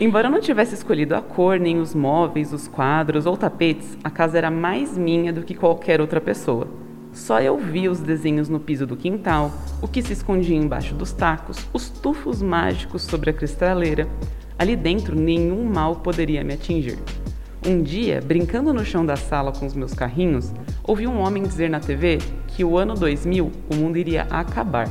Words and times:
Embora 0.00 0.28
eu 0.28 0.30
não 0.30 0.40
tivesse 0.40 0.76
escolhido 0.76 1.16
a 1.16 1.20
cor, 1.20 1.58
nem 1.58 1.80
os 1.80 1.92
móveis, 1.92 2.52
os 2.52 2.68
quadros 2.68 3.26
ou 3.26 3.36
tapetes, 3.36 3.98
a 4.04 4.08
casa 4.08 4.38
era 4.38 4.48
mais 4.48 4.96
minha 4.96 5.32
do 5.32 5.42
que 5.42 5.56
qualquer 5.56 6.00
outra 6.00 6.20
pessoa. 6.20 6.68
Só 7.12 7.40
eu 7.40 7.58
via 7.58 7.90
os 7.90 7.98
desenhos 7.98 8.48
no 8.48 8.60
piso 8.60 8.86
do 8.86 8.96
quintal, 8.96 9.50
o 9.82 9.88
que 9.88 10.00
se 10.00 10.12
escondia 10.12 10.56
embaixo 10.56 10.94
dos 10.94 11.12
tacos, 11.12 11.66
os 11.72 11.88
tufos 11.90 12.40
mágicos 12.40 13.02
sobre 13.02 13.30
a 13.30 13.32
cristaleira. 13.32 14.08
Ali 14.56 14.76
dentro, 14.76 15.18
nenhum 15.18 15.64
mal 15.64 15.96
poderia 15.96 16.44
me 16.44 16.54
atingir. 16.54 16.96
Um 17.66 17.82
dia, 17.82 18.20
brincando 18.24 18.72
no 18.72 18.84
chão 18.84 19.04
da 19.04 19.16
sala 19.16 19.50
com 19.50 19.66
os 19.66 19.74
meus 19.74 19.94
carrinhos, 19.94 20.52
ouvi 20.84 21.08
um 21.08 21.18
homem 21.18 21.42
dizer 21.42 21.68
na 21.68 21.80
TV 21.80 22.18
que 22.46 22.62
o 22.62 22.78
ano 22.78 22.94
2000 22.94 23.50
o 23.68 23.74
mundo 23.74 23.98
iria 23.98 24.28
acabar. 24.30 24.86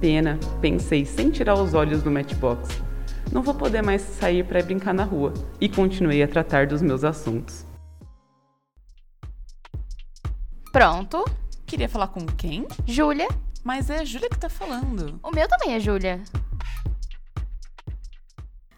Pena, 0.00 0.38
pensei 0.62 1.04
sem 1.04 1.30
tirar 1.30 1.60
os 1.60 1.74
olhos 1.74 2.02
do 2.02 2.10
Matchbox. 2.10 2.89
Não 3.32 3.42
vou 3.42 3.54
poder 3.54 3.80
mais 3.82 4.02
sair 4.02 4.44
para 4.44 4.62
brincar 4.62 4.92
na 4.92 5.04
rua 5.04 5.32
e 5.60 5.68
continuei 5.68 6.22
a 6.22 6.28
tratar 6.28 6.66
dos 6.66 6.82
meus 6.82 7.04
assuntos. 7.04 7.64
Pronto. 10.72 11.24
Queria 11.64 11.88
falar 11.88 12.08
com 12.08 12.26
quem? 12.26 12.66
Júlia. 12.86 13.28
Mas 13.62 13.88
é 13.90 13.98
a 13.98 14.04
Júlia 14.04 14.28
que 14.28 14.38
tá 14.38 14.48
falando. 14.48 15.20
O 15.22 15.30
meu 15.30 15.46
também 15.46 15.74
é 15.74 15.80
Júlia. 15.80 16.20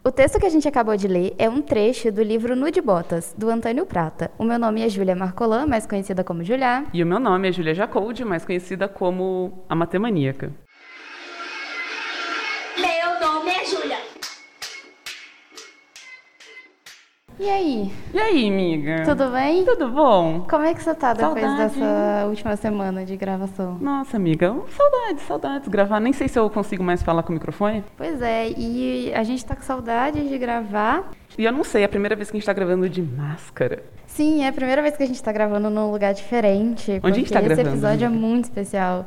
O 0.05 0.11
texto 0.11 0.41
que 0.41 0.47
a 0.47 0.51
gente 0.51 0.67
acabou 0.67 0.97
de 0.97 1.07
ler 1.07 1.33
é 1.39 1.49
um 1.49 1.63
trecho 1.63 2.11
do 2.11 2.23
livro 2.23 2.57
Nude 2.57 2.81
Botas, 2.81 3.33
do 3.39 3.49
Antônio 3.49 3.87
Prata. 3.87 4.33
O 4.37 4.43
meu 4.43 4.59
nome 4.59 4.83
é 4.83 4.89
Júlia 4.89 5.15
Marcolan, 5.15 5.67
mais 5.67 5.87
conhecida 5.87 6.25
como 6.25 6.43
Julia. 6.43 6.85
E 6.93 7.03
o 7.03 7.07
meu 7.07 7.21
nome 7.21 7.49
é 7.49 7.53
Júlia 7.53 7.73
Jacoldi, 7.73 8.25
mais 8.25 8.45
conhecida 8.45 8.89
como 8.89 9.65
a 9.69 9.77
Matemaníaca. 9.77 10.53
Meu 12.77 13.21
nome 13.21 13.51
é 13.53 13.65
Júlia. 13.65 14.12
E 17.41 17.49
aí? 17.49 17.91
E 18.13 18.19
aí, 18.19 18.49
amiga? 18.49 19.03
Tudo 19.05 19.31
bem? 19.31 19.65
Tudo 19.65 19.89
bom? 19.89 20.47
Como 20.49 20.65
é 20.65 20.75
que 20.75 20.83
você 20.83 20.95
tá 20.95 21.13
depois 21.15 21.43
Saudade. 21.43 21.75
dessa 21.75 22.27
última 22.27 22.57
semana 22.57 23.05
de 23.05 23.17
gravação? 23.17 23.79
Nossa, 23.81 24.17
amiga, 24.17 24.55
saudades, 24.77 25.25
saudades. 25.27 25.69
Gravar, 25.69 25.99
nem 25.99 26.13
sei 26.13 26.29
se 26.29 26.39
eu 26.39 26.49
consigo 26.51 26.85
mais 26.85 27.03
falar 27.03 27.23
com 27.23 27.31
o 27.31 27.35
microfone. 27.35 27.83
Pois 27.97 28.21
é, 28.21 28.51
e 28.51 29.13
a 29.15 29.23
gente 29.25 29.45
tá 29.45 29.57
com 29.57 29.63
saudade 29.63 30.29
de 30.29 30.39
gravar. 30.39 31.11
E 31.37 31.45
eu 31.45 31.53
não 31.53 31.65
sei, 31.65 31.83
é 31.83 31.85
a 31.87 31.89
primeira 31.89 32.15
vez 32.15 32.31
que 32.31 32.37
a 32.37 32.39
gente 32.39 32.47
tá 32.47 32.53
gravando 32.53 32.89
de 32.89 33.03
máscara. 33.03 33.83
Sim, 34.07 34.45
é 34.45 34.49
a 34.49 34.53
primeira 34.53 34.83
vez 34.83 34.97
que 34.97 35.03
a 35.03 35.07
gente 35.07 35.23
tá 35.23 35.33
gravando 35.33 35.71
num 35.71 35.91
lugar 35.91 36.13
diferente. 36.13 37.01
Onde 37.03 37.17
a 37.17 37.19
gente 37.21 37.33
tá 37.33 37.41
gravando, 37.41 37.69
Esse 37.69 37.77
episódio 37.77 38.05
é 38.05 38.07
amiga? 38.09 38.27
muito 38.27 38.45
especial. 38.45 39.07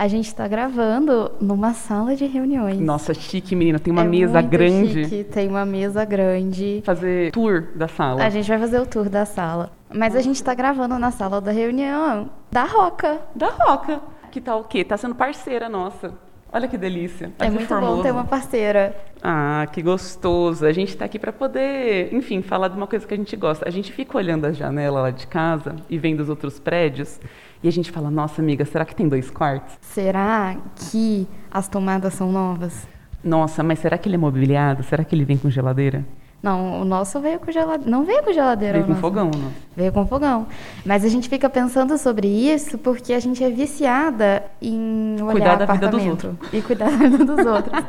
A 0.00 0.06
gente 0.06 0.32
tá 0.32 0.46
gravando 0.46 1.28
numa 1.40 1.74
sala 1.74 2.14
de 2.14 2.24
reuniões. 2.24 2.78
Nossa, 2.78 3.12
chique, 3.12 3.56
menina. 3.56 3.80
Tem 3.80 3.92
uma 3.92 4.04
É 4.04 4.08
mesa 4.08 4.40
grande. 4.40 5.04
chique, 5.06 5.24
tem 5.24 5.48
uma 5.48 5.66
mesa 5.66 6.04
grande. 6.04 6.82
Fazer 6.84 7.32
tour 7.32 7.64
da 7.74 7.88
sala. 7.88 8.22
A 8.22 8.30
gente 8.30 8.48
vai 8.48 8.60
fazer 8.60 8.78
o 8.78 8.86
tour 8.86 9.08
da 9.08 9.24
sala. 9.24 9.72
Mas 9.92 10.14
a 10.14 10.20
gente 10.20 10.40
tá 10.40 10.54
gravando 10.54 10.96
na 11.00 11.10
sala 11.10 11.40
da 11.40 11.50
reunião 11.50 12.30
da 12.48 12.62
Roca. 12.62 13.18
Da 13.34 13.48
Roca. 13.48 14.00
Que 14.30 14.40
tá 14.40 14.54
o 14.54 14.62
quê? 14.62 14.84
Tá 14.84 14.96
sendo 14.96 15.16
parceira 15.16 15.68
nossa. 15.68 16.12
Olha 16.52 16.68
que 16.68 16.78
delícia. 16.78 17.32
É 17.40 17.50
muito 17.50 17.66
formoso. 17.66 17.96
bom 17.96 18.02
ter 18.02 18.12
uma 18.12 18.24
parceira. 18.24 18.94
Ah, 19.20 19.66
que 19.72 19.82
gostoso. 19.82 20.64
A 20.64 20.72
gente 20.72 20.96
tá 20.96 21.06
aqui 21.06 21.18
pra 21.18 21.32
poder, 21.32 22.14
enfim, 22.14 22.40
falar 22.40 22.68
de 22.68 22.76
uma 22.76 22.86
coisa 22.86 23.04
que 23.04 23.14
a 23.14 23.16
gente 23.16 23.34
gosta. 23.34 23.68
A 23.68 23.70
gente 23.70 23.92
fica 23.92 24.16
olhando 24.16 24.44
a 24.46 24.52
janela 24.52 25.02
lá 25.02 25.10
de 25.10 25.26
casa 25.26 25.74
e 25.90 25.98
vendo 25.98 26.20
os 26.20 26.28
outros 26.28 26.60
prédios 26.60 27.20
e 27.62 27.68
a 27.68 27.72
gente 27.72 27.90
fala: 27.90 28.10
"Nossa, 28.10 28.40
amiga, 28.40 28.64
será 28.64 28.84
que 28.84 28.94
tem 28.94 29.08
dois 29.08 29.30
quartos?" 29.30 29.76
Será 29.80 30.56
que 30.90 31.26
as 31.50 31.68
tomadas 31.68 32.14
são 32.14 32.30
novas? 32.30 32.86
Nossa, 33.22 33.62
mas 33.62 33.78
será 33.78 33.98
que 33.98 34.08
ele 34.08 34.14
é 34.16 34.18
mobiliado? 34.18 34.82
Será 34.82 35.04
que 35.04 35.14
ele 35.14 35.24
vem 35.24 35.36
com 35.36 35.50
geladeira? 35.50 36.04
Não, 36.40 36.80
o 36.80 36.84
nosso 36.84 37.18
veio 37.18 37.40
com 37.40 37.50
geladeira. 37.50 37.90
Não 37.90 38.04
veio 38.04 38.22
com 38.22 38.32
geladeira. 38.32 38.74
Vem 38.74 38.82
o 38.82 38.84
com 38.86 38.90
nosso. 38.90 39.00
fogão, 39.00 39.30
não? 39.34 39.50
Veio 39.76 39.92
com 39.92 40.06
fogão. 40.06 40.46
Mas 40.86 41.04
a 41.04 41.08
gente 41.08 41.28
fica 41.28 41.50
pensando 41.50 41.98
sobre 41.98 42.28
isso 42.28 42.78
porque 42.78 43.12
a 43.12 43.18
gente 43.18 43.42
é 43.42 43.50
viciada 43.50 44.44
em 44.62 45.16
olhar 45.20 45.32
Cuidar 45.32 45.56
da 45.56 45.66
vida 45.72 45.88
dos 45.88 46.00
apartamento 46.00 46.38
e 46.52 46.62
cuidar 46.62 46.90
da 46.90 46.96
vida 46.96 47.24
dos 47.24 47.44
outros. 47.44 47.84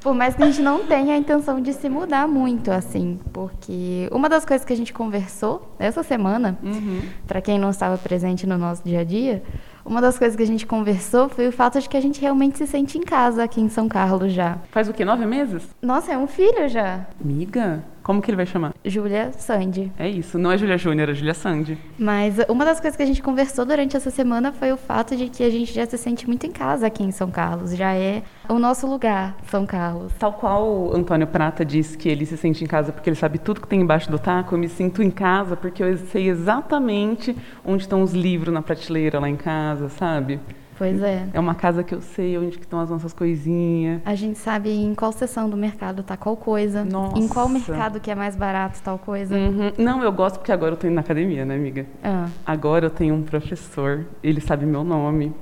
Por 0.00 0.14
mais 0.14 0.34
que 0.34 0.42
a 0.42 0.46
gente 0.46 0.62
não 0.62 0.86
tenha 0.86 1.12
a 1.14 1.18
intenção 1.18 1.60
de 1.60 1.74
se 1.74 1.90
mudar 1.90 2.26
muito, 2.26 2.70
assim. 2.72 3.20
Porque 3.34 4.08
uma 4.10 4.30
das 4.30 4.46
coisas 4.46 4.64
que 4.64 4.72
a 4.72 4.76
gente 4.76 4.94
conversou 4.94 5.70
essa 5.78 6.02
semana, 6.02 6.56
Uhum. 6.62 7.02
para 7.26 7.42
quem 7.42 7.58
não 7.58 7.68
estava 7.68 7.98
presente 7.98 8.46
no 8.46 8.56
nosso 8.56 8.82
dia 8.82 9.00
a 9.00 9.04
dia, 9.04 9.42
uma 9.84 10.00
das 10.00 10.18
coisas 10.18 10.36
que 10.36 10.42
a 10.42 10.46
gente 10.46 10.66
conversou 10.66 11.28
foi 11.28 11.48
o 11.48 11.52
fato 11.52 11.80
de 11.80 11.88
que 11.88 11.96
a 11.96 12.00
gente 12.00 12.20
realmente 12.20 12.58
se 12.58 12.66
sente 12.66 12.98
em 12.98 13.02
casa 13.02 13.42
aqui 13.44 13.60
em 13.60 13.68
São 13.68 13.88
Carlos 13.88 14.32
já. 14.32 14.58
Faz 14.70 14.88
o 14.88 14.92
quê? 14.92 15.04
Nove 15.04 15.26
meses? 15.26 15.62
Nossa, 15.80 16.12
é 16.12 16.18
um 16.18 16.26
filho 16.26 16.68
já. 16.68 17.06
Amiga, 17.22 17.82
como 18.02 18.20
que 18.22 18.30
ele 18.30 18.36
vai 18.36 18.46
chamar? 18.46 18.74
Júlia 18.84 19.32
Sandy. 19.32 19.92
É 19.98 20.08
isso, 20.08 20.38
não 20.38 20.50
é 20.50 20.58
Júlia 20.58 20.78
Júnior, 20.78 21.08
é 21.08 21.14
Júlia 21.14 21.34
Sandy. 21.34 21.78
Mas 21.98 22.36
uma 22.48 22.64
das 22.64 22.80
coisas 22.80 22.96
que 22.96 23.02
a 23.02 23.06
gente 23.06 23.22
conversou 23.22 23.64
durante 23.64 23.96
essa 23.96 24.10
semana 24.10 24.52
foi 24.52 24.72
o 24.72 24.76
fato 24.76 25.16
de 25.16 25.28
que 25.28 25.42
a 25.42 25.50
gente 25.50 25.72
já 25.72 25.86
se 25.86 25.96
sente 25.98 26.26
muito 26.26 26.46
em 26.46 26.50
casa 26.50 26.86
aqui 26.86 27.02
em 27.02 27.10
São 27.10 27.30
Carlos. 27.30 27.76
Já 27.76 27.94
é 27.94 28.22
o 28.48 28.58
nosso 28.58 28.86
lugar, 28.86 29.36
São 29.48 29.66
Carlos. 29.66 30.12
Tal 30.18 30.32
qual 30.32 30.66
o 30.66 30.96
Antônio 30.96 31.26
Prata 31.26 31.64
diz 31.64 31.94
que 31.94 32.08
ele 32.08 32.24
se 32.26 32.36
sente 32.36 32.64
em 32.64 32.66
casa 32.66 32.92
porque 32.92 33.08
ele 33.08 33.16
sabe 33.16 33.38
tudo 33.38 33.60
que 33.60 33.68
tem 33.68 33.80
embaixo 33.80 34.10
do 34.10 34.18
taco, 34.18 34.54
eu 34.54 34.58
me 34.58 34.68
sinto 34.68 35.02
em 35.02 35.10
casa 35.10 35.56
porque 35.56 35.82
eu 35.82 35.96
sei 35.96 36.28
exatamente 36.28 37.36
onde 37.64 37.82
estão 37.82 38.02
os 38.02 38.12
livros 38.12 38.52
na 38.52 38.62
prateleira 38.62 39.20
lá 39.20 39.28
em 39.28 39.36
casa, 39.36 39.88
sabe? 39.88 40.40
Pois 40.80 41.02
é. 41.02 41.26
É 41.34 41.38
uma 41.38 41.54
casa 41.54 41.84
que 41.84 41.94
eu 41.94 42.00
sei 42.00 42.38
onde 42.38 42.56
que 42.56 42.64
estão 42.64 42.80
as 42.80 42.88
nossas 42.88 43.12
coisinhas. 43.12 44.00
A 44.02 44.14
gente 44.14 44.38
sabe 44.38 44.70
em 44.70 44.94
qual 44.94 45.12
seção 45.12 45.46
do 45.50 45.54
mercado 45.54 46.02
tá 46.02 46.16
qual 46.16 46.38
coisa. 46.38 46.82
Nossa. 46.82 47.18
Em 47.18 47.28
qual 47.28 47.50
mercado 47.50 48.00
que 48.00 48.10
é 48.10 48.14
mais 48.14 48.34
barato 48.34 48.80
tal 48.82 48.98
coisa. 48.98 49.36
Uhum. 49.36 49.72
Não, 49.76 50.02
eu 50.02 50.10
gosto 50.10 50.38
porque 50.38 50.50
agora 50.50 50.72
eu 50.72 50.78
tô 50.78 50.86
indo 50.86 50.94
na 50.94 51.02
academia, 51.02 51.44
né, 51.44 51.54
amiga? 51.54 51.84
Ah, 52.02 52.28
Agora 52.46 52.86
eu 52.86 52.90
tenho 52.90 53.14
um 53.14 53.22
professor, 53.22 54.06
ele 54.22 54.40
sabe 54.40 54.64
meu 54.64 54.82
nome, 54.82 55.34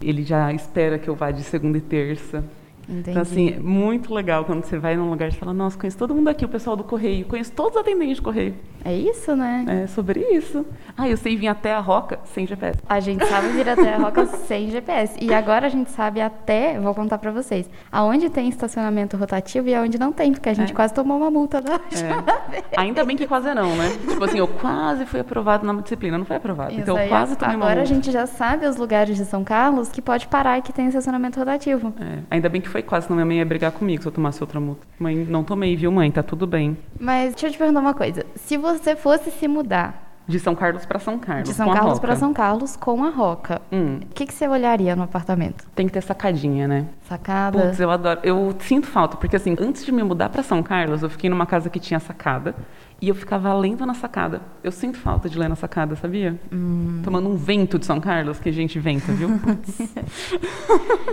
ele 0.00 0.22
já 0.22 0.50
espera 0.54 0.98
que 0.98 1.08
eu 1.10 1.14
vá 1.14 1.30
de 1.30 1.42
segunda 1.42 1.76
e 1.76 1.82
terça. 1.82 2.42
entendi. 2.88 3.10
Então, 3.10 3.20
assim, 3.20 3.50
é 3.50 3.58
muito 3.58 4.14
legal 4.14 4.46
quando 4.46 4.64
você 4.64 4.78
vai 4.78 4.96
num 4.96 5.10
lugar 5.10 5.28
e 5.28 5.32
fala, 5.32 5.52
nossa, 5.52 5.78
conheço 5.78 5.98
todo 5.98 6.14
mundo 6.14 6.28
aqui, 6.28 6.42
o 6.42 6.48
pessoal 6.48 6.74
do 6.74 6.84
correio, 6.84 7.26
conheço 7.26 7.52
todos 7.52 7.72
os 7.74 7.82
atendentes 7.82 8.16
de 8.16 8.22
correio. 8.22 8.54
É 8.86 8.94
isso, 8.96 9.34
né? 9.34 9.64
É 9.82 9.86
sobre 9.88 10.20
isso. 10.20 10.64
Ah, 10.96 11.08
eu 11.08 11.16
sei 11.16 11.36
vir 11.36 11.48
até 11.48 11.74
a 11.74 11.80
Roca 11.80 12.20
sem 12.32 12.46
GPS. 12.46 12.78
A 12.88 13.00
gente 13.00 13.26
sabe 13.26 13.48
vir 13.48 13.68
até 13.68 13.94
a 13.94 13.98
Roca 13.98 14.24
sem 14.46 14.70
GPS. 14.70 15.18
E 15.20 15.34
agora 15.34 15.66
a 15.66 15.68
gente 15.68 15.90
sabe 15.90 16.20
até, 16.20 16.78
vou 16.78 16.94
contar 16.94 17.18
pra 17.18 17.32
vocês, 17.32 17.68
aonde 17.90 18.30
tem 18.30 18.48
estacionamento 18.48 19.16
rotativo 19.16 19.68
e 19.68 19.74
aonde 19.74 19.98
não 19.98 20.12
tem, 20.12 20.30
porque 20.32 20.48
a 20.48 20.54
gente 20.54 20.70
É. 20.70 20.74
quase 20.74 20.94
tomou 20.94 21.16
uma 21.16 21.32
multa 21.32 21.60
da 21.60 21.74
É. 21.74 22.80
Ainda 22.80 23.04
bem 23.04 23.16
que 23.16 23.26
quase 23.26 23.52
não, 23.54 23.74
né? 23.74 23.88
Tipo 24.08 24.24
assim, 24.24 24.38
eu 24.38 24.46
quase 24.46 25.04
fui 25.04 25.18
aprovado 25.18 25.66
na 25.66 25.72
disciplina, 25.80 26.16
não 26.16 26.24
foi 26.24 26.36
aprovado. 26.36 26.70
Isso 26.70 26.82
então 26.82 26.96
eu 26.96 27.08
quase 27.08 27.34
tomei 27.34 27.56
uma 27.56 27.64
Agora 27.64 27.82
a 27.82 27.84
gente 27.84 28.12
já 28.12 28.24
sabe 28.26 28.66
os 28.66 28.76
lugares 28.76 29.16
de 29.16 29.24
São 29.24 29.42
Carlos 29.42 29.88
que 29.88 30.00
pode 30.00 30.28
parar 30.28 30.58
e 30.58 30.62
que 30.62 30.72
tem 30.72 30.86
estacionamento 30.86 31.40
rotativo. 31.40 31.92
É, 32.00 32.18
ainda 32.30 32.48
bem 32.48 32.60
que 32.60 32.68
foi 32.68 32.82
quase, 32.82 33.06
senão 33.08 33.16
minha 33.16 33.26
mãe 33.26 33.38
ia 33.38 33.44
brigar 33.44 33.72
comigo 33.72 34.00
se 34.02 34.06
eu 34.08 34.12
tomasse 34.12 34.40
outra 34.40 34.60
multa. 34.60 34.86
Mãe, 34.96 35.16
não 35.28 35.42
tomei, 35.42 35.74
viu, 35.74 35.90
mãe? 35.90 36.08
Tá 36.08 36.22
tudo 36.22 36.46
bem. 36.46 36.76
Mas 37.00 37.32
deixa 37.32 37.48
eu 37.48 37.50
te 37.50 37.58
perguntar 37.58 37.80
uma 37.80 37.94
coisa. 37.94 38.24
Se 38.36 38.56
você 38.56 38.75
fosse 38.96 39.30
se 39.30 39.46
mudar 39.48 40.02
De 40.28 40.38
São 40.40 40.54
Carlos 40.54 40.84
pra 40.84 40.98
São 40.98 41.18
Carlos. 41.18 41.48
de 41.48 41.54
São 41.54 41.70
a 41.70 41.74
Carlos 41.74 41.98
para 42.00 42.16
São 42.16 42.32
Carlos 42.32 42.76
com 42.76 43.04
a 43.04 43.10
Roca, 43.10 43.62
Hum, 43.72 44.00
o 44.02 44.06
que, 44.14 44.26
que 44.26 44.34
você 44.34 44.46
olharia 44.48 44.94
no 44.96 45.02
apartamento? 45.04 45.64
tem 45.74 45.86
que 45.86 45.92
ter 45.92 46.02
sacadinha, 46.02 46.66
né? 46.66 46.86
Sacada? 47.08 47.60
Putz, 47.60 47.78
eu 47.80 47.90
adoro. 47.90 48.20
Eu 48.24 48.54
sinto 48.60 48.86
falta, 48.88 49.16
porque 49.16 49.36
assim, 49.36 49.54
antes 49.60 49.84
de 49.84 49.92
me 49.92 50.02
mudar 50.02 50.28
pra 50.28 50.42
São 50.42 50.62
Carlos, 50.62 51.02
eu 51.02 51.10
fiquei 51.10 51.30
numa 51.30 51.46
casa 51.46 51.70
que 51.70 51.78
tinha 51.78 52.00
sacada 52.00 52.54
e 53.00 53.08
eu 53.08 53.14
ficava 53.14 53.52
lendo 53.54 53.84
na 53.86 53.94
sacada. 53.94 54.40
Eu 54.64 54.72
sinto 54.72 54.98
falta 54.98 55.28
de 55.28 55.38
ler 55.38 55.48
na 55.48 55.54
sacada, 55.54 55.94
sabia? 55.96 56.34
Hum. 56.50 57.02
Tomando 57.04 57.28
um 57.28 57.36
vento 57.36 57.78
de 57.78 57.86
São 57.86 58.00
Carlos, 58.00 58.40
que 58.40 58.50
gente 58.50 58.80
venta, 58.80 59.12
viu? 59.12 59.28
Putz. 59.38 59.78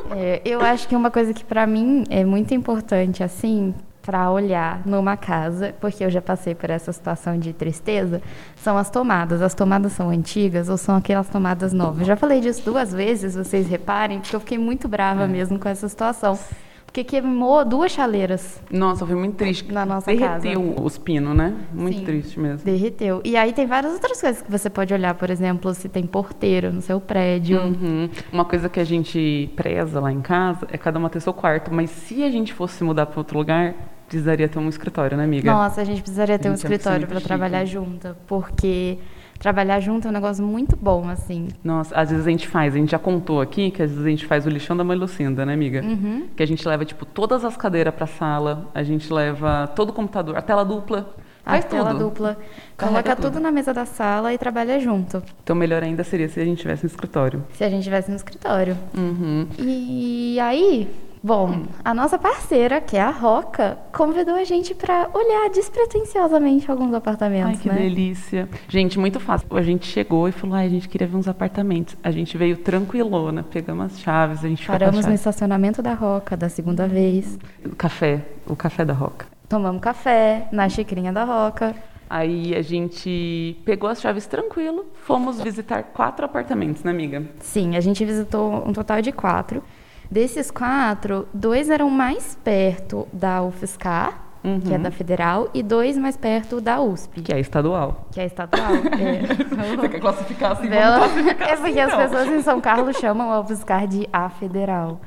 É, 0.15 0.41
eu 0.45 0.61
acho 0.61 0.87
que 0.87 0.95
uma 0.95 1.09
coisa 1.11 1.33
que 1.33 1.43
pra 1.43 1.65
mim 1.67 2.03
é 2.09 2.23
muito 2.23 2.53
importante, 2.53 3.23
assim, 3.23 3.73
pra 4.03 4.29
olhar 4.29 4.81
numa 4.85 5.15
casa, 5.15 5.73
porque 5.79 6.03
eu 6.03 6.09
já 6.09 6.21
passei 6.21 6.53
por 6.53 6.69
essa 6.69 6.91
situação 6.91 7.39
de 7.39 7.53
tristeza, 7.53 8.21
são 8.57 8.77
as 8.77 8.89
tomadas. 8.89 9.41
As 9.41 9.55
tomadas 9.55 9.93
são 9.93 10.09
antigas 10.09 10.67
ou 10.69 10.77
são 10.77 10.95
aquelas 10.95 11.29
tomadas 11.29 11.73
novas? 11.73 12.05
Já 12.05 12.15
falei 12.15 12.41
disso 12.41 12.61
duas 12.65 12.91
vezes, 12.93 13.35
vocês 13.35 13.67
reparem, 13.67 14.19
porque 14.19 14.35
eu 14.35 14.39
fiquei 14.41 14.57
muito 14.57 14.87
brava 14.87 15.25
mesmo 15.25 15.57
com 15.57 15.69
essa 15.69 15.87
situação. 15.87 16.37
Porque 16.85 17.03
queimou 17.03 17.65
duas 17.65 17.91
chaleiras, 17.91 18.61
Nossa, 18.69 19.03
foi 19.03 19.15
muito 19.15 19.35
triste. 19.35 19.71
Na 19.71 19.83
nossa 19.83 20.05
Derreteu 20.13 20.75
os 20.79 20.95
pinos, 20.95 21.35
né? 21.35 21.55
Muito 21.73 21.97
Sim. 21.97 22.05
triste 22.05 22.39
mesmo. 22.39 22.63
derreteu. 22.63 23.19
E 23.25 23.35
aí 23.35 23.51
tem 23.51 23.65
várias 23.65 23.93
outras 23.93 24.21
coisas 24.21 24.43
que 24.43 24.51
você 24.51 24.69
pode 24.69 24.93
olhar, 24.93 25.15
por 25.15 25.31
exemplo, 25.31 25.73
se 25.73 25.89
tem 25.89 26.05
porteiro 26.05 26.71
no 26.71 26.81
seu 26.83 27.01
prédio. 27.01 27.59
Uhum. 27.59 28.09
Uma 28.31 28.45
coisa 28.45 28.69
que 28.69 28.79
a 28.79 28.83
gente 28.83 29.49
preza 29.55 29.99
lá 29.99 30.11
em 30.11 30.21
casa 30.21 30.67
é 30.71 30.77
cada 30.77 30.99
uma 30.99 31.09
ter 31.09 31.19
seu 31.19 31.33
quarto, 31.33 31.73
mas 31.73 31.89
se 31.89 32.23
a 32.23 32.29
gente 32.29 32.53
fosse 32.53 32.83
mudar 32.83 33.07
para 33.07 33.19
outro 33.19 33.39
lugar, 33.39 33.73
precisaria 34.13 34.47
ter 34.47 34.59
um 34.59 34.69
escritório, 34.69 35.17
né, 35.17 35.23
amiga? 35.23 35.51
Nossa, 35.51 35.81
a 35.81 35.83
gente 35.83 36.01
precisaria 36.01 36.37
ter 36.37 36.47
um 36.49 36.55
gente 36.55 36.65
é 36.65 36.69
escritório 36.69 36.99
muito 36.99 37.09
para 37.09 37.21
trabalhar 37.21 37.65
junto, 37.65 38.15
porque 38.27 38.99
trabalhar 39.39 39.79
junto 39.79 40.07
é 40.07 40.09
um 40.11 40.13
negócio 40.13 40.45
muito 40.45 40.75
bom, 40.75 41.09
assim. 41.09 41.47
Nossa, 41.63 41.95
às 41.95 42.11
vezes 42.11 42.27
a 42.27 42.29
gente 42.29 42.47
faz, 42.47 42.75
a 42.75 42.77
gente 42.77 42.91
já 42.91 42.99
contou 42.99 43.41
aqui 43.41 43.71
que 43.71 43.81
às 43.81 43.89
vezes 43.89 44.05
a 44.05 44.09
gente 44.09 44.25
faz 44.27 44.45
o 44.45 44.49
lixão 44.49 44.77
da 44.77 44.83
mãe 44.83 44.95
Lucinda, 44.95 45.45
né, 45.45 45.53
amiga? 45.53 45.81
Uhum. 45.83 46.27
Que 46.35 46.43
a 46.43 46.45
gente 46.45 46.67
leva, 46.67 46.85
tipo, 46.85 47.05
todas 47.05 47.43
as 47.43 47.57
cadeiras 47.57 47.93
pra 47.93 48.05
sala, 48.05 48.69
a 48.73 48.83
gente 48.83 49.11
leva 49.11 49.67
todo 49.75 49.89
o 49.89 49.93
computador, 49.93 50.37
a 50.37 50.41
tela 50.41 50.63
dupla. 50.63 51.15
Faz 51.43 51.65
a 51.65 51.67
tela 51.67 51.91
tudo. 51.91 52.05
dupla. 52.05 52.37
Carrega 52.77 53.01
Coloca 53.03 53.15
tudo. 53.15 53.33
tudo 53.33 53.41
na 53.41 53.51
mesa 53.51 53.73
da 53.73 53.85
sala 53.85 54.33
e 54.33 54.37
trabalha 54.37 54.79
junto. 54.79 55.21
Então 55.43 55.55
melhor 55.55 55.83
ainda 55.83 56.01
seria 56.03 56.29
se 56.29 56.39
a 56.39 56.45
gente 56.45 56.61
tivesse 56.61 56.85
um 56.85 56.87
escritório. 56.87 57.43
Se 57.53 57.65
a 57.65 57.69
gente 57.69 57.83
tivesse 57.83 58.09
no 58.09 58.15
escritório. 58.15 58.77
Uhum. 58.95 59.45
E 59.59 60.39
aí, 60.39 60.87
bom, 61.23 61.63
a 61.83 61.93
nossa 61.93 62.19
parceira, 62.19 62.81
que 62.81 62.97
é 62.97 63.01
a 63.01 63.09
Roca, 63.09 63.77
convidou 63.93 64.35
a 64.35 64.43
gente 64.43 64.75
para 64.75 65.09
olhar 65.13 65.49
despretensiosamente 65.49 66.69
alguns 66.69 66.93
apartamentos, 66.93 67.51
Ai, 67.51 67.57
que 67.57 67.69
né? 67.69 67.75
delícia. 67.75 68.49
Gente, 68.67 68.99
muito 68.99 69.19
fácil. 69.19 69.47
A 69.51 69.61
gente 69.61 69.85
chegou 69.87 70.27
e 70.27 70.31
falou, 70.31 70.55
ai, 70.55 70.65
a 70.65 70.69
gente 70.69 70.89
queria 70.89 71.07
ver 71.07 71.15
uns 71.15 71.27
apartamentos. 71.27 71.95
A 72.03 72.11
gente 72.11 72.37
veio 72.37 72.57
tranquilona, 72.57 73.43
pegamos 73.43 73.85
as 73.85 73.99
chaves, 73.99 74.43
a 74.43 74.47
gente 74.49 74.67
Paramos 74.67 75.05
no 75.05 75.13
estacionamento 75.13 75.81
da 75.81 75.93
Roca 75.93 76.35
da 76.35 76.49
segunda 76.49 76.87
vez. 76.87 77.39
O 77.65 77.75
café, 77.75 78.25
o 78.45 78.55
café 78.55 78.83
da 78.83 78.93
Roca. 78.93 79.25
Tomamos 79.47 79.81
café 79.81 80.47
na 80.51 80.67
xicrinha 80.67 81.13
da 81.13 81.23
Roca. 81.23 81.75
Aí 82.09 82.53
a 82.55 82.61
gente 82.61 83.57
pegou 83.65 83.89
as 83.89 83.99
chaves 83.99 84.27
tranquilo, 84.27 84.85
fomos 84.93 85.41
visitar 85.41 85.81
quatro 85.83 86.25
apartamentos, 86.25 86.83
né, 86.83 86.91
amiga? 86.91 87.23
Sim, 87.39 87.75
a 87.75 87.79
gente 87.79 88.03
visitou 88.05 88.67
um 88.67 88.73
total 88.73 89.01
de 89.01 89.11
quatro. 89.11 89.63
Desses 90.13 90.51
quatro, 90.51 91.27
dois 91.33 91.71
eram 91.71 91.89
mais 91.89 92.37
perto 92.43 93.07
da 93.11 93.41
UFSCar, 93.41 94.32
que 94.63 94.73
é 94.73 94.77
da 94.77 94.91
Federal, 94.91 95.47
e 95.53 95.63
dois 95.63 95.97
mais 95.97 96.17
perto 96.17 96.59
da 96.59 96.81
USP, 96.81 97.21
Que 97.21 97.33
é 97.33 97.39
estadual. 97.39 98.07
que 98.11 98.19
é 98.19 98.25
estadual. 98.25 98.71
É. 98.93 99.75
Você 99.77 99.87
quer 99.89 99.99
classificar 99.99 100.51
assim? 100.53 100.67
Bela- 100.67 100.97
classificar 100.99 101.49
É 101.49 101.55
porque 101.55 101.79
assim, 101.79 101.91
as 101.93 101.95
pessoas 102.11 102.27
em 102.27 102.41
São 102.41 102.59
Carlos 102.61 102.97
chamam 102.97 103.31
a 103.31 103.39
UFSCar 103.39 103.87
de 103.87 104.07
A 104.11 104.29
Federal. 104.29 104.99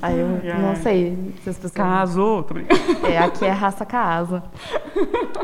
Aí 0.00 0.18
eu 0.18 0.28
não 0.60 0.74
sei 0.76 1.34
se 1.42 1.50
as 1.50 1.56
pessoas. 1.56 1.72
Caso. 1.72 2.44
Tô 2.48 2.54
brincando. 2.54 3.06
É, 3.06 3.18
aqui 3.18 3.44
é 3.44 3.50
raça 3.50 3.84
casa. 3.84 4.42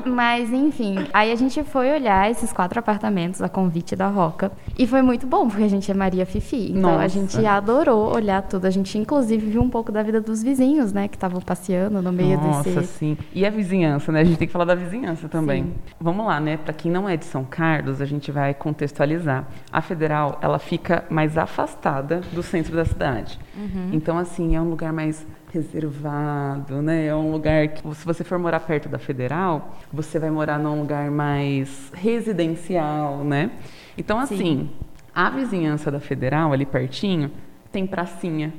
Mas, 0.05 0.53
enfim, 0.53 1.07
aí 1.13 1.31
a 1.33 1.37
gente 1.37 1.63
foi 1.63 1.91
olhar 1.93 2.31
esses 2.31 2.53
quatro 2.53 2.79
apartamentos 2.79 3.41
a 3.43 3.49
convite 3.49 3.95
da 3.97 4.09
Roca. 4.09 4.51
E 4.79 4.87
foi 4.87 5.03
muito 5.03 5.27
bom, 5.27 5.49
porque 5.49 5.63
a 5.65 5.69
gente 5.69 5.91
é 5.91 5.95
Maria 5.95 6.27
Fifi. 6.27 6.73
Então 6.73 6.91
a 6.91 7.03
Nossa. 7.03 7.09
gente 7.09 7.45
adorou 7.47 8.15
olhar 8.15 8.43
tudo. 8.43 8.67
A 8.67 8.71
gente, 8.71 8.97
inclusive, 8.99 9.47
viu 9.51 9.63
um 9.63 9.71
pouco 9.71 9.91
da 9.93 10.03
vida 10.03 10.21
dos 10.21 10.43
vizinhos, 10.43 10.93
né? 10.93 11.09
Que 11.09 11.17
estavam 11.17 11.41
passeando 11.41 12.01
no 12.03 12.13
meio 12.13 12.39
Nossa, 12.41 12.69
desse. 12.71 12.87
sim. 12.99 13.17
E 13.35 13.45
a 13.45 13.51
vizinhança, 13.51 14.13
né? 14.13 14.21
A 14.21 14.25
gente 14.25 14.39
tem 14.39 14.47
que 14.47 14.53
falar 14.53 14.65
da 14.65 14.77
vizinhança 14.77 15.29
também. 15.29 15.65
Sim. 15.65 15.75
Vamos 16.01 16.25
lá, 16.25 16.39
né? 16.39 16.57
Para 16.57 16.73
quem 16.73 16.91
não 16.91 17.09
é 17.09 17.17
de 17.17 17.25
São 17.25 17.45
Carlos, 17.45 18.01
a 18.01 18.05
gente 18.05 18.31
vai 18.31 18.55
contextualizar. 18.55 19.45
A 19.73 19.81
Federal, 19.81 20.39
ela 20.41 20.61
fica 20.61 21.05
mais 21.11 21.37
afastada 21.37 22.21
do 22.33 22.45
centro 22.45 22.77
da 22.77 22.85
cidade. 22.85 23.39
Uhum. 23.57 23.91
Então, 23.93 24.17
assim, 24.17 24.55
é 24.55 24.61
um 24.61 24.71
lugar 24.71 24.93
mais 24.93 25.27
reservado, 25.53 26.81
né? 26.81 27.07
É 27.07 27.15
um 27.15 27.33
lugar 27.33 27.69
que, 27.69 27.83
se 27.95 28.05
você 28.05 28.23
for 28.23 28.39
morar 28.39 28.61
perto 28.61 28.89
da 28.89 28.99
Federal, 28.99 29.77
você 29.93 30.19
vai 30.19 30.31
morar 30.31 30.59
num 30.59 30.79
lugar 30.81 31.11
mais 31.11 31.91
residencial, 31.93 33.25
né? 33.25 33.51
Então, 33.99 34.19
assim, 34.19 34.71
a 35.13 35.29
vizinhança 35.31 35.91
da 35.91 35.99
Federal, 35.99 36.53
ali 36.53 36.65
pertinho, 36.65 37.31
tem 37.73 37.85
pracinha. 37.85 38.53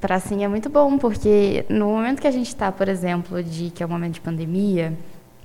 Pracinha 0.00 0.46
é 0.46 0.48
muito 0.48 0.68
bom, 0.68 0.96
porque 0.96 1.64
no 1.68 1.86
momento 1.86 2.20
que 2.20 2.26
a 2.28 2.30
gente 2.30 2.48
está, 2.48 2.70
por 2.70 2.88
exemplo, 2.88 3.42
de 3.42 3.70
que 3.70 3.82
é 3.82 3.86
um 3.86 3.88
momento 3.88 4.14
de 4.14 4.20
pandemia, 4.20 4.96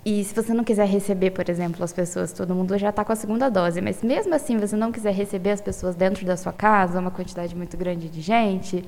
e 0.06 0.24
se 0.24 0.36
você 0.36 0.54
não 0.54 0.64
quiser 0.64 0.88
receber, 0.88 1.32
por 1.32 1.50
exemplo, 1.50 1.84
as 1.84 1.94
pessoas, 1.94 2.32
todo 2.34 2.54
mundo 2.54 2.78
já 2.78 2.90
está 2.90 3.06
com 3.06 3.12
a 3.14 3.16
segunda 3.16 3.50
dose, 3.50 3.82
mas 3.82 4.04
mesmo 4.04 4.36
assim 4.36 4.58
você 4.58 4.76
não 4.76 4.92
quiser 4.92 5.14
receber 5.14 5.52
as 5.52 5.62
pessoas 5.62 5.96
dentro 5.96 6.26
da 6.26 6.36
sua 6.36 6.52
casa, 6.52 7.00
uma 7.00 7.10
quantidade 7.10 7.56
muito 7.56 7.78
grande 7.78 8.10
de 8.10 8.22
gente, 8.22 8.84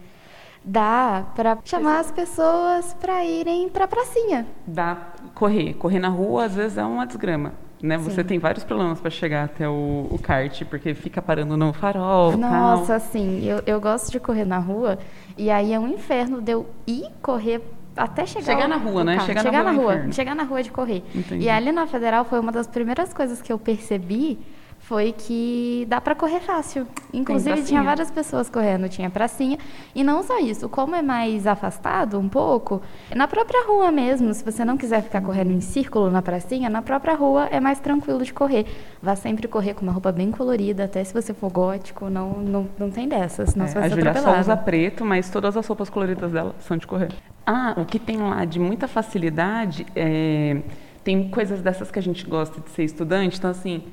dá 0.63 1.25
para 1.35 1.57
chamar 1.63 1.99
as 1.99 2.11
pessoas 2.11 2.93
para 2.99 3.23
irem 3.23 3.69
para 3.69 3.85
a 3.85 3.87
pracinha. 3.87 4.45
dá 4.67 5.13
correr. 5.33 5.73
Correr 5.75 5.99
na 5.99 6.09
rua 6.09 6.45
às 6.45 6.53
vezes 6.53 6.77
é 6.77 6.83
uma 6.83 7.07
desgrama. 7.07 7.53
Né? 7.81 7.97
Você 7.97 8.21
Sim. 8.21 8.27
tem 8.27 8.39
vários 8.39 8.63
problemas 8.63 8.99
para 8.99 9.09
chegar 9.11 9.43
até 9.45 9.67
o, 9.67 10.07
o 10.09 10.17
kart, 10.21 10.63
porque 10.65 10.93
fica 10.93 11.21
parando 11.21 11.55
no 11.57 11.73
farol. 11.73 12.35
Nossa, 12.37 12.87
tal. 12.87 12.95
assim, 12.95 13.43
eu, 13.45 13.61
eu 13.65 13.79
gosto 13.81 14.11
de 14.11 14.19
correr 14.19 14.45
na 14.45 14.57
rua 14.57 14.97
e 15.37 15.49
aí 15.51 15.73
é 15.73 15.79
um 15.79 15.87
inferno 15.87 16.41
de 16.41 16.53
eu 16.53 16.65
ir 16.87 17.07
correr 17.21 17.61
até 17.95 18.25
chegar 18.25 18.45
Chegar 18.45 18.67
na 18.67 18.77
rua, 18.77 19.03
né? 19.03 19.15
carro. 19.15 19.27
Chegar 19.27 19.43
na 19.43 19.49
chegar 19.49 19.61
rua 19.61 19.71
na 19.71 19.77
é 19.77 19.81
rua, 19.83 19.93
inferno. 19.93 20.13
chegar 20.13 20.35
na 20.35 20.43
rua 20.43 20.63
de 20.63 20.71
correr. 20.71 21.03
Entendi. 21.13 21.45
E 21.45 21.49
ali 21.49 21.71
na 21.71 21.85
Federal 21.85 22.25
foi 22.25 22.39
uma 22.39 22.51
das 22.51 22.67
primeiras 22.67 23.13
coisas 23.13 23.41
que 23.41 23.51
eu 23.51 23.59
percebi 23.59 24.39
foi 24.87 25.13
que 25.17 25.85
dá 25.89 25.99
para 25.99 26.13
correr 26.13 26.39
fácil. 26.41 26.85
Inclusive 27.11 27.63
tinha 27.63 27.81
várias 27.81 28.11
pessoas 28.11 28.49
correndo, 28.49 28.87
tinha 28.87 29.09
pracinha 29.09 29.57
e 29.95 30.03
não 30.03 30.21
só 30.21 30.37
isso, 30.39 30.69
como 30.69 30.93
é 30.95 31.01
mais 31.01 31.47
afastado 31.47 32.19
um 32.19 32.29
pouco, 32.29 32.81
na 33.15 33.27
própria 33.27 33.65
rua 33.65 33.91
mesmo, 33.91 34.31
se 34.33 34.43
você 34.43 34.63
não 34.63 34.77
quiser 34.77 35.01
ficar 35.01 35.21
correndo 35.21 35.51
em 35.51 35.59
círculo 35.61 36.11
na 36.11 36.21
pracinha, 36.21 36.69
na 36.69 36.81
própria 36.83 37.15
rua 37.15 37.47
é 37.51 37.59
mais 37.59 37.79
tranquilo 37.79 38.23
de 38.23 38.31
correr. 38.33 38.65
Vá 39.01 39.15
sempre 39.15 39.47
correr 39.47 39.73
com 39.73 39.81
uma 39.81 39.91
roupa 39.91 40.11
bem 40.11 40.29
colorida, 40.31 40.83
até 40.83 41.03
se 41.03 41.13
você 41.13 41.33
for 41.33 41.49
gótico, 41.51 42.09
não 42.09 42.33
não, 42.39 42.67
não 42.77 42.91
tem 42.91 43.07
dessas, 43.07 43.49
senão 43.51 43.65
É, 43.65 43.69
você 43.69 43.73
vai 43.73 43.83
a 43.85 43.89
ser 43.89 43.95
Julia 43.95 44.13
só 44.13 44.19
atropelado. 44.19 44.41
usa 44.41 44.57
preto, 44.57 45.03
mas 45.03 45.29
todas 45.31 45.57
as 45.57 45.65
roupas 45.65 45.89
coloridas 45.89 46.31
dela 46.31 46.55
são 46.59 46.77
de 46.77 46.85
correr. 46.85 47.09
Ah, 47.45 47.73
o 47.77 47.85
que 47.85 47.97
tem 47.97 48.17
lá 48.17 48.45
de 48.45 48.59
muita 48.59 48.87
facilidade 48.87 49.85
é. 49.95 50.61
Tem 51.03 51.29
coisas 51.29 51.61
dessas 51.61 51.91
que 51.91 51.99
a 51.99 52.01
gente 52.01 52.25
gosta 52.25 52.59
de 52.59 52.69
ser 52.71 52.83
estudante, 52.83 53.37
então 53.37 53.51
assim, 53.51 53.83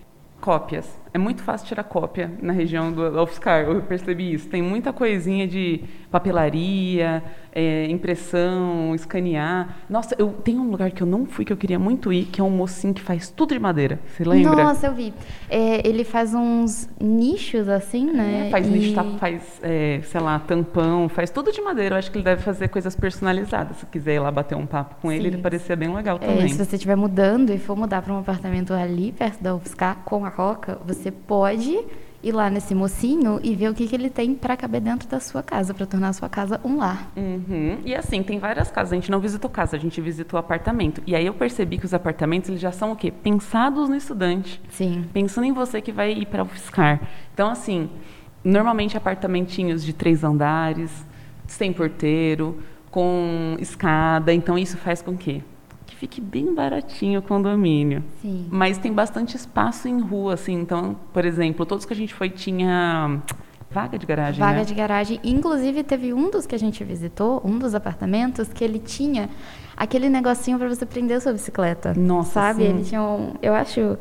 cópias. 0.42 1.01
É 1.14 1.18
muito 1.18 1.42
fácil 1.42 1.66
tirar 1.68 1.84
cópia 1.84 2.30
na 2.40 2.52
região 2.54 2.90
do 2.90 3.22
UFSCar, 3.22 3.64
eu 3.64 3.82
percebi 3.82 4.32
isso. 4.32 4.48
Tem 4.48 4.62
muita 4.62 4.94
coisinha 4.94 5.46
de 5.46 5.82
papelaria, 6.10 7.22
é, 7.54 7.86
impressão, 7.90 8.94
escanear. 8.94 9.76
Nossa, 9.90 10.14
eu 10.18 10.28
tem 10.28 10.58
um 10.58 10.70
lugar 10.70 10.90
que 10.90 11.02
eu 11.02 11.06
não 11.06 11.26
fui 11.26 11.44
que 11.44 11.52
eu 11.52 11.56
queria 11.56 11.78
muito 11.78 12.10
ir, 12.12 12.24
que 12.24 12.40
é 12.40 12.44
um 12.44 12.48
mocinho 12.50 12.94
que 12.94 13.00
faz 13.02 13.28
tudo 13.28 13.52
de 13.52 13.60
madeira. 13.60 14.00
Você 14.08 14.24
lembra? 14.24 14.64
Nossa, 14.64 14.86
eu 14.86 14.94
vi. 14.94 15.12
É, 15.50 15.86
ele 15.86 16.02
faz 16.04 16.32
uns 16.34 16.88
nichos 16.98 17.68
assim, 17.68 18.10
né? 18.10 18.46
É, 18.46 18.50
faz 18.50 18.66
E- 18.66 18.70
nicho, 18.70 18.94
tá- 18.94 19.04
faz, 19.18 19.60
é, 19.62 20.00
sei 20.04 20.20
lá, 20.20 20.38
tampão, 20.38 21.08
faz 21.10 21.28
tudo 21.30 21.52
de 21.52 21.60
madeira. 21.60 21.94
Eu 21.94 21.98
acho 21.98 22.10
que 22.10 22.16
ele 22.16 22.24
deve 22.24 22.42
fazer 22.42 22.68
coisas 22.68 22.96
personalizadas. 22.96 23.76
Se 23.76 23.86
quiser 23.86 24.14
ir 24.14 24.18
lá 24.20 24.30
bater 24.30 24.56
um 24.56 24.64
papo 24.66 24.94
com 25.02 25.12
ele, 25.12 25.22
Sim. 25.22 25.28
ele 25.28 25.38
parecia 25.42 25.76
bem 25.76 25.92
legal 25.94 26.16
É, 26.22 26.26
também. 26.26 26.48
se 26.48 26.56
você 26.64 26.76
estiver 26.76 26.96
mudando 26.96 27.50
e 27.50 27.58
for 27.58 27.76
mudar 27.76 28.00
para 28.00 28.14
um 28.14 28.18
apartamento 28.18 28.72
ali 28.72 29.12
perto 29.12 29.42
da 29.42 29.54
UFSCar 29.54 29.98
com 30.06 30.24
a 30.24 30.28
Roca, 30.30 30.78
você 30.86 31.01
pode 31.10 31.84
ir 32.22 32.32
lá 32.32 32.48
nesse 32.48 32.74
mocinho 32.74 33.40
e 33.42 33.54
ver 33.54 33.68
o 33.68 33.74
que, 33.74 33.86
que 33.86 33.94
ele 33.94 34.08
tem 34.08 34.34
para 34.34 34.56
caber 34.56 34.80
dentro 34.80 35.08
da 35.08 35.18
sua 35.18 35.42
casa, 35.42 35.74
para 35.74 35.84
tornar 35.84 36.10
a 36.10 36.12
sua 36.12 36.28
casa 36.28 36.60
um 36.64 36.76
lar. 36.76 37.10
Uhum. 37.16 37.78
E 37.84 37.94
assim, 37.94 38.22
tem 38.22 38.38
várias 38.38 38.70
casas. 38.70 38.92
A 38.92 38.94
gente 38.94 39.10
não 39.10 39.18
visitou 39.18 39.50
casa, 39.50 39.76
a 39.76 39.78
gente 39.78 40.00
visitou 40.00 40.38
apartamento. 40.38 41.02
E 41.06 41.16
aí 41.16 41.26
eu 41.26 41.34
percebi 41.34 41.78
que 41.78 41.84
os 41.84 41.92
apartamentos, 41.92 42.48
eles 42.48 42.60
já 42.60 42.70
são 42.70 42.92
o 42.92 42.96
quê? 42.96 43.10
Pensados 43.10 43.88
no 43.88 43.96
estudante. 43.96 44.60
Sim. 44.70 45.04
Pensando 45.12 45.46
em 45.46 45.52
você 45.52 45.80
que 45.80 45.90
vai 45.90 46.12
ir 46.12 46.26
para 46.26 46.44
o 46.44 46.46
fiscar. 46.46 47.00
Então, 47.34 47.50
assim, 47.50 47.90
normalmente 48.44 48.96
apartamentinhos 48.96 49.84
de 49.84 49.92
três 49.92 50.22
andares, 50.22 51.04
sem 51.46 51.72
porteiro, 51.72 52.58
com 52.90 53.56
escada. 53.58 54.32
Então, 54.32 54.56
isso 54.56 54.76
faz 54.76 55.02
com 55.02 55.16
que 55.16 55.42
fique 56.02 56.20
bem 56.20 56.52
baratinho 56.52 57.20
o 57.20 57.22
condomínio. 57.22 58.02
Sim. 58.20 58.48
Mas 58.50 58.76
tem 58.76 58.92
bastante 58.92 59.36
espaço 59.36 59.86
em 59.86 60.00
rua, 60.00 60.34
assim. 60.34 60.54
Então, 60.54 60.96
por 61.12 61.24
exemplo, 61.24 61.64
todos 61.64 61.84
que 61.84 61.92
a 61.92 61.96
gente 61.96 62.12
foi 62.12 62.28
tinha 62.28 63.22
vaga 63.70 63.96
de 63.96 64.04
garagem, 64.04 64.40
Vaga 64.40 64.58
né? 64.58 64.64
de 64.64 64.74
garagem. 64.74 65.20
Inclusive, 65.22 65.84
teve 65.84 66.12
um 66.12 66.28
dos 66.28 66.44
que 66.44 66.56
a 66.56 66.58
gente 66.58 66.82
visitou, 66.82 67.40
um 67.44 67.56
dos 67.56 67.72
apartamentos, 67.72 68.48
que 68.48 68.64
ele 68.64 68.80
tinha 68.80 69.30
aquele 69.76 70.08
negocinho 70.08 70.58
para 70.58 70.68
você 70.68 70.84
prender 70.84 71.18
a 71.18 71.20
sua 71.20 71.32
bicicleta. 71.32 71.94
Nossa, 71.94 72.32
Sabe? 72.32 72.64
sim. 72.64 72.70
Ele 72.70 72.84
tinha 72.84 73.00
um. 73.00 73.34
Eu 73.40 73.54
acho. 73.54 73.96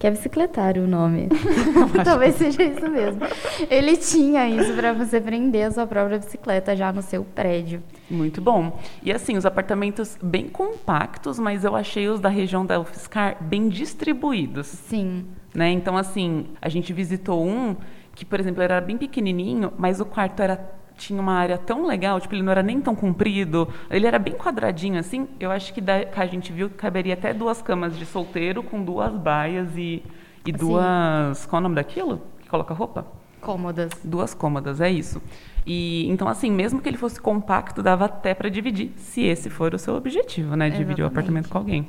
Que 0.00 0.06
é 0.06 0.10
bicicletário 0.10 0.84
o 0.84 0.86
nome. 0.88 1.28
Talvez 2.02 2.34
seja 2.36 2.62
isso 2.62 2.88
mesmo. 2.88 3.20
Ele 3.68 3.98
tinha 3.98 4.48
isso 4.48 4.72
para 4.72 4.94
você 4.94 5.20
prender 5.20 5.66
a 5.66 5.70
sua 5.70 5.86
própria 5.86 6.18
bicicleta 6.18 6.74
já 6.74 6.90
no 6.90 7.02
seu 7.02 7.22
prédio. 7.22 7.82
Muito 8.10 8.40
bom. 8.40 8.80
E 9.02 9.12
assim, 9.12 9.36
os 9.36 9.44
apartamentos 9.44 10.18
bem 10.22 10.48
compactos, 10.48 11.38
mas 11.38 11.64
eu 11.64 11.76
achei 11.76 12.08
os 12.08 12.18
da 12.18 12.30
região 12.30 12.64
da 12.64 12.80
UFSCar 12.80 13.36
bem 13.42 13.68
distribuídos. 13.68 14.68
Sim. 14.68 15.26
né? 15.54 15.70
Então, 15.70 15.98
assim, 15.98 16.46
a 16.62 16.70
gente 16.70 16.94
visitou 16.94 17.46
um 17.46 17.76
que, 18.14 18.24
por 18.24 18.40
exemplo, 18.40 18.62
era 18.62 18.80
bem 18.80 18.96
pequenininho, 18.96 19.70
mas 19.76 20.00
o 20.00 20.06
quarto 20.06 20.40
era 20.40 20.79
tinha 21.00 21.20
uma 21.20 21.32
área 21.32 21.56
tão 21.56 21.86
legal, 21.86 22.20
tipo, 22.20 22.34
ele 22.34 22.42
não 22.42 22.52
era 22.52 22.62
nem 22.62 22.80
tão 22.80 22.94
comprido, 22.94 23.68
ele 23.90 24.06
era 24.06 24.18
bem 24.18 24.34
quadradinho, 24.34 24.98
assim. 24.98 25.26
Eu 25.40 25.50
acho 25.50 25.72
que, 25.72 25.80
da, 25.80 26.04
que 26.04 26.20
a 26.20 26.26
gente 26.26 26.52
viu 26.52 26.68
que 26.68 26.76
caberia 26.76 27.14
até 27.14 27.32
duas 27.32 27.62
camas 27.62 27.98
de 27.98 28.04
solteiro 28.04 28.62
com 28.62 28.84
duas 28.84 29.12
baias 29.14 29.76
e, 29.76 30.02
e 30.46 30.52
Sim. 30.52 30.58
duas... 30.58 31.46
Qual 31.46 31.58
é 31.58 31.60
o 31.60 31.62
nome 31.62 31.74
daquilo? 31.74 32.20
Que 32.40 32.48
coloca 32.48 32.74
roupa? 32.74 33.06
Cômodas. 33.40 33.90
Duas 34.04 34.34
cômodas, 34.34 34.80
é 34.80 34.90
isso. 34.90 35.22
E 35.66 36.06
então 36.10 36.28
assim, 36.28 36.50
mesmo 36.50 36.80
que 36.80 36.88
ele 36.88 36.98
fosse 36.98 37.20
compacto, 37.20 37.82
dava 37.82 38.04
até 38.04 38.34
para 38.34 38.48
dividir, 38.48 38.92
se 38.96 39.22
esse 39.22 39.48
for 39.48 39.74
o 39.74 39.78
seu 39.78 39.94
objetivo, 39.94 40.54
né, 40.56 40.68
dividir 40.70 41.02
o 41.02 41.06
apartamento 41.06 41.48
com 41.48 41.58
alguém. 41.58 41.88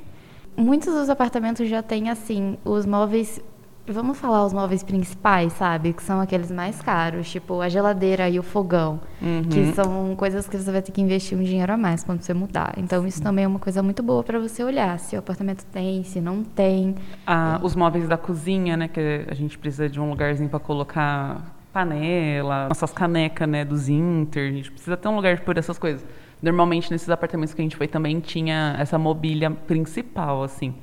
Muitos 0.56 0.94
dos 0.94 1.10
apartamentos 1.10 1.68
já 1.68 1.82
têm, 1.82 2.10
assim, 2.10 2.58
os 2.66 2.86
móveis. 2.86 3.42
Vamos 3.88 4.20
falar 4.20 4.46
os 4.46 4.54
móveis 4.54 4.84
principais, 4.84 5.54
sabe? 5.54 5.92
Que 5.94 6.04
são 6.04 6.22
aqueles 6.22 6.52
mais 6.52 6.82
caros, 6.82 7.30
tipo 7.30 7.62
a 7.62 7.68
geladeira 7.68 8.30
e 8.30 8.38
o 8.38 8.44
fogão. 8.44 9.00
Uhum. 9.22 9.44
Que 9.44 9.74
são 9.74 10.16
coisas 10.16 10.48
que 10.48 10.58
você 10.58 10.72
vai 10.72 10.82
ter 10.82 10.92
que 10.92 11.02
investir 11.02 11.38
um 11.38 11.44
dinheiro 11.44 11.74
a 11.74 11.78
mais 11.78 12.04
quando 12.04 12.22
você 12.22 12.34
mudar. 12.34 12.76
Então, 12.78 13.06
isso 13.08 13.22
também 13.22 13.46
é 13.46 13.48
uma 13.48 13.60
coisa 13.60 13.82
muito 13.82 14.04
boa 14.04 14.24
para 14.24 14.40
você 14.40 14.64
olhar 14.64 15.00
se 15.00 15.16
o 15.16 15.20
apartamento 15.20 15.66
tem, 15.66 16.04
se 16.04 16.22
não 16.22 16.44
tem. 16.44 16.96
Ah, 17.26 17.60
os 17.64 17.76
móveis 17.76 18.08
da 18.08 18.18
cozinha, 18.18 18.78
né, 18.78 18.88
que 18.88 19.26
a 19.28 19.34
gente 19.34 19.58
precisa 19.58 19.90
de 19.90 20.00
um 20.00 20.10
lugarzinho 20.10 20.50
para 20.50 20.60
colocar 20.60 21.56
panela, 21.74 22.68
nossas 22.68 22.92
canecas, 22.92 23.48
né, 23.48 23.66
dos 23.66 23.90
Inter, 23.90 24.50
a 24.50 24.54
gente 24.54 24.72
precisa 24.72 24.96
ter 24.96 25.08
um 25.08 25.16
lugar 25.16 25.40
por 25.40 25.58
essas 25.58 25.80
coisas. 25.80 26.06
Normalmente 26.42 26.92
nesses 26.92 27.10
apartamentos 27.10 27.54
que 27.54 27.62
a 27.62 27.64
gente 27.64 27.76
foi 27.76 27.88
também 27.88 28.20
tinha 28.20 28.76
essa 28.80 28.98
mobília 28.98 29.50
principal, 29.52 30.44
assim. 30.44 30.74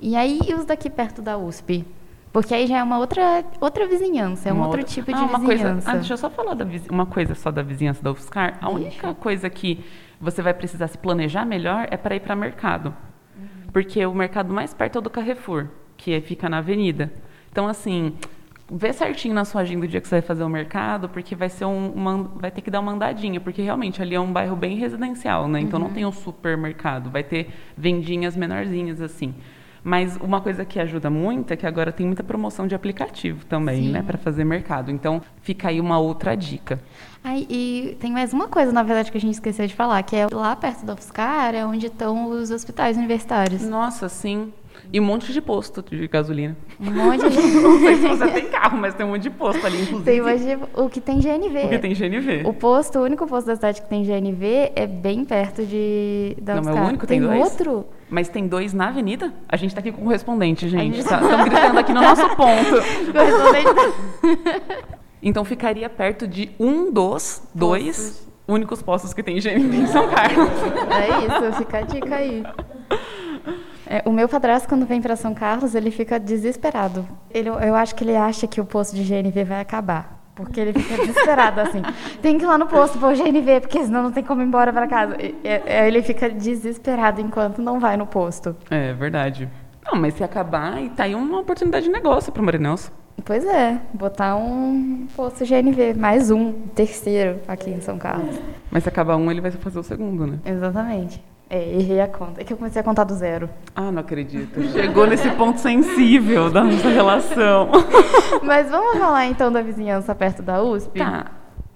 E 0.00 0.16
aí, 0.16 0.40
e 0.48 0.54
os 0.54 0.64
daqui 0.64 0.90
perto 0.90 1.22
da 1.22 1.38
USP? 1.38 1.84
Porque 2.32 2.54
aí 2.54 2.66
já 2.66 2.78
é 2.78 2.82
uma 2.82 2.98
outra, 2.98 3.44
outra 3.60 3.86
vizinhança, 3.86 4.48
é 4.48 4.52
um 4.52 4.62
outro 4.62 4.82
tipo 4.82 5.12
de 5.12 5.18
Ah, 5.18 5.24
uma 5.24 5.38
coisa, 5.40 5.64
vizinhança. 5.64 5.90
ah, 5.90 5.94
deixa 5.96 6.14
eu 6.14 6.16
só 6.16 6.30
falar 6.30 6.54
da 6.54 6.64
vizi- 6.64 6.88
uma 6.90 7.04
coisa 7.04 7.34
só 7.34 7.50
da 7.50 7.62
vizinhança 7.62 8.02
da 8.02 8.10
UFSCar. 8.10 8.56
A 8.60 8.70
única 8.70 9.12
coisa 9.14 9.50
que 9.50 9.84
você 10.18 10.40
vai 10.40 10.54
precisar 10.54 10.88
se 10.88 10.96
planejar 10.96 11.44
melhor 11.44 11.86
é 11.90 11.96
para 11.96 12.16
ir 12.16 12.20
para 12.20 12.34
mercado. 12.34 12.94
Porque 13.72 14.04
o 14.06 14.14
mercado 14.14 14.52
mais 14.52 14.72
perto 14.72 14.96
é 14.96 14.98
o 14.98 15.02
do 15.02 15.10
Carrefour, 15.10 15.66
que 15.96 16.18
fica 16.22 16.48
na 16.48 16.58
avenida. 16.58 17.12
Então, 17.50 17.66
assim, 17.68 18.14
vê 18.70 18.92
certinho 18.94 19.34
na 19.34 19.44
sua 19.44 19.60
agenda 19.60 19.84
o 19.84 19.88
dia 19.88 20.00
que 20.00 20.08
você 20.08 20.14
vai 20.16 20.22
fazer 20.22 20.42
o 20.44 20.48
mercado, 20.48 21.08
porque 21.10 21.34
vai 21.34 21.50
ser 21.50 21.66
um, 21.66 21.90
uma, 21.90 22.22
vai 22.36 22.50
ter 22.50 22.62
que 22.62 22.70
dar 22.70 22.80
uma 22.80 22.92
andadinha, 22.92 23.40
porque 23.40 23.60
realmente 23.60 24.00
ali 24.00 24.14
é 24.14 24.20
um 24.20 24.32
bairro 24.32 24.56
bem 24.56 24.76
residencial, 24.76 25.48
né? 25.48 25.60
Então 25.60 25.78
não 25.78 25.90
tem 25.90 26.06
um 26.06 26.12
supermercado, 26.12 27.10
vai 27.10 27.22
ter 27.22 27.50
vendinhas 27.76 28.34
menorzinhas 28.36 29.00
assim. 29.02 29.34
Mas 29.84 30.16
uma 30.16 30.40
coisa 30.40 30.64
que 30.64 30.78
ajuda 30.78 31.10
muito 31.10 31.52
é 31.52 31.56
que 31.56 31.66
agora 31.66 31.90
tem 31.90 32.06
muita 32.06 32.22
promoção 32.22 32.66
de 32.66 32.74
aplicativo 32.74 33.44
também, 33.46 33.84
Sim. 33.84 33.92
né, 33.92 34.02
para 34.02 34.16
fazer 34.16 34.44
mercado. 34.44 34.90
Então 34.90 35.20
fica 35.42 35.68
aí 35.68 35.80
uma 35.80 35.98
outra 35.98 36.36
dica. 36.36 36.80
Ai, 37.24 37.46
e 37.48 37.96
tem 38.00 38.12
mais 38.12 38.32
uma 38.32 38.48
coisa, 38.48 38.72
na 38.72 38.82
verdade, 38.82 39.10
que 39.10 39.18
a 39.18 39.20
gente 39.20 39.34
esqueceu 39.34 39.66
de 39.66 39.74
falar, 39.74 40.02
que 40.02 40.14
é 40.14 40.26
lá 40.32 40.54
perto 40.54 40.84
da 40.84 40.94
UFSCar 40.94 41.54
é 41.54 41.64
onde 41.66 41.86
estão 41.86 42.30
os 42.30 42.50
hospitais 42.50 42.96
universitários. 42.96 43.62
Nossa, 43.62 44.08
sim. 44.08 44.52
E 44.92 45.00
um 45.00 45.04
monte 45.04 45.32
de 45.32 45.40
posto 45.40 45.82
de 45.82 46.06
gasolina. 46.08 46.56
Um 46.80 46.90
monte 46.90 47.28
de... 47.28 47.36
Não 47.60 47.78
sei 47.78 47.96
se 47.96 48.08
você 48.08 48.28
tem 48.32 48.46
carro, 48.50 48.78
mas 48.78 48.94
tem 48.94 49.06
um 49.06 49.10
monte 49.10 49.22
de 49.22 49.30
posto 49.30 49.64
ali, 49.66 49.82
inclusive. 49.82 50.04
tem 50.04 50.20
mais 50.20 50.44
de... 50.44 50.58
O 50.74 50.88
que 50.88 51.00
tem 51.00 51.18
GNV. 51.20 51.60
Porque 51.60 51.78
tem 51.78 51.94
GNV. 51.94 52.42
O 52.44 52.52
posto, 52.52 52.98
o 52.98 53.02
único 53.02 53.26
posto 53.26 53.46
da 53.46 53.56
cidade 53.56 53.82
que 53.82 53.88
tem 53.88 54.02
GNV 54.02 54.72
é 54.74 54.86
bem 54.86 55.24
perto 55.24 55.64
de 55.64 56.36
da 56.40 56.60
Não, 56.60 56.76
é 56.76 56.82
o 56.82 56.86
único? 56.88 57.06
Tem 57.06 57.20
dois? 57.20 57.40
outro? 57.40 57.86
Mas 58.12 58.28
tem 58.28 58.46
dois 58.46 58.74
na 58.74 58.88
avenida? 58.88 59.32
A 59.48 59.56
gente 59.56 59.74
tá 59.74 59.80
aqui 59.80 59.90
com 59.90 60.02
o 60.02 60.04
correspondente, 60.04 60.68
gente. 60.68 60.96
gente 60.96 60.98
Estamos 61.00 61.44
gritando 61.46 61.78
aqui 61.78 61.92
no 61.94 62.02
nosso 62.02 62.28
ponto. 62.36 63.10
Correspondente 63.10 63.74
da- 63.74 64.76
Então 65.22 65.44
ficaria 65.46 65.88
perto 65.88 66.26
de 66.28 66.50
um 66.60 66.92
dos 66.92 67.42
dois 67.54 68.28
únicos 68.46 68.82
postos 68.82 69.14
que 69.14 69.22
tem 69.22 69.36
GNV 69.40 69.76
em 69.76 69.86
São 69.86 70.08
Carlos. 70.10 70.50
É 70.90 71.46
isso, 71.48 71.56
fica 71.58 71.78
a 71.78 71.80
dica 71.82 72.16
aí. 72.16 72.42
É, 73.86 74.02
o 74.04 74.12
meu 74.12 74.28
padrasto, 74.28 74.68
quando 74.68 74.84
vem 74.84 75.00
para 75.00 75.16
São 75.16 75.32
Carlos, 75.32 75.74
ele 75.74 75.90
fica 75.90 76.20
desesperado. 76.20 77.06
Ele, 77.30 77.48
eu 77.48 77.74
acho 77.74 77.94
que 77.94 78.04
ele 78.04 78.16
acha 78.16 78.46
que 78.46 78.60
o 78.60 78.64
posto 78.64 78.94
de 78.94 79.02
GNV 79.04 79.44
vai 79.44 79.60
acabar. 79.60 80.21
Porque 80.42 80.60
ele 80.60 80.72
fica 80.72 80.96
desesperado, 81.06 81.60
assim. 81.60 81.82
Tem 82.20 82.38
que 82.38 82.44
ir 82.44 82.46
lá 82.46 82.56
no 82.58 82.66
posto 82.66 82.98
pôr 82.98 83.14
GNV, 83.14 83.60
porque 83.60 83.82
senão 83.84 84.02
não 84.02 84.12
tem 84.12 84.22
como 84.24 84.42
ir 84.42 84.44
embora 84.46 84.72
para 84.72 84.86
casa. 84.86 85.16
E- 85.20 85.34
e- 85.44 85.86
Ele 85.86 86.02
fica 86.02 86.28
desesperado 86.30 87.20
enquanto 87.20 87.60
não 87.60 87.78
vai 87.80 87.96
no 87.96 88.06
posto. 88.06 88.54
É 88.70 88.92
verdade. 88.92 89.48
Não, 89.84 90.00
mas 90.00 90.14
se 90.14 90.22
acabar, 90.22 90.80
e 90.80 90.90
tá 90.90 91.04
aí 91.04 91.14
uma 91.14 91.40
oportunidade 91.40 91.86
de 91.86 91.90
negócio 91.92 92.30
pro 92.32 92.42
Marinelso. 92.42 92.92
Pois 93.24 93.44
é, 93.44 93.78
botar 93.92 94.36
um 94.36 95.06
posto 95.14 95.44
GNV, 95.44 95.94
mais 95.94 96.30
um, 96.30 96.52
terceiro 96.74 97.40
aqui 97.46 97.70
em 97.70 97.80
São 97.80 97.98
Carlos. 97.98 98.36
Mas 98.70 98.82
se 98.84 98.88
acabar 98.88 99.16
um, 99.16 99.30
ele 99.30 99.40
vai 99.40 99.50
fazer 99.50 99.78
o 99.78 99.82
segundo, 99.82 100.26
né? 100.26 100.38
Exatamente. 100.44 101.22
É, 101.52 101.74
errei 101.74 102.00
a 102.00 102.08
conta. 102.08 102.40
É 102.40 102.44
que 102.44 102.54
eu 102.54 102.56
comecei 102.56 102.80
a 102.80 102.82
contar 102.82 103.04
do 103.04 103.14
zero. 103.14 103.46
Ah, 103.76 103.92
não 103.92 104.00
acredito. 104.00 104.58
Chegou 104.70 105.06
nesse 105.06 105.30
ponto 105.32 105.60
sensível 105.60 106.50
da 106.50 106.64
nossa 106.64 106.88
relação. 106.88 107.68
Mas 108.42 108.70
vamos 108.70 108.98
falar 108.98 109.26
então 109.26 109.52
da 109.52 109.60
vizinhança 109.60 110.14
perto 110.14 110.42
da 110.42 110.62
USP? 110.62 110.98
Tá. 110.98 111.30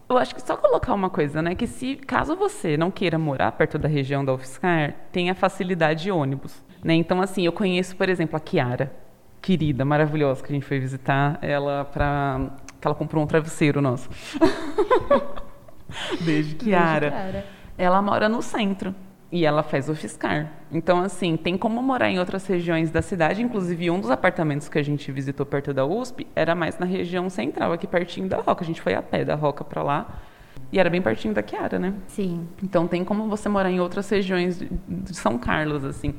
Eu 0.08 0.16
acho 0.16 0.34
que 0.34 0.40
só 0.40 0.56
colocar 0.56 0.94
uma 0.94 1.10
coisa, 1.10 1.42
né? 1.42 1.54
Que 1.54 1.66
se 1.66 1.94
caso 1.94 2.34
você 2.34 2.74
não 2.78 2.90
queira 2.90 3.18
morar 3.18 3.52
perto 3.52 3.76
da 3.76 3.86
região 3.86 4.24
da 4.24 4.32
UFSCar, 4.32 4.94
tem 5.12 5.28
a 5.28 5.34
facilidade 5.34 6.04
de 6.04 6.10
ônibus. 6.10 6.64
Né? 6.82 6.94
Então, 6.94 7.20
assim, 7.20 7.44
eu 7.44 7.52
conheço, 7.52 7.96
por 7.96 8.08
exemplo, 8.08 8.34
a 8.34 8.40
Kiara, 8.40 8.90
querida, 9.42 9.84
maravilhosa, 9.84 10.42
que 10.42 10.50
a 10.50 10.54
gente 10.54 10.64
foi 10.64 10.78
visitar 10.78 11.38
ela 11.42 11.84
pra. 11.84 12.48
que 12.80 12.86
ela 12.88 12.94
comprou 12.94 13.22
um 13.22 13.26
travesseiro 13.26 13.82
nosso. 13.82 14.08
Beijo, 16.24 16.56
Kiara. 16.56 17.10
Kiara. 17.10 17.44
Ela 17.76 18.00
mora 18.00 18.26
no 18.26 18.40
centro. 18.40 18.94
E 19.30 19.44
ela 19.44 19.62
faz 19.62 19.88
UFSCar. 19.88 20.52
Então, 20.70 21.00
assim, 21.00 21.36
tem 21.36 21.58
como 21.58 21.82
morar 21.82 22.08
em 22.08 22.18
outras 22.18 22.46
regiões 22.46 22.90
da 22.90 23.02
cidade. 23.02 23.42
Inclusive, 23.42 23.90
um 23.90 24.00
dos 24.00 24.10
apartamentos 24.10 24.68
que 24.68 24.78
a 24.78 24.82
gente 24.82 25.10
visitou 25.10 25.44
perto 25.44 25.74
da 25.74 25.84
USP 25.84 26.26
era 26.34 26.54
mais 26.54 26.78
na 26.78 26.86
região 26.86 27.28
central, 27.28 27.72
aqui 27.72 27.86
pertinho 27.86 28.28
da 28.28 28.36
Roca. 28.36 28.62
A 28.62 28.66
gente 28.66 28.80
foi 28.80 28.94
a 28.94 29.02
pé 29.02 29.24
da 29.24 29.34
Roca 29.34 29.64
pra 29.64 29.82
lá. 29.82 30.20
E 30.72 30.78
era 30.78 30.88
bem 30.88 31.02
pertinho 31.02 31.34
da 31.34 31.42
Kiara, 31.42 31.78
né? 31.78 31.94
Sim. 32.06 32.46
Então, 32.62 32.86
tem 32.86 33.04
como 33.04 33.28
você 33.28 33.48
morar 33.48 33.70
em 33.70 33.80
outras 33.80 34.08
regiões 34.08 34.58
de, 34.58 34.68
de 34.88 35.14
São 35.14 35.38
Carlos, 35.38 35.84
assim. 35.84 36.14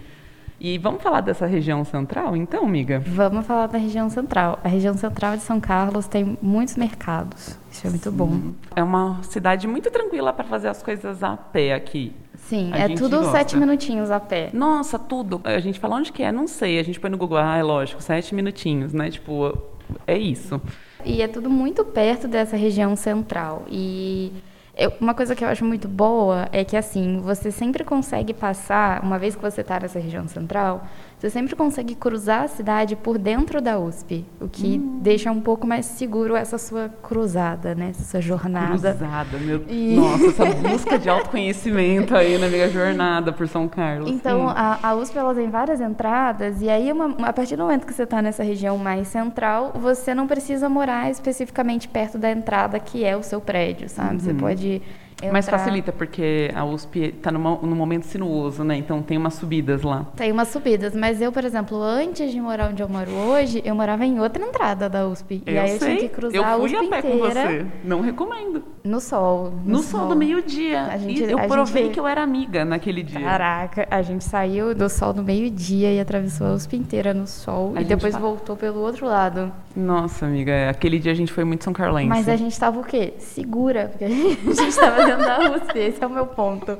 E 0.60 0.78
vamos 0.80 1.04
falar 1.04 1.22
dessa 1.22 1.46
região 1.46 1.84
central, 1.86 2.36
então, 2.36 2.66
amiga? 2.66 3.00
Vamos 3.06 3.46
falar 3.46 3.68
da 3.68 3.78
região 3.78 4.10
central. 4.10 4.60
A 4.64 4.68
região 4.68 4.96
central 4.96 5.38
de 5.38 5.44
São 5.44 5.60
Carlos 5.60 6.08
tem 6.08 6.36
muitos 6.42 6.76
mercados. 6.76 7.60
Isso 7.70 7.86
é 7.86 7.90
muito 7.92 8.12
bom. 8.12 8.54
É 8.76 8.82
uma 8.82 9.22
cidade 9.22 9.68
muito 9.68 9.92
tranquila 9.92 10.34
para 10.34 10.46
fazer 10.46 10.68
as 10.68 10.82
coisas 10.82 11.22
a 11.22 11.38
pé 11.38 11.76
aqui. 11.76 12.12
Sim, 12.48 12.72
A 12.74 12.78
é 12.80 12.90
tudo 12.96 13.18
gosta. 13.18 13.32
sete 13.32 13.58
minutinhos 13.58 14.10
a 14.10 14.20
pé. 14.20 14.50
Nossa, 14.54 14.98
tudo. 14.98 15.42
A 15.44 15.60
gente 15.60 15.80
fala 15.80 15.96
onde 15.98 16.12
que 16.12 16.24
é, 16.24 16.32
não 16.32 16.48
sei. 16.48 16.80
A 16.80 16.84
gente 16.84 17.00
põe 17.00 17.10
no 17.10 17.18
Google, 17.18 17.38
ah, 17.38 17.58
é 17.58 17.64
lógico, 17.64 18.02
sete 18.02 18.34
minutinhos, 18.34 18.94
né? 18.94 19.10
Tipo, 19.12 19.58
é 20.06 20.18
isso. 20.18 20.62
E 21.06 21.22
é 21.22 21.28
tudo 21.28 21.50
muito 21.50 21.84
perto 21.86 22.28
dessa 22.28 22.56
região 22.56 22.96
central. 22.96 23.64
E 23.70 24.32
eu- 24.78 24.94
uma 25.02 25.14
coisa 25.14 25.36
que 25.36 25.44
eu 25.44 25.48
acho 25.50 25.66
muito 25.66 25.88
boa 25.88 26.48
é 26.52 26.64
que, 26.64 26.78
assim, 26.78 27.20
você 27.22 27.52
sempre 27.52 27.84
consegue 27.84 28.34
passar, 28.34 29.04
uma 29.04 29.20
vez 29.20 29.36
que 29.36 29.42
você 29.42 29.62
está 29.62 29.80
nessa 29.80 30.00
região 30.00 30.28
central, 30.28 30.88
você 31.18 31.30
sempre 31.32 31.56
consegue 31.56 31.96
cruzar 31.96 32.44
a 32.44 32.48
cidade 32.48 32.96
por 32.96 33.18
dentro 33.18 33.60
da 33.60 33.80
USP, 33.80 34.24
o 34.40 34.48
que 34.48 34.78
Hum. 34.78 35.00
deixa 35.02 35.32
um 35.32 35.42
pouco 35.42 35.66
mais 35.66 35.86
seguro 35.88 36.36
essa 36.36 36.60
sua 36.60 36.90
cruzada, 37.02 37.74
né? 37.74 37.90
Essa 37.90 38.04
sua 38.04 38.22
jornada. 38.22 38.68
Cruzada, 38.94 39.38
meu. 39.40 39.64
E- 39.68 39.96
Nossa, 39.98 40.44
essa 40.44 40.46
busca 40.70 41.00
de 41.00 41.10
autoconhecimento 41.10 42.16
aí 42.16 42.38
na 42.38 42.48
minha 42.48 42.70
jornada 42.70 43.34
por 43.34 43.48
São 43.48 43.68
Carlos. 43.68 44.10
Então, 44.12 44.48
a, 44.48 44.78
a 44.84 44.96
USP 44.96 45.18
ela 45.18 45.34
tem 45.34 45.50
várias 45.50 45.82
entradas, 45.82 46.62
e 46.62 46.70
aí, 46.70 46.92
uma- 46.92 47.16
a 47.28 47.34
partir 47.34 47.56
do 47.56 47.64
momento 47.64 47.88
que 47.88 47.94
você 47.94 48.04
está 48.04 48.22
nessa 48.22 48.44
região 48.44 48.78
mais 48.78 49.08
central, 49.08 49.72
você 49.76 50.14
não 50.14 50.28
precisa 50.28 50.70
morar 50.70 51.10
especificamente 51.10 51.88
perto 51.88 52.18
da 52.20 52.30
entrada 52.32 52.80
que 52.80 53.04
é 53.04 53.18
o 53.18 53.24
seu 53.24 53.42
prédio, 53.42 53.90
sabe? 53.90 54.22
Você 54.22 54.34
pode. 54.34 54.82
Entrar... 55.18 55.32
Mas 55.34 55.50
facilita, 55.50 55.92
porque 55.92 56.52
a 56.54 56.64
USP 56.64 57.00
está 57.18 57.32
num 57.32 57.40
momento 57.76 58.04
sinuoso, 58.06 58.64
né? 58.64 58.78
Então 58.78 59.02
tem 59.02 59.18
umas 59.18 59.34
subidas 59.34 59.82
lá. 59.82 60.06
Tem 60.16 60.32
umas 60.32 60.48
subidas, 60.50 60.94
mas 60.96 61.20
eu, 61.20 61.32
por 61.32 61.44
exemplo, 61.44 61.82
antes 61.82 62.32
de 62.32 62.40
morar 62.40 62.70
onde 62.70 62.84
eu 62.84 62.88
moro 62.88 63.10
hoje, 63.12 63.62
eu 63.66 63.74
morava 63.74 64.06
em 64.06 64.20
outra 64.20 64.44
entrada 64.46 64.88
da 64.88 65.08
USP. 65.08 65.42
e 65.46 65.52
eu 65.56 65.62
aí 65.62 65.72
eu 65.72 65.80
sei. 65.80 65.98
tinha 65.98 66.10
que 66.10 66.16
cruzar 66.16 66.36
eu 66.36 66.44
a 66.44 66.56
fui 66.60 66.66
USP 66.66 66.86
a 66.86 66.90
pé 66.90 67.02
com 67.02 67.08
inteira 67.16 67.42
você. 67.48 67.66
Não 67.84 68.02
recomendo. 68.02 68.64
no 68.84 69.00
sol. 69.02 69.54
No, 69.66 69.80
sol 69.80 70.08
do 70.08 70.16
meio-dia. 70.16 70.98
E 71.08 71.20
eu 71.24 71.40
provei 71.48 71.84
gente- 71.86 71.94
que 71.94 72.00
eu 72.00 72.08
era 72.08 72.22
amiga 72.22 72.64
naquele 72.64 73.02
dia. 73.02 73.20
Caraca, 73.20 73.88
a 73.90 74.02
gente 74.04 74.24
saiu 74.24 74.76
do 74.76 74.88
sol 74.88 75.14
do 75.14 75.24
meio-dia 75.24 75.92
e 75.94 76.00
atravessou 76.00 76.46
a 76.48 76.54
USP 76.54 76.78
inteira 76.78 77.12
no 77.14 77.26
sol 77.26 77.74
A 77.76 77.82
e 77.82 77.86
depois 77.86 78.14
tá- 78.14 78.20
voltou 78.20 78.56
pelo 78.56 78.82
outro 78.82 79.08
lado. 79.08 79.52
Nossa, 79.80 80.26
amiga, 80.26 80.52
é, 80.52 80.70
aquele 80.70 80.98
dia 80.98 81.12
a 81.12 81.16
gente 81.16 81.32
foi 81.32 81.44
muito 81.44 81.64
São 81.64 81.72
Carlense. 81.72 82.10
Mas 82.10 82.28
a 82.28 82.36
gente 82.36 82.60
tava 82.60 82.80
o 82.80 82.84
quê? 82.84 83.14
Segura, 83.20 83.90
porque 83.90 84.06
a 84.06 84.10
gente 84.10 84.38
tava 84.76 85.06
dentro 85.06 85.24
da 85.24 85.52
USP, 85.56 85.78
esse 85.78 86.04
é 86.04 86.08
o 86.08 86.10
meu 86.10 86.26
ponto. 86.26 86.78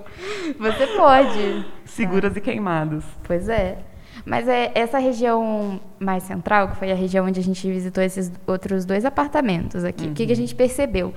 Você 0.60 0.88
pode. 0.98 1.66
Seguras 1.86 2.36
e 2.36 2.42
queimados. 2.42 3.04
Pois 3.24 3.48
é. 3.50 3.78
Mas 4.26 4.48
é 4.48 4.72
essa 4.74 4.98
região 4.98 5.80
mais 6.00 6.24
central, 6.24 6.70
que 6.70 6.78
foi 6.78 6.92
a 6.92 6.96
região 6.96 7.28
onde 7.28 7.40
a 7.40 7.44
gente 7.44 7.66
visitou 7.72 8.04
esses 8.04 8.32
outros 8.48 8.84
dois 8.84 9.06
apartamentos 9.06 9.84
aqui, 9.86 10.08
o 10.08 10.14
que, 10.14 10.26
que 10.26 10.32
a 10.34 10.36
gente 10.36 10.56
percebeu? 10.56 11.14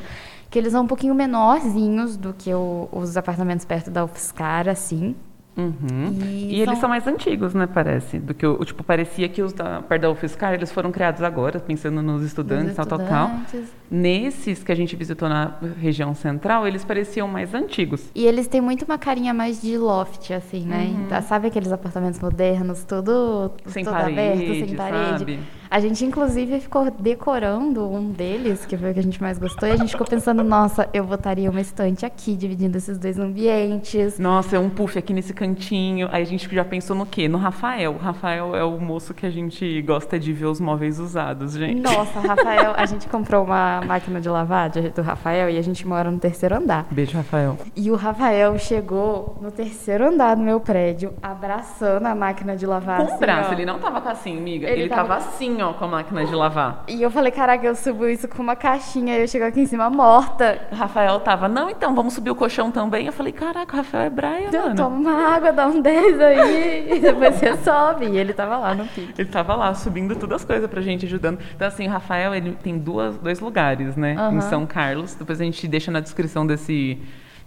Que 0.50 0.58
eles 0.58 0.72
são 0.72 0.84
um 0.84 0.86
pouquinho 0.86 1.14
menorzinhos 1.14 2.16
do 2.16 2.34
que 2.34 2.52
o- 2.52 2.88
os 2.92 3.16
apartamentos 3.16 3.64
perto 3.64 3.90
da 3.90 4.04
UFSCar, 4.04 4.68
assim. 4.68 5.16
Uhum. 5.60 6.12
E 6.24 6.54
E, 6.56 6.60
eles 6.60 6.64
são- 6.72 6.80
são 6.82 6.88
mais 6.88 7.06
antigos, 7.06 7.54
né, 7.54 7.66
parece? 7.66 8.18
Do 8.18 8.32
que 8.34 8.46
o, 8.46 8.64
tipo, 8.64 8.82
parecia 8.82 9.28
que 9.28 9.42
os 9.42 9.52
da 9.52 9.82
perto 9.82 10.02
da 10.02 10.10
UFSCar, 10.10 10.54
eles 10.54 10.72
foram 10.72 10.90
criados 10.90 11.22
agora, 11.22 11.60
pensando 11.60 12.00
nos 12.02 12.22
estudantes, 12.22 12.68
Dos 12.68 12.76
tal, 12.76 12.86
tal, 12.86 12.98
tal. 13.06 13.26
estudantes. 13.44 13.72
Nesses 13.90 14.62
que 14.64 14.72
a 14.72 14.74
gente 14.74 14.94
visitou 14.96 15.28
na 15.28 15.54
região 15.80 16.14
central, 16.14 16.66
eles 16.66 16.84
pareciam 16.84 17.28
mais 17.28 17.52
antigos. 17.54 18.10
E 18.14 18.24
eles 18.26 18.46
têm 18.48 18.60
muito 18.60 18.84
uma 18.84 18.96
carinha 18.98 19.34
mais 19.34 19.60
de 19.60 19.76
loft, 19.76 20.32
assim, 20.32 20.64
né? 20.64 20.84
Então, 21.04 21.20
sabe 21.22 21.48
aqueles 21.48 21.70
apartamentos 21.72 22.18
modernos, 22.20 22.84
tudo, 22.84 23.50
Sem 23.66 23.84
tudo 23.84 23.92
parede, 23.94 24.12
aberto, 24.18 24.66
sem 24.66 24.76
parede? 24.76 25.18
sabe? 25.18 25.38
A 25.70 25.78
gente, 25.78 26.04
inclusive, 26.04 26.58
ficou 26.60 26.90
decorando 26.90 27.88
um 27.88 28.10
deles, 28.10 28.66
que 28.66 28.76
foi 28.76 28.90
o 28.90 28.94
que 28.94 28.98
a 28.98 29.02
gente 29.02 29.22
mais 29.22 29.38
gostou, 29.38 29.68
e 29.68 29.72
a 29.72 29.76
gente 29.76 29.90
ficou 29.90 30.06
pensando, 30.06 30.42
nossa, 30.42 30.88
eu 30.92 31.04
botaria 31.04 31.48
uma 31.48 31.60
estante 31.60 32.04
aqui, 32.04 32.34
dividindo 32.34 32.76
esses 32.76 32.98
dois 32.98 33.16
ambientes. 33.18 34.18
Nossa, 34.18 34.56
é 34.56 34.58
um 34.58 34.68
puff 34.68 34.98
aqui 34.98 35.12
nesse 35.12 35.32
cantinho. 35.32 36.08
Aí 36.10 36.22
a 36.22 36.26
gente 36.26 36.52
já 36.52 36.64
pensou 36.64 36.96
no 36.96 37.06
quê? 37.06 37.28
No 37.28 37.38
Rafael. 37.38 37.92
O 37.92 37.98
Rafael 37.98 38.56
é 38.56 38.64
o 38.64 38.80
moço 38.80 39.14
que 39.14 39.24
a 39.24 39.30
gente 39.30 39.80
gosta 39.82 40.18
de 40.18 40.32
ver 40.32 40.46
os 40.46 40.60
móveis 40.60 40.98
usados, 40.98 41.52
gente. 41.52 41.80
Nossa, 41.80 42.18
Rafael, 42.18 42.72
a 42.76 42.84
gente 42.86 43.08
comprou 43.08 43.44
uma 43.44 43.80
máquina 43.86 44.20
de 44.20 44.28
lavar 44.28 44.70
do 44.70 45.02
Rafael 45.02 45.48
e 45.50 45.56
a 45.56 45.62
gente 45.62 45.86
mora 45.86 46.10
no 46.10 46.18
terceiro 46.18 46.56
andar. 46.56 46.86
Beijo, 46.90 47.16
Rafael. 47.16 47.56
E 47.76 47.90
o 47.92 47.94
Rafael 47.94 48.58
chegou 48.58 49.38
no 49.40 49.52
terceiro 49.52 50.08
andar 50.08 50.34
do 50.34 50.42
meu 50.42 50.58
prédio, 50.58 51.12
abraçando 51.22 52.06
a 52.06 52.14
máquina 52.14 52.56
de 52.56 52.66
lavar. 52.66 52.96
Com 52.98 53.04
assim, 53.04 53.14
o 53.14 53.18
braço, 53.18 53.50
ó. 53.50 53.52
ele 53.52 53.64
não 53.64 53.78
tava 53.78 54.00
com 54.00 54.08
assim, 54.08 54.36
amiga. 54.36 54.68
Ele 54.68 54.80
Ele, 54.82 54.88
tava- 54.88 55.08
tava... 55.16 55.28
assim, 55.28 55.59
ó, 55.62 55.72
com 55.72 55.84
a 55.84 55.88
máquina 55.88 56.24
de 56.24 56.34
lavar. 56.34 56.84
E 56.88 57.02
eu 57.02 57.10
falei, 57.10 57.30
caraca, 57.32 57.66
eu 57.66 57.74
subo 57.74 58.06
isso 58.08 58.26
com 58.28 58.42
uma 58.42 58.56
caixinha 58.56 59.16
e 59.18 59.22
eu 59.22 59.28
chego 59.28 59.44
aqui 59.44 59.60
em 59.60 59.66
cima 59.66 59.88
morta. 59.90 60.58
O 60.70 60.74
Rafael 60.74 61.18
tava, 61.20 61.48
não, 61.48 61.68
então, 61.70 61.94
vamos 61.94 62.14
subir 62.14 62.30
o 62.30 62.34
colchão 62.34 62.70
também. 62.70 63.06
Eu 63.06 63.12
falei, 63.12 63.32
caraca, 63.32 63.74
o 63.74 63.76
Rafael 63.76 64.04
é 64.04 64.10
Brian, 64.10 64.50
Eu 64.52 64.62
mano. 64.62 64.76
tomo 64.76 64.96
uma 64.96 65.34
água, 65.34 65.52
dá 65.52 65.66
um 65.66 65.80
10 65.80 66.20
aí, 66.20 66.92
e 66.96 66.98
depois 67.00 67.34
você 67.36 67.56
sobe. 67.58 68.06
E 68.06 68.16
ele 68.18 68.32
tava 68.32 68.56
lá 68.56 68.74
no 68.74 68.84
pique. 68.86 69.14
Ele 69.18 69.28
tava 69.28 69.54
lá 69.54 69.74
subindo 69.74 70.14
todas 70.16 70.36
as 70.42 70.44
coisas 70.44 70.68
pra 70.68 70.80
gente, 70.80 71.06
ajudando. 71.06 71.38
Então, 71.54 71.66
assim, 71.68 71.86
o 71.86 71.90
Rafael, 71.90 72.34
ele 72.34 72.52
tem 72.62 72.78
duas, 72.78 73.16
dois 73.18 73.40
lugares, 73.40 73.96
né? 73.96 74.14
Aham. 74.18 74.36
Em 74.36 74.40
São 74.42 74.66
Carlos. 74.66 75.14
Depois 75.14 75.40
a 75.40 75.44
gente 75.44 75.66
deixa 75.68 75.90
na 75.90 76.00
descrição 76.00 76.46
desse, 76.46 76.98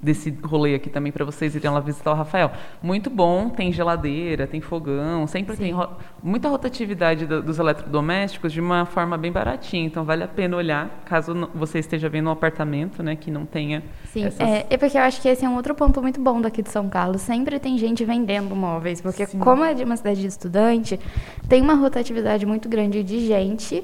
desse 0.04 0.38
rolê 0.44 0.76
aqui 0.76 0.90
também 0.90 1.12
pra 1.12 1.24
vocês 1.24 1.56
irem 1.56 1.72
lá 1.72 1.80
visitar 1.80 2.12
o 2.12 2.16
Rafael. 2.16 2.52
Muito 2.82 3.10
bom, 3.10 3.50
tem 3.50 3.72
geladeira, 3.72 4.46
tem 4.46 4.60
fogão, 4.62 5.26
sempre 5.26 5.56
tem 5.56 5.72
ro- 5.72 5.90
muita 6.22 6.50
rotatividade 6.50 7.26
do- 7.26 7.42
dos 7.42 7.58
eletrodomésticos 7.58 8.52
de 8.52 8.60
uma 8.60 8.86
forma 8.86 9.18
bem 9.18 9.32
baratinha. 9.32 9.86
Então, 9.86 10.04
vale 10.04 10.24
a 10.24 10.28
pena 10.28 10.58
olhar, 10.58 11.04
caso 11.06 11.50
você 11.56 11.80
esteja 11.80 12.10
vendo 12.10 12.28
um 12.28 12.32
apartamento, 12.32 13.02
né, 13.02 13.16
que 13.16 13.32
não 13.32 13.46
tenha 13.46 13.82
Sim, 14.12 14.26
essas... 14.26 14.40
é, 14.42 14.66
é 14.70 14.78
porque 14.78 14.98
eu 14.98 15.02
acho 15.02 15.22
que 15.22 15.28
esse 15.30 15.46
é 15.46 15.50
um 15.50 15.56
outro 15.56 15.74
ponto 15.74 16.02
muito 16.02 16.20
bom 16.22 16.42
daqui 16.42 16.62
de 16.62 16.70
São 16.70 16.90
Carlos. 16.90 17.22
Sempre 17.22 17.60
tem 17.60 17.78
gente 17.78 18.04
vendendo 18.04 18.56
móveis, 18.56 19.00
porque 19.02 19.26
como 19.26 19.64
é 19.64 19.74
de 19.74 19.84
uma 19.84 19.96
cidade 19.96 20.20
de 20.22 20.28
estudante, 20.28 21.00
tem 21.48 21.62
uma 21.62 21.76
rotatividade 21.76 22.46
muito 22.46 22.68
grande 22.68 23.04
de 23.04 23.26
gente 23.26 23.84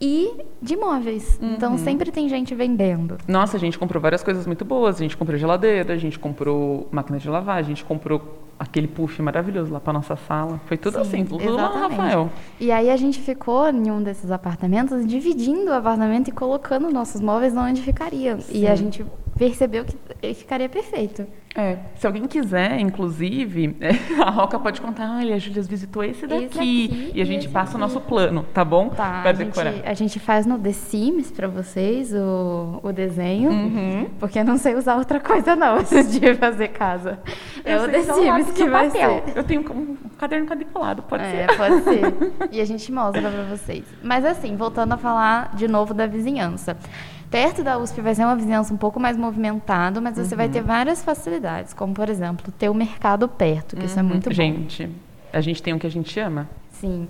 e 0.00 0.44
de 0.60 0.76
móveis. 0.76 1.38
Então 1.42 1.76
sempre 1.78 2.10
tem 2.10 2.28
gente 2.28 2.54
vendendo. 2.54 3.18
Nossa, 3.26 3.56
a 3.56 3.60
gente 3.60 3.78
comprou 3.78 4.00
várias 4.00 4.22
coisas 4.22 4.46
muito 4.46 4.64
boas. 4.64 4.96
A 4.96 4.98
gente 4.98 5.16
comprou 5.16 5.38
geladeira, 5.38 5.94
a 5.94 5.98
gente 5.98 6.18
comprou 6.18 6.88
máquina 6.90 7.18
de 7.18 7.28
lavar, 7.28 7.58
a 7.58 7.62
gente 7.62 7.84
comprou 7.84 8.38
aquele 8.58 8.88
puff 8.88 9.22
maravilhoso 9.22 9.72
lá 9.72 9.80
pra 9.80 9.92
nossa 9.92 10.16
sala. 10.16 10.60
Foi 10.66 10.76
tudo 10.76 10.94
Sim, 10.94 11.00
assim, 11.00 11.24
tudo 11.24 11.44
lá 11.44 11.50
no 11.50 11.58
exatamente. 11.58 11.90
Rafael. 12.00 12.30
E 12.58 12.72
aí 12.72 12.90
a 12.90 12.96
gente 12.96 13.20
ficou 13.20 13.68
em 13.68 13.90
um 13.90 14.02
desses 14.02 14.30
apartamentos, 14.30 15.06
dividindo 15.06 15.70
o 15.70 15.74
apartamento 15.74 16.28
e 16.28 16.32
colocando 16.32 16.90
nossos 16.90 17.20
móveis 17.20 17.56
onde 17.56 17.80
ficariam. 17.82 18.38
E 18.50 18.66
a 18.66 18.74
gente 18.74 19.04
percebeu 19.38 19.84
que 19.84 20.34
ficaria 20.34 20.68
perfeito. 20.68 21.26
É, 21.54 21.76
se 21.96 22.06
alguém 22.06 22.24
quiser, 22.26 22.78
inclusive, 22.78 23.76
a 24.24 24.30
Roca 24.30 24.60
pode 24.60 24.80
contar, 24.80 25.16
olha, 25.16 25.34
a 25.34 25.38
Júlia 25.38 25.62
visitou 25.62 26.04
esse 26.04 26.24
daqui. 26.26 26.44
aqui 26.44 27.10
e 27.14 27.20
a 27.20 27.24
gente 27.24 27.44
esse 27.46 27.48
passa 27.52 27.72
o 27.72 27.74
aqui. 27.74 27.80
nosso 27.80 28.00
plano, 28.00 28.44
tá 28.54 28.64
bom? 28.64 28.90
Tá, 28.90 29.22
Pra 29.22 29.30
a 29.30 29.34
gente, 29.34 29.46
decorar. 29.46 29.74
a 29.84 29.94
gente 29.94 30.20
faz 30.20 30.46
no 30.46 30.56
The 30.58 30.72
Sims 30.72 31.32
pra 31.32 31.48
vocês 31.48 32.12
o, 32.14 32.78
o 32.82 32.92
desenho, 32.92 33.50
Uhum. 33.50 34.06
porque 34.20 34.38
eu 34.38 34.44
não 34.44 34.56
sei 34.58 34.74
usar 34.76 34.96
outra 34.96 35.18
coisa 35.18 35.56
não 35.56 35.78
esses 35.80 36.12
dias 36.20 36.36
fazer 36.38 36.68
casa. 36.68 37.18
É 37.64 37.76
o 37.76 37.88
The 37.88 37.98
o 37.98 38.14
Sims 38.14 38.50
que 38.52 38.62
o 38.62 38.70
vai 38.70 38.86
papel. 38.88 39.22
ser. 39.26 39.38
Eu 39.38 39.42
tenho 39.44 39.60
um 39.62 39.96
caderno 40.16 40.46
quadriculado, 40.46 41.02
pode 41.02 41.24
É, 41.24 41.48
ser. 41.48 41.56
pode 41.56 41.82
ser. 41.82 42.48
E 42.52 42.60
a 42.60 42.64
gente 42.64 42.92
mostra 42.92 43.22
pra 43.22 43.42
vocês. 43.44 43.84
Mas 44.02 44.24
assim, 44.24 44.54
voltando 44.54 44.92
a 44.92 44.96
falar 44.96 45.56
de 45.56 45.66
novo 45.66 45.92
da 45.92 46.06
vizinhança. 46.06 46.76
Perto 47.30 47.62
da 47.62 47.78
USP 47.78 48.00
vai 48.00 48.14
ser 48.14 48.24
uma 48.24 48.34
vizinhança 48.36 48.72
um 48.72 48.76
pouco 48.76 48.98
mais 48.98 49.16
movimentada, 49.16 50.00
mas 50.00 50.16
você 50.16 50.34
Uhum. 50.34 50.38
vai 50.38 50.48
ter 50.48 50.62
várias 50.62 51.02
facilidades, 51.04 51.74
como 51.74 51.92
por 51.92 52.08
exemplo, 52.08 52.50
ter 52.58 52.68
o 52.70 52.74
mercado 52.74 53.28
perto, 53.28 53.76
que 53.76 53.84
isso 53.84 53.98
é 53.98 54.02
muito 54.02 54.28
bom. 54.30 54.34
Gente, 54.34 54.88
a 55.32 55.40
gente 55.40 55.62
tem 55.62 55.74
o 55.74 55.78
que 55.78 55.86
a 55.86 55.90
gente 55.90 56.18
ama. 56.18 56.48
Sim. 56.72 57.06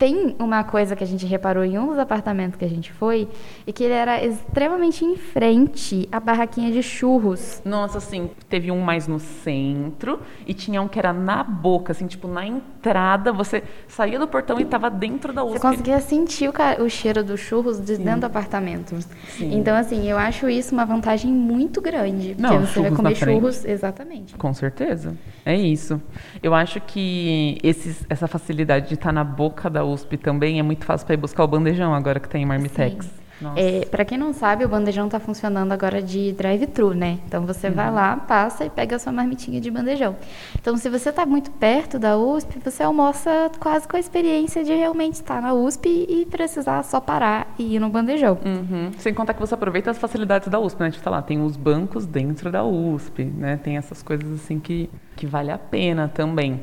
Tem 0.00 0.34
uma 0.38 0.64
coisa 0.64 0.96
que 0.96 1.04
a 1.04 1.06
gente 1.06 1.26
reparou 1.26 1.62
em 1.62 1.78
um 1.78 1.88
dos 1.88 1.98
apartamentos 1.98 2.56
que 2.58 2.64
a 2.64 2.68
gente 2.68 2.90
foi, 2.90 3.28
e 3.66 3.72
que 3.72 3.84
ele 3.84 3.92
era 3.92 4.24
extremamente 4.24 5.04
em 5.04 5.14
frente 5.14 6.08
à 6.10 6.18
barraquinha 6.18 6.72
de 6.72 6.82
churros. 6.82 7.60
Nossa, 7.66 7.98
assim, 7.98 8.30
teve 8.48 8.70
um 8.70 8.80
mais 8.80 9.06
no 9.06 9.18
centro 9.18 10.18
e 10.46 10.54
tinha 10.54 10.80
um 10.80 10.88
que 10.88 10.98
era 10.98 11.12
na 11.12 11.44
boca, 11.44 11.92
assim, 11.92 12.06
tipo, 12.06 12.26
na 12.26 12.46
entrada. 12.46 13.30
Você 13.30 13.62
saía 13.88 14.18
do 14.18 14.26
portão 14.26 14.58
e 14.58 14.64
tava 14.64 14.88
dentro 14.88 15.34
da 15.34 15.44
USP. 15.44 15.58
Você 15.58 15.68
conseguia 15.68 16.00
sentir 16.00 16.48
o, 16.48 16.82
o 16.82 16.88
cheiro 16.88 17.22
dos 17.22 17.38
churros 17.40 17.78
de 17.78 17.98
dentro 17.98 18.20
do 18.20 18.24
apartamento. 18.26 18.96
Então, 19.38 19.76
assim, 19.76 20.08
eu 20.10 20.16
acho 20.16 20.48
isso 20.48 20.72
uma 20.74 20.86
vantagem 20.86 21.30
muito 21.30 21.78
grande. 21.82 22.28
Porque 22.28 22.40
Não, 22.42 22.60
você 22.66 22.80
vai 22.80 22.90
comer 22.92 23.16
churros, 23.16 23.66
exatamente. 23.66 24.34
Com 24.34 24.54
certeza. 24.54 25.14
É 25.44 25.54
isso. 25.54 26.00
Eu 26.42 26.54
acho 26.54 26.80
que 26.80 27.58
esses- 27.62 28.06
essa 28.08 28.26
facilidade 28.26 28.88
de 28.88 28.94
estar 28.94 29.12
na 29.12 29.24
boca 29.24 29.68
da 29.68 29.89
USP 29.92 30.16
também 30.16 30.58
é 30.58 30.62
muito 30.62 30.84
fácil 30.84 31.06
para 31.06 31.14
ir 31.14 31.18
buscar 31.18 31.44
o 31.44 31.48
bandejão 31.48 31.94
agora 31.94 32.18
que 32.20 32.28
tem 32.28 32.44
Marmitex. 32.46 33.06
Sim. 33.06 33.20
É, 33.56 33.86
para 33.86 34.04
quem 34.04 34.18
não 34.18 34.34
sabe, 34.34 34.66
o 34.66 34.68
bandejão 34.68 35.08
tá 35.08 35.18
funcionando 35.18 35.72
agora 35.72 36.02
de 36.02 36.30
drive-thru, 36.32 36.92
né? 36.92 37.18
Então 37.26 37.46
você 37.46 37.68
Uhum. 37.68 37.72
vai 37.74 37.90
lá, 37.90 38.14
passa 38.16 38.66
e 38.66 38.68
pega 38.68 38.96
a 38.96 38.98
sua 38.98 39.12
marmitinha 39.12 39.58
de 39.62 39.70
bandejão. 39.70 40.14
Então, 40.60 40.76
se 40.76 40.90
você 40.90 41.10
tá 41.10 41.24
muito 41.24 41.50
perto 41.52 41.98
da 41.98 42.18
USP, 42.18 42.58
você 42.62 42.82
almoça 42.82 43.50
quase 43.58 43.88
com 43.88 43.96
a 43.96 43.98
experiência 43.98 44.62
de 44.62 44.74
realmente 44.74 45.14
estar 45.14 45.40
na 45.40 45.54
USP 45.54 45.88
e 46.06 46.26
precisar 46.26 46.82
só 46.82 47.00
parar 47.00 47.54
e 47.58 47.76
ir 47.76 47.78
no 47.78 47.88
bandejão. 47.88 48.36
Uhum. 48.44 48.90
Sem 48.98 49.14
contar 49.14 49.32
que 49.32 49.40
você 49.40 49.54
aproveita 49.54 49.90
as 49.90 49.96
facilidades 49.96 50.48
da 50.48 50.60
USP, 50.60 50.78
né? 50.82 50.90
Tipo, 50.90 51.02
tá 51.04 51.08
lá, 51.10 51.22
tem 51.22 51.40
os 51.42 51.56
bancos 51.56 52.04
dentro 52.04 52.52
da 52.52 52.62
USP, 52.62 53.24
né? 53.24 53.56
Tem 53.56 53.78
essas 53.78 54.02
coisas 54.02 54.30
assim 54.38 54.60
que, 54.60 54.90
que 55.16 55.26
vale 55.26 55.50
a 55.50 55.56
pena 55.56 56.08
também. 56.08 56.60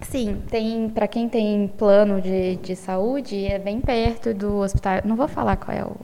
Sim, 0.00 0.42
tem 0.50 0.88
para 0.90 1.08
quem 1.08 1.28
tem 1.28 1.68
plano 1.76 2.20
de, 2.20 2.56
de 2.56 2.76
saúde, 2.76 3.46
é 3.46 3.58
bem 3.58 3.80
perto 3.80 4.34
do 4.34 4.58
hospital. 4.58 5.00
Não 5.04 5.16
vou 5.16 5.26
falar 5.28 5.56
qual 5.56 5.76
é 5.76 5.84
o, 5.84 5.96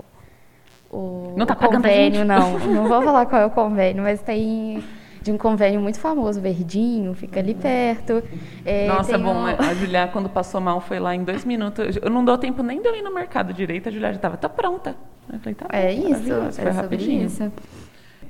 o, 0.91 1.35
Não 1.37 1.47
tá 1.47 1.55
o 1.55 1.57
convênio, 1.69 2.25
não. 2.25 2.59
Não 2.69 2.89
vou 2.89 3.03
falar 3.03 3.27
qual 3.27 3.43
é 3.43 3.47
o 3.47 3.51
convênio, 3.51 4.03
mas 4.03 4.21
tem 4.23 4.83
de 5.23 5.31
um 5.31 5.39
convênio 5.39 5.81
muito 5.81 6.01
famoso, 6.01 6.41
Verdinho, 6.41 7.15
fica 7.15 7.39
ali 7.39 7.55
perto. 7.55 8.23
É, 8.65 8.89
Nossa, 8.89 9.17
bom, 9.17 9.33
um- 9.35 9.47
a 9.47 9.75
Julia, 9.75 10.09
quando 10.09 10.29
passou 10.29 10.61
mal, 10.61 10.81
foi 10.81 10.99
lá 10.99 11.15
em 11.15 11.23
dois 11.23 11.45
minutos. 11.45 11.97
Eu 12.03 12.11
não 12.11 12.25
deu 12.25 12.37
tempo 12.39 12.63
nem 12.63 12.81
de 12.83 12.89
eu 12.89 12.97
ir 12.97 13.03
no 13.03 13.15
mercado 13.15 13.53
direito, 13.53 13.89
a 13.89 13.93
Julia 13.93 14.13
já 14.13 14.19
tava, 14.19 14.37
tá 14.37 14.49
pronta. 14.49 14.97
Eu 15.33 15.39
falei, 15.39 15.55
tá 15.55 15.67
É 15.71 15.95
bom, 15.95 16.09
isso, 16.11 16.33
é 16.33 16.51
foi 16.51 16.71
rapidinho. 16.73 17.27
isso. 17.27 17.53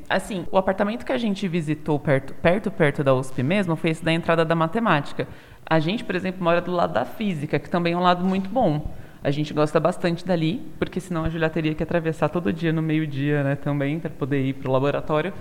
Assim, 0.09 0.45
o 0.53 0.59
apartamento 0.59 1.07
que 1.07 1.13
a 1.13 1.17
gente 1.17 1.49
visitou 1.49 1.99
perto, 1.99 2.35
perto, 2.35 2.71
perto 2.71 3.03
da 3.03 3.15
USP 3.15 3.43
mesmo, 3.43 3.75
foi 3.77 3.91
esse 3.91 4.05
da 4.05 4.13
entrada 4.13 4.45
da 4.45 4.55
matemática. 4.55 5.27
A 5.67 5.81
gente, 5.81 6.05
por 6.05 6.15
exemplo, 6.15 6.43
mora 6.43 6.61
do 6.61 6.71
lado 6.71 6.93
da 6.93 7.05
física, 7.05 7.59
que 7.59 7.71
também 7.71 7.95
é 7.95 7.97
um 7.97 8.03
lado 8.03 8.25
muito 8.25 8.51
bom. 8.51 8.93
A 9.25 9.31
gente 9.31 9.55
gosta 9.55 9.79
bastante 9.79 10.27
dali, 10.27 10.61
porque 10.79 10.99
senão 10.99 11.25
a 11.25 11.29
Julia 11.29 11.49
teria 11.49 11.75
que 11.75 11.83
atravessar 11.83 12.29
todo 12.29 12.53
dia 12.53 12.73
no 12.73 12.83
meio-dia, 12.83 13.45
né, 13.45 13.55
também, 13.55 14.01
para 14.01 14.11
poder 14.11 14.45
ir 14.45 14.55
para 14.55 14.69
o 14.69 14.73
laboratório. 14.73 15.33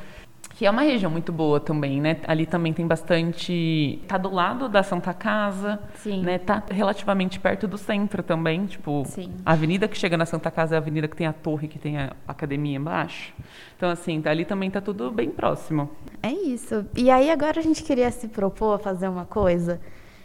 Que 0.56 0.66
é 0.68 0.70
uma 0.70 0.84
região 0.84 1.10
muito 1.10 1.32
boa 1.32 1.60
também, 1.60 2.00
né? 2.00 2.18
Ali 2.28 2.46
também 2.46 2.72
tem 2.72 2.86
bastante. 2.86 4.00
Tá 4.08 4.18
do 4.18 4.30
lado 4.30 4.70
da 4.70 4.84
Santa 4.84 5.14
Casa, 5.14 5.80
Sim. 5.96 6.22
né? 6.22 6.38
Tá 6.38 6.62
relativamente 6.70 7.40
perto 7.40 7.68
do 7.68 7.78
centro 7.78 8.22
também. 8.22 8.66
Tipo, 8.68 9.04
Sim. 9.06 9.32
a 9.44 9.54
avenida 9.54 9.88
que 9.88 9.98
chega 9.98 10.16
na 10.18 10.26
Santa 10.26 10.52
Casa 10.52 10.76
é 10.76 10.78
a 10.78 10.80
avenida 10.80 11.08
que 11.08 11.16
tem 11.16 11.26
a 11.26 11.34
torre, 11.34 11.68
que 11.68 11.80
tem 11.80 11.98
a 11.98 12.12
academia 12.28 12.78
embaixo. 12.78 13.34
Então, 13.76 13.90
assim, 13.90 14.22
ali 14.26 14.46
também 14.46 14.70
tá 14.70 14.82
tudo 14.82 15.10
bem 15.10 15.32
próximo. 15.32 15.90
É 16.22 16.32
isso. 16.32 16.86
E 16.96 17.10
aí 17.10 17.32
agora 17.32 17.60
a 17.60 17.64
gente 17.64 17.82
queria 17.82 18.12
se 18.12 18.28
propor 18.28 18.76
a 18.76 18.78
fazer 18.78 19.08
uma 19.08 19.26
coisa 19.26 19.80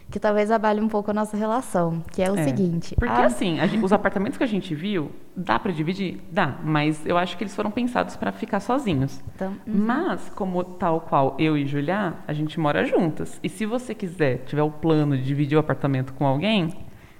que 0.09 0.19
talvez 0.19 0.49
abale 0.51 0.79
um 0.79 0.87
pouco 0.87 1.11
a 1.11 1.13
nossa 1.13 1.35
relação, 1.35 2.01
que 2.11 2.21
é 2.21 2.31
o 2.31 2.37
É, 2.37 2.43
seguinte. 2.43 2.95
Porque, 2.95 3.11
a- 3.11 3.25
assim, 3.25 3.59
a 3.59 3.67
gen- 3.67 3.83
os 3.83 3.91
apartamentos 3.91 4.37
que 4.37 4.43
a 4.43 4.47
gente 4.47 4.73
viu, 4.73 5.11
dá 5.35 5.59
para 5.59 5.71
dividir? 5.71 6.21
Dá. 6.31 6.55
Mas 6.63 7.05
eu 7.05 7.17
acho 7.17 7.37
que 7.37 7.43
eles 7.43 7.55
foram 7.55 7.69
pensados 7.69 8.15
para 8.15 8.31
ficar 8.31 8.59
sozinhos. 8.61 9.21
Então, 9.35 9.53
Mas, 9.65 10.29
como 10.29 10.63
tal 10.63 11.01
qual 11.01 11.35
eu 11.37 11.57
e 11.57 11.65
Julia, 11.65 12.13
a 12.27 12.33
gente 12.33 12.59
mora 12.59 12.85
juntas. 12.85 13.39
E 13.43 13.49
se 13.49 13.65
você 13.65 13.93
quiser, 13.93 14.39
tiver 14.45 14.63
o 14.63 14.71
plano 14.71 15.17
de 15.17 15.23
dividir 15.23 15.57
o 15.57 15.59
apartamento 15.59 16.13
com 16.13 16.25
alguém, 16.25 16.73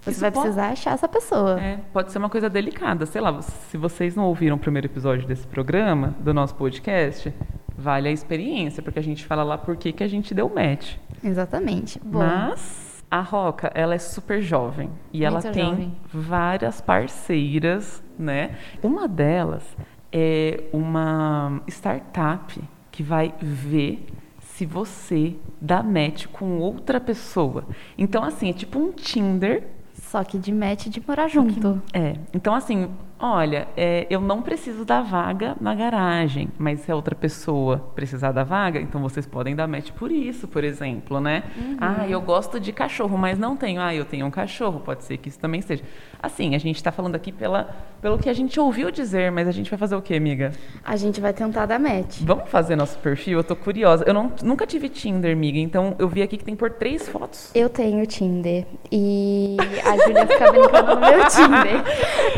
Você 0.08 0.12
isso 0.12 0.22
vai 0.22 0.32
pode- 0.32 0.46
precisar 0.46 0.70
achar 0.70 0.94
essa 0.94 1.08
pessoa. 1.08 1.60
É, 1.60 1.80
pode 1.94 2.12
ser 2.12 2.18
uma 2.18 2.30
coisa 2.30 2.50
delicada. 2.50 3.06
Sei 3.06 3.22
lá, 3.22 3.42
se 3.42 3.78
vocês 3.78 4.16
não 4.16 4.26
ouviram 4.26 4.56
o 4.56 4.60
primeiro 4.60 4.88
episódio 4.88 5.28
desse 5.28 5.46
programa, 5.48 6.16
do 6.20 6.34
nosso 6.34 6.56
podcast, 6.56 7.34
vale 7.78 8.08
a 8.10 8.12
experiência, 8.12 8.82
porque 8.82 9.00
a 9.00 9.04
gente 9.04 9.26
fala 9.26 9.44
lá 9.44 9.58
por 9.58 9.76
que 9.78 10.04
a 10.04 10.08
gente 10.08 10.34
deu 10.34 10.50
match. 10.50 10.96
Exatamente. 11.24 12.00
Bom, 12.04 12.20
Mas 12.20 13.04
a 13.10 13.22
Roca, 13.22 13.72
ela 13.74 13.94
é 13.96 14.00
super 14.00 14.42
jovem 14.42 14.90
e 15.14 15.24
ela 15.24 15.40
Muito 15.42 15.54
tem 15.54 15.66
jovem. 15.70 15.98
várias 16.14 16.82
parceiras, 16.82 18.04
né? 18.18 18.52
Uma 18.82 19.08
delas 19.08 19.64
é 20.12 20.64
uma 20.74 21.62
startup 21.68 22.60
que 22.92 23.04
vai 23.04 23.34
ver 23.40 24.06
se 24.40 24.66
você 24.66 25.36
dá 25.62 25.84
match 25.84 26.26
com 26.28 26.58
outra 26.58 27.00
pessoa. 27.00 27.64
Então, 27.98 28.24
assim, 28.24 28.50
é 28.50 28.54
tipo 28.54 28.80
um 28.80 28.92
Tinder. 28.92 29.64
Só 30.10 30.24
que 30.24 30.38
de 30.38 30.54
match 30.54 30.88
de 30.88 31.04
morar 31.06 31.28
junto. 31.28 31.82
É. 31.94 32.16
Então, 32.34 32.56
assim, 32.56 32.90
olha, 33.20 33.68
é, 33.76 34.06
eu 34.10 34.22
não 34.22 34.42
preciso 34.42 34.86
da 34.86 35.02
vaga 35.02 35.56
na 35.60 35.74
garagem, 35.74 36.50
mas 36.58 36.82
se 36.82 36.92
a 36.92 36.96
outra 36.96 37.16
pessoa 37.16 37.92
precisar 37.96 38.32
da 38.32 38.44
vaga, 38.44 38.80
então 38.80 39.02
vocês 39.02 39.26
podem 39.26 39.56
dar 39.56 39.68
match 39.68 39.92
por 39.92 40.12
isso, 40.12 40.48
por 40.48 40.64
exemplo, 40.64 41.20
né? 41.20 41.44
Uhum. 41.58 41.78
Ah, 41.80 42.08
eu 42.08 42.22
gosto 42.22 42.60
de 42.60 42.72
cachorro, 42.72 43.18
mas 43.18 43.40
não 43.40 43.56
tenho. 43.56 43.82
Ah, 43.82 43.94
eu 43.94 44.06
tenho 44.06 44.26
um 44.26 44.32
cachorro, 44.32 44.80
pode 44.80 45.04
ser 45.04 45.18
que 45.18 45.30
isso 45.30 45.40
também 45.40 45.62
seja. 45.62 45.84
Assim, 46.22 46.56
a 46.56 46.58
gente 46.58 46.76
está 46.76 46.92
falando 46.92 47.16
aqui 47.16 47.32
pela, 47.32 47.76
pelo 48.02 48.18
que 48.18 48.30
a 48.30 48.34
gente 48.34 48.60
ouviu 48.60 48.92
dizer, 48.92 49.32
mas 49.32 49.48
a 49.48 49.52
gente 49.52 49.70
vai 49.70 49.78
fazer 49.78 49.96
o 49.96 50.02
quê, 50.02 50.16
amiga? 50.16 50.52
A 50.84 50.96
gente 50.96 51.20
vai 51.20 51.34
tentar 51.34 51.66
dar 51.66 51.80
match. 51.80 52.20
Vamos 52.22 52.50
fazer 52.50 52.76
nosso 52.76 52.98
perfil? 53.00 53.40
Eu 53.40 53.44
tô 53.44 53.56
curiosa. 53.56 54.04
Eu 54.06 54.14
não, 54.14 54.32
nunca 54.44 54.66
tive 54.66 54.90
Tinder, 54.90 55.34
amiga, 55.34 55.58
então 55.58 55.96
eu 55.98 56.08
vi 56.08 56.22
aqui 56.22 56.38
que 56.38 56.46
tem 56.46 56.56
por 56.56 56.72
três 56.72 57.08
fotos. 57.08 57.52
Eu 57.56 57.70
tenho 57.70 58.06
Tinder 58.06 58.66
e 58.92 59.58
a 59.86 59.98
Júlia 60.06 60.28
fica 60.28 60.52
brincando 60.52 60.96
no 60.96 61.02
meu 61.02 61.28
Tinder. 61.28 61.84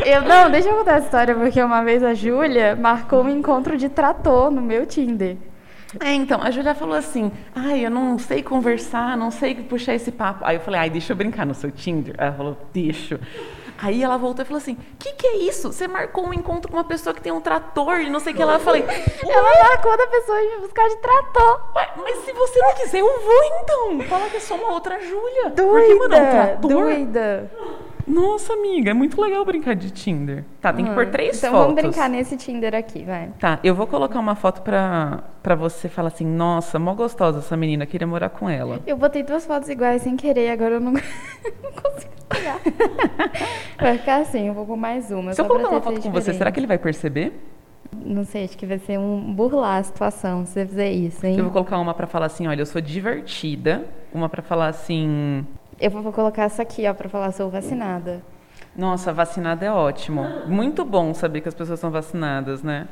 Eu 0.06 0.22
não, 0.22 0.50
deixa 0.50 0.69
eu 0.70 0.78
contar 0.78 0.96
essa 0.96 1.04
história 1.06 1.34
porque 1.34 1.62
uma 1.62 1.82
vez 1.82 2.02
a 2.02 2.14
Júlia 2.14 2.76
marcou 2.76 3.22
um 3.22 3.28
encontro 3.30 3.76
de 3.76 3.88
trator 3.88 4.50
no 4.50 4.60
meu 4.62 4.86
Tinder. 4.86 5.36
É, 5.98 6.12
então, 6.12 6.40
a 6.40 6.50
Julia 6.52 6.74
falou 6.74 6.94
assim: 6.94 7.32
ai, 7.54 7.84
eu 7.84 7.90
não 7.90 8.16
sei 8.18 8.42
conversar, 8.42 9.16
não 9.16 9.30
sei 9.30 9.56
puxar 9.56 9.94
esse 9.94 10.12
papo. 10.12 10.44
Aí 10.44 10.56
eu 10.56 10.60
falei: 10.60 10.80
ai, 10.80 10.90
deixa 10.90 11.12
eu 11.12 11.16
brincar 11.16 11.44
no 11.44 11.54
seu 11.54 11.70
Tinder. 11.70 12.14
Ela 12.16 12.32
falou: 12.32 12.56
deixa. 12.72 13.18
Aí 13.82 14.02
ela 14.02 14.16
voltou 14.16 14.44
e 14.44 14.46
falou 14.46 14.58
assim: 14.58 14.76
que 14.98 15.12
que 15.14 15.26
é 15.26 15.36
isso? 15.38 15.72
Você 15.72 15.88
marcou 15.88 16.26
um 16.28 16.32
encontro 16.32 16.70
com 16.70 16.76
uma 16.76 16.84
pessoa 16.84 17.12
que 17.12 17.20
tem 17.20 17.32
um 17.32 17.40
trator 17.40 17.98
e 18.00 18.08
não 18.08 18.20
sei 18.20 18.32
o 18.32 18.36
que 18.36 18.44
lá. 18.44 18.54
Eu 18.54 18.60
falei: 18.60 18.84
Ela 18.84 19.68
marcou 19.68 19.96
da 19.96 20.06
pessoa 20.06 20.38
me 20.38 20.58
buscar 20.60 20.88
de 20.88 20.96
trator. 20.98 21.60
Ué, 21.74 21.88
mas 21.96 22.18
se 22.18 22.32
você 22.32 22.58
não 22.60 22.74
quiser, 22.74 23.00
eu 23.00 23.06
vou 23.06 23.44
então. 23.62 24.00
Fala 24.08 24.28
que 24.30 24.36
é 24.36 24.40
só 24.40 24.54
uma 24.54 24.72
outra 24.72 25.00
Júlia. 25.00 25.50
Porque, 25.56 25.94
mano, 25.94 26.04
um 26.04 26.08
Doida, 26.08 26.30
trator. 26.30 26.70
doida. 26.70 27.50
Nossa, 28.06 28.52
amiga, 28.52 28.90
é 28.90 28.94
muito 28.94 29.20
legal 29.20 29.44
brincar 29.44 29.74
de 29.74 29.90
Tinder. 29.90 30.44
Tá, 30.60 30.72
tem 30.72 30.84
que 30.84 30.92
pôr 30.92 31.06
três 31.06 31.38
então 31.38 31.52
fotos. 31.52 31.66
vamos 31.66 31.82
brincar 31.82 32.08
nesse 32.08 32.36
Tinder 32.36 32.74
aqui, 32.74 33.04
vai. 33.04 33.28
Tá, 33.38 33.58
eu 33.62 33.74
vou 33.74 33.86
colocar 33.86 34.18
uma 34.18 34.34
foto 34.34 34.62
pra, 34.62 35.24
pra 35.42 35.54
você 35.54 35.88
falar 35.88 36.08
assim: 36.08 36.26
nossa, 36.26 36.78
mó 36.78 36.94
gostosa 36.94 37.38
essa 37.38 37.56
menina, 37.56 37.86
queria 37.86 38.06
morar 38.06 38.30
com 38.30 38.48
ela. 38.48 38.80
Eu 38.86 38.96
botei 38.96 39.22
duas 39.22 39.46
fotos 39.46 39.68
iguais 39.68 40.02
sem 40.02 40.16
querer, 40.16 40.50
agora 40.50 40.74
eu 40.74 40.80
não, 40.80 40.92
não 41.62 41.72
consigo 41.72 42.12
pegar. 42.28 42.60
Vai 43.78 43.98
ficar 43.98 44.22
assim, 44.22 44.48
eu 44.48 44.54
vou 44.54 44.66
com 44.66 44.76
mais 44.76 45.10
uma. 45.10 45.32
Se 45.32 45.40
eu 45.40 45.46
colocar 45.46 45.68
uma 45.68 45.80
foto 45.80 46.00
com 46.00 46.10
você, 46.10 46.32
será 46.32 46.32
diferente. 46.32 46.54
que 46.54 46.60
ele 46.60 46.66
vai 46.66 46.78
perceber? 46.78 47.32
Não 47.92 48.24
sei, 48.24 48.44
acho 48.44 48.56
que 48.56 48.66
vai 48.66 48.78
ser 48.78 48.98
um 48.98 49.34
burlar 49.34 49.78
a 49.78 49.82
situação 49.82 50.46
se 50.46 50.52
você 50.52 50.66
fizer 50.66 50.90
isso, 50.90 51.26
hein? 51.26 51.36
Eu 51.36 51.44
vou 51.44 51.52
colocar 51.52 51.78
uma 51.78 51.92
pra 51.92 52.06
falar 52.06 52.26
assim, 52.26 52.46
olha, 52.46 52.62
eu 52.62 52.66
sou 52.66 52.80
divertida. 52.80 53.84
Uma 54.14 54.28
pra 54.28 54.42
falar 54.42 54.68
assim, 54.68 55.44
Eu 55.80 55.90
vou 55.90 56.12
colocar 56.12 56.44
essa 56.44 56.62
aqui, 56.62 56.86
ó, 56.86 56.94
pra 56.94 57.08
falar 57.08 57.32
sou 57.32 57.48
vacinada. 57.50 58.22
nossa, 58.76 59.12
vacinada 59.12 59.64
é 59.64 59.72
ótimo. 59.72 60.22
Muito 60.46 60.84
bom 60.84 61.12
saber 61.14 61.40
que 61.40 61.48
as 61.48 61.54
pessoas 61.54 61.80
são 61.80 61.90
vacinadas, 61.90 62.62
né? 62.62 62.86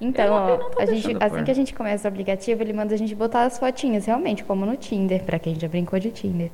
Então, 0.00 0.30
ó, 0.34 0.82
a 0.82 0.84
gente, 0.86 1.16
assim 1.18 1.42
que 1.42 1.50
a 1.50 1.54
gente 1.54 1.72
começa 1.74 2.06
o 2.06 2.10
aplicativo, 2.12 2.62
ele 2.62 2.72
manda 2.74 2.94
a 2.94 2.98
gente 2.98 3.14
botar 3.14 3.44
as 3.44 3.58
fotinhas, 3.58 4.04
realmente, 4.04 4.44
como 4.44 4.66
no 4.66 4.76
Tinder, 4.76 5.24
pra 5.24 5.38
quem 5.38 5.54
já 5.58 5.66
brincou 5.68 5.98
de 5.98 6.10
Tinder. 6.10 6.50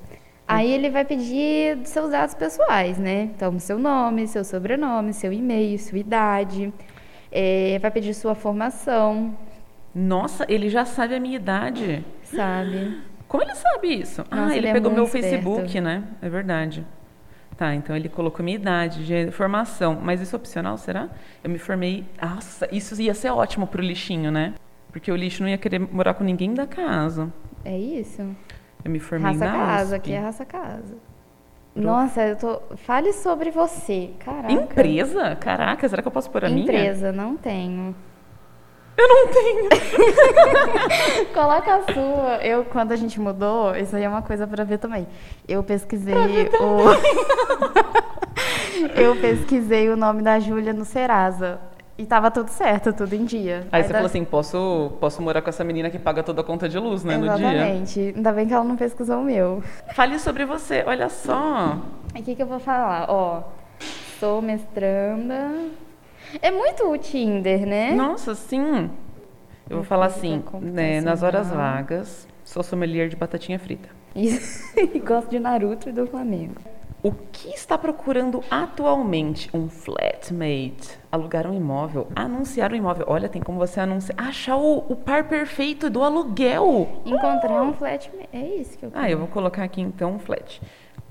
Aí 0.47 0.71
ele 0.71 0.91
vai 0.91 1.05
pedir 1.05 1.79
seus 1.85 2.11
dados 2.11 2.35
pessoais, 2.35 2.99
né? 2.99 3.23
Então, 3.35 3.59
seu 3.59 3.79
nome, 3.79 4.29
seu 4.29 4.45
sobrenome, 4.45 5.13
seu 5.13 5.33
e-mail, 5.33 5.79
sua 5.79 5.99
idade. 5.99 6.73
É, 7.33 7.79
vai 7.81 7.91
pedir 7.91 8.15
sua 8.15 8.35
formação, 8.35 9.35
Nossa, 9.95 10.45
ele 10.49 10.69
já 10.69 10.85
sabe 10.85 11.15
a 11.15 11.21
minha 11.21 11.37
idade. 11.37 12.05
sabe? 12.23 12.97
Como 13.33 13.43
ele 13.43 13.55
sabe 13.55 13.95
isso? 13.95 14.23
ah, 14.31 14.37
Nossa, 14.37 14.51
ele, 14.51 14.59
ele 14.59 14.67
é 14.69 14.73
pegou 14.75 14.91
meu 14.93 15.05
muito 15.05 15.13
Facebook, 15.13 15.63
esperto. 15.65 15.81
né? 15.83 16.05
É 16.21 16.29
verdade. 16.29 16.87
Tá, 17.57 17.75
então 17.75 17.97
ele 17.97 18.11
colocou 18.11 18.45
minha 18.45 18.57
idade, 18.57 19.07
de 19.07 19.31
formação. 19.31 19.99
Mas 20.03 20.21
isso 20.21 20.37
é 20.37 20.39
opcional, 20.39 20.77
será? 20.77 21.09
Eu 21.43 21.49
me 21.49 21.59
formei. 21.59 22.05
Nossa, 22.21 22.69
isso 22.71 23.01
ia 23.01 23.15
ser 23.15 23.31
ótimo 23.31 23.67
pro 23.67 23.81
lixinho, 23.81 24.31
né? 24.31 24.53
Porque 24.91 25.11
o 25.11 25.17
lixo 25.17 25.43
não 25.43 25.49
ia 25.49 25.57
querer 25.57 25.79
morar 25.79 26.13
com 26.13 26.23
ninguém 26.23 26.53
da 26.53 26.67
casa. 26.67 27.33
É 27.65 27.79
isso? 27.79 28.21
Eu 28.85 28.91
me 28.91 28.99
formei 28.99 29.33
Raça 29.33 29.47
na 29.47 29.53
casa, 29.53 29.85
USP. 29.85 29.97
aqui 29.97 30.13
é 30.13 30.19
raça 30.19 30.45
casa. 30.45 30.95
Nossa, 31.75 32.21
eu 32.27 32.37
tô. 32.37 32.61
Fale 32.77 33.15
sobre 33.15 33.51
você. 33.51 34.11
Caraca. 34.19 34.53
Empresa? 34.53 35.35
Caraca, 35.37 35.89
será 35.89 36.03
que 36.03 36.09
eu 36.09 36.13
posso 36.13 36.31
pôr 36.31 36.45
a 36.45 36.51
minha? 36.51 36.65
Empresa, 36.65 37.11
não 37.13 37.35
tenho. 37.35 37.95
Eu 38.97 39.09
não 39.09 39.29
tenho. 39.29 39.69
Coloca 41.33 41.75
a 41.75 41.83
sua. 41.93 42.37
Eu, 42.43 42.65
quando 42.65 42.93
a 42.93 42.97
gente 42.97 43.19
mudou, 43.21 43.75
isso 43.77 43.97
aí 43.97 44.03
é 44.05 44.09
uma 44.09 44.23
coisa 44.23 44.47
pra 44.47 44.65
ver 44.65 44.79
também. 44.79 45.07
Eu 45.49 45.63
pesquisei 45.63 46.15
o. 46.15 46.93
eu 49.01 49.17
pesquisei 49.17 49.89
o 49.89 49.97
nome 49.97 50.23
da 50.23 50.39
Júlia 50.39 50.73
no 50.73 50.85
Serasa. 50.85 51.59
E 51.97 52.07
tava 52.07 52.31
tudo 52.31 52.49
certo, 52.49 52.93
tudo 52.93 53.15
em 53.15 53.25
dia. 53.25 53.67
Aí 53.71 53.83
você 53.83 53.89
da- 53.89 53.95
falou 53.97 54.07
assim, 54.07 54.25
posso, 54.25 54.93
posso 54.99 55.21
morar 55.23 55.43
com 55.43 55.51
essa 55.51 55.63
menina 55.63 55.91
que 55.91 55.99
paga 55.99 56.23
toda 56.23 56.41
a 56.41 56.45
conta 56.45 56.69
de 56.69 56.79
luz, 56.79 57.05
né, 57.05 57.17
no 57.17 57.25
dia. 57.37 57.49
Exatamente. 57.53 58.01
Ainda 58.17 58.33
bem 58.33 58.47
que 58.49 58.55
ela 58.55 58.65
não 58.65 58.77
pesquisou 58.77 59.21
o 59.21 59.25
meu. 59.25 59.63
Fale 59.95 60.19
sobre 60.19 60.45
você, 60.47 60.83
olha 60.87 61.09
só. 61.09 61.79
O 62.17 62.23
que, 62.23 62.35
que 62.35 62.43
eu 62.43 62.47
vou 62.47 62.59
falar? 62.59 63.07
Ó, 63.11 63.43
sou 64.19 64.41
mestranda. 64.41 65.51
É 66.41 66.51
muito 66.51 66.89
o 66.89 66.97
Tinder, 66.97 67.67
né? 67.67 67.93
Nossa, 67.93 68.35
sim. 68.35 68.91
Eu 69.69 69.77
vou 69.77 69.85
falar 69.85 70.07
assim, 70.07 70.43
né, 70.61 71.01
nas 71.01 71.21
computacional. 71.21 71.27
horas 71.27 71.49
vagas, 71.51 72.29
sou 72.45 72.63
sommelier 72.63 73.09
de 73.09 73.17
batatinha 73.17 73.59
frita. 73.59 73.89
Isso. 74.15 74.63
E 74.95 74.99
gosto 74.99 75.31
de 75.31 75.39
Naruto 75.39 75.89
e 75.89 75.93
do 75.93 76.07
Flamengo. 76.07 76.61
O 77.03 77.11
que 77.11 77.49
está 77.49 77.77
procurando 77.77 78.45
atualmente? 78.49 79.51
Um 79.53 79.69
flatmate, 79.69 80.99
alugar 81.11 81.49
um 81.49 81.55
imóvel, 81.55 82.07
anunciar 82.15 82.73
um 82.73 82.77
imóvel. 82.77 83.07
Olha, 83.09 83.29
tem 83.29 83.43
como 83.43 83.59
você 83.59 83.81
anunciar, 83.81 84.17
achar 84.21 84.57
o, 84.57 84.85
o 84.89 84.95
par 84.95 85.25
perfeito 85.25 85.91
do 85.91 86.03
aluguel. 86.03 87.03
Encontrar 87.05 87.63
um 87.63 87.73
flatmate. 87.73 88.29
É 88.33 88.47
isso 88.47 88.79
que 88.79 88.85
eu 88.85 88.91
quero. 88.91 89.05
Ah, 89.05 89.11
eu 89.11 89.19
vou 89.19 89.27
colocar 89.27 89.65
aqui 89.65 89.81
então 89.81 90.13
um 90.13 90.19
flat. 90.21 90.63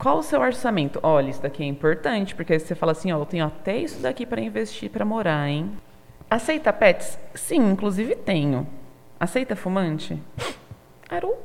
Qual 0.02 0.18
o 0.18 0.24
seu 0.24 0.42
orçamento? 0.42 1.00
Olha, 1.04 1.30
isso 1.30 1.44
daqui 1.44 1.62
é 1.62 1.68
importante, 1.68 2.34
porque 2.34 2.58
você 2.58 2.74
fala 2.74 2.92
assim, 2.92 3.12
ó, 3.12 3.20
eu 3.20 3.26
tenho 3.28 3.46
até 3.46 3.78
isso 3.78 4.02
daqui 4.02 4.26
para 4.26 4.42
investir 4.42 4.90
para 4.90 5.06
morar, 5.06 5.48
hein? 5.48 5.72
Aceita 6.28 6.74
pets? 6.74 7.20
Sim, 7.36 7.70
inclusive 7.70 8.16
tenho. 8.16 8.66
Aceita 9.20 9.56
fumante? 9.56 10.20
Aru? 11.08 11.36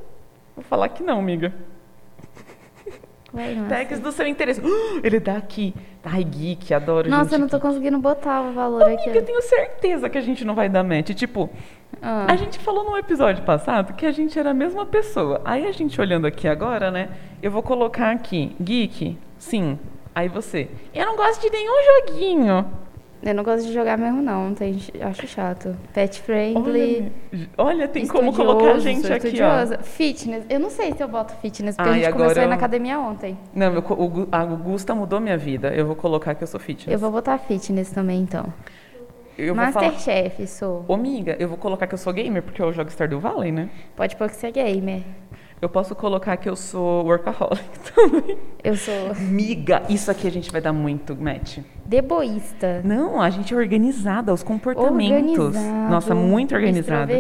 Vou 0.55 0.65
falar 0.65 0.89
que 0.89 1.03
não, 1.03 1.19
amiga. 1.19 1.53
Nossa. 3.55 3.69
Tags 3.69 4.01
do 4.01 4.11
seu 4.13 4.27
interesse. 4.27 4.61
Ele 5.05 5.21
dá 5.21 5.37
aqui. 5.37 5.75
Ai, 6.05 6.23
geek, 6.25 6.73
adoro 6.73 7.09
Nossa, 7.09 7.25
gente 7.25 7.33
eu 7.35 7.39
não 7.41 7.49
tô 7.49 7.57
geek. 7.59 7.67
conseguindo 7.69 7.99
botar 7.99 8.43
o 8.43 8.53
valor 8.53 8.83
Amiga, 8.83 9.03
eu 9.07 9.11
aqui. 9.13 9.23
tenho 9.23 9.43
certeza 9.43 10.09
que 10.09 10.17
a 10.19 10.21
gente 10.21 10.45
não 10.45 10.55
vai 10.55 10.69
dar 10.69 10.83
match. 10.85 11.11
Tipo, 11.15 11.51
Ah. 12.01 12.27
a 12.29 12.37
gente 12.37 12.59
falou 12.59 12.85
no 12.85 12.97
episódio 12.97 13.45
passado 13.45 13.95
que 13.95 14.07
a 14.07 14.13
gente 14.13 14.39
era 14.39 14.51
a 14.51 14.55
mesma 14.55 14.87
pessoa. 14.87 15.41
Aí 15.45 15.67
a 15.67 15.73
gente 15.73 16.01
olhando 16.01 16.27
aqui 16.27 16.47
agora, 16.49 16.91
né? 16.91 17.09
Eu 17.43 17.51
vou 17.51 17.63
colocar 17.63 18.11
aqui, 18.13 18.55
geek, 18.61 19.19
sim. 19.39 19.79
Aí 20.15 20.29
você, 20.29 20.69
eu 20.95 21.05
não 21.05 21.15
gosto 21.17 21.43
de 21.43 21.51
nenhum 21.51 21.75
joguinho. 22.07 22.67
Eu 23.27 23.35
não 23.35 23.43
gosto 23.43 23.67
de 23.67 23.73
jogar 23.75 23.99
mesmo, 23.99 24.23
não. 24.23 24.55
Tem, 24.55 24.79
acho 25.01 25.27
chato. 25.27 25.77
Pet 25.93 26.21
friendly. 26.21 27.11
Olha, 27.29 27.49
olha, 27.59 27.89
tem 27.89 28.07
como 28.07 28.33
colocar 28.33 28.73
a 28.75 28.79
gente 28.79 29.13
aqui, 29.13 29.39
ó. 29.43 29.83
Fitness. 29.83 30.45
Eu 30.49 30.61
não 30.61 30.71
sei 30.71 30.93
se 30.93 31.03
eu 31.03 31.09
boto 31.09 31.35
fitness, 31.43 31.75
porque 31.77 31.91
Ai, 31.91 32.01
a 32.01 32.05
gente 32.05 32.13
começou 32.13 32.29
a 32.29 32.29
ir 32.29 32.33
agora 32.39 32.47
na 32.47 32.55
eu- 32.55 32.57
academia 32.59 33.01
ontem. 33.01 33.37
Não, 33.53 33.77
o, 33.79 34.09
Gu- 34.09 34.29
a 34.31 34.45
Gusta 34.45 34.95
mudou 34.95 35.21
minha 35.21 35.37
vida. 35.37 35.75
Eu 35.75 35.87
vou 35.87 35.97
colocar 35.97 36.35
que 36.37 36.45
eu 36.45 36.47
sou 36.47 36.61
fitness. 36.61 36.93
Eu 36.93 36.99
vou 36.99 37.11
botar 37.11 37.37
fitness 37.39 37.91
também, 37.91 38.21
então. 38.21 38.47
Eu 39.39 39.55
vou 39.55 39.65
falar. 39.71 39.87
Masterchef, 39.89 40.47
sou. 40.47 40.85
Ô, 40.89 40.95
amiga, 40.95 41.37
eu 41.39 41.47
vou 41.49 41.59
colocar 41.59 41.87
que 41.87 41.93
eu 41.93 41.99
sou 41.99 42.11
gamer, 42.13 42.43
porque 42.43 42.63
eu 42.63 42.73
jogo 42.73 42.91
Stardew 42.91 43.21
Valley, 43.21 43.53
né? 43.53 43.69
Pode 43.95 44.17
pôr 44.17 44.31
que 44.31 44.37
você 44.37 44.47
é 44.47 44.51
gamer. 44.51 45.03
Eu 45.61 45.71
posso 45.71 45.95
colocar 45.95 46.37
que 46.37 46.49
eu 46.49 46.55
sou 46.55 47.05
workaholic 47.07 47.65
também. 47.95 48.37
Eu 48.63 48.77
sou 48.77 49.15
Miga, 49.19 49.83
isso 49.89 50.11
aqui 50.11 50.27
a 50.27 50.31
gente 50.31 50.53
vai 50.53 50.61
dar 50.61 50.73
muito 50.73 51.17
match. 51.17 51.59
deboísta. 51.85 52.83
Não, 52.85 53.21
a 53.23 53.31
gente 53.31 53.55
é 53.55 53.57
organizada, 53.57 54.33
os 54.35 54.43
comportamentos. 54.43 55.39
Organizado, 55.39 55.91
Nossa, 55.91 56.15
muito 56.15 56.55
organizada. 56.55 57.13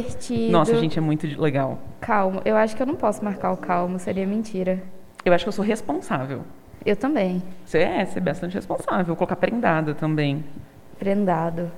Nossa, 0.51 0.73
a 0.73 0.79
gente 0.79 0.99
é 0.99 1.01
muito 1.01 1.27
legal. 1.41 1.79
Calmo. 2.01 2.43
Eu 2.45 2.57
acho 2.57 2.77
que 2.77 2.83
eu 2.83 2.87
não 2.87 2.95
posso 2.95 3.25
marcar 3.25 3.53
o 3.53 3.57
calmo, 3.57 3.99
seria 3.99 4.27
mentira. 4.27 4.83
Eu 5.25 5.33
acho 5.33 5.45
que 5.45 5.49
eu 5.49 5.53
sou 5.53 5.65
responsável. 5.65 6.43
Eu 6.85 6.95
também. 6.95 7.43
Você 7.65 7.79
é, 7.79 8.05
você 8.05 8.19
é 8.19 8.23
bastante 8.23 8.55
responsável. 8.55 9.05
Vou 9.07 9.17
colocar 9.17 9.37
prendada 9.37 9.95
também. 9.95 10.45
Prendado. 10.99 11.71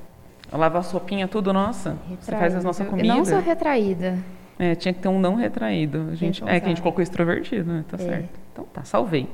Lava 0.53 0.79
a 0.79 0.83
sopinha, 0.83 1.29
tudo, 1.29 1.53
nossa. 1.53 1.97
Você 2.21 2.33
faz 2.33 2.55
as 2.55 2.65
nossas 2.65 2.85
Eu 2.85 2.91
comidas. 2.91 3.17
não 3.17 3.25
sou 3.25 3.41
retraída. 3.41 4.19
É, 4.59 4.75
tinha 4.75 4.93
que 4.93 5.01
ter 5.01 5.09
um 5.09 5.21
não 5.21 5.35
retraído. 5.37 6.09
A 6.11 6.15
gente, 6.15 6.43
é 6.45 6.59
que 6.59 6.67
a 6.67 6.69
gente 6.69 6.83
colocou 6.83 7.03
extrovertido, 7.03 7.73
né? 7.73 7.85
Tá 7.89 7.97
É. 7.97 8.01
certo. 8.01 8.41
Então 8.53 8.65
tá, 8.73 8.83
salvei. 8.85 9.29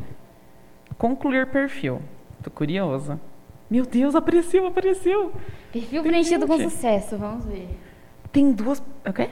Concluir 0.98 1.46
perfil. 1.46 2.00
Tô 2.42 2.50
curiosa. 2.50 3.18
Meu 3.70 3.86
Deus, 3.86 4.14
apareceu, 4.14 4.66
apareceu. 4.66 5.32
Perfil 5.72 6.02
Tem 6.02 6.10
preenchido 6.10 6.46
com 6.46 6.58
gente. 6.58 6.70
sucesso, 6.70 7.16
vamos 7.16 7.44
ver. 7.46 7.68
Tem 8.30 8.52
duas. 8.52 8.82
O 9.06 9.12
quê? 9.12 9.30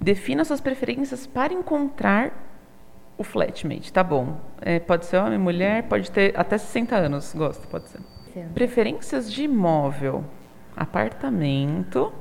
Defina 0.00 0.44
suas 0.44 0.60
preferências 0.60 1.26
para 1.26 1.52
encontrar 1.52 2.32
o 3.18 3.22
flatmate. 3.22 3.92
Tá 3.92 4.02
bom. 4.02 4.38
É, 4.60 4.80
pode 4.80 5.04
ser 5.06 5.18
homem, 5.18 5.38
mulher, 5.38 5.82
pode 5.84 6.10
ter 6.10 6.32
até 6.38 6.56
60 6.58 6.96
anos. 6.96 7.32
Gosto, 7.34 7.68
pode 7.68 7.88
ser. 7.88 8.00
Preferências 8.54 9.30
de 9.32 9.44
imóvel. 9.44 10.24
Apartamento. 10.76 12.12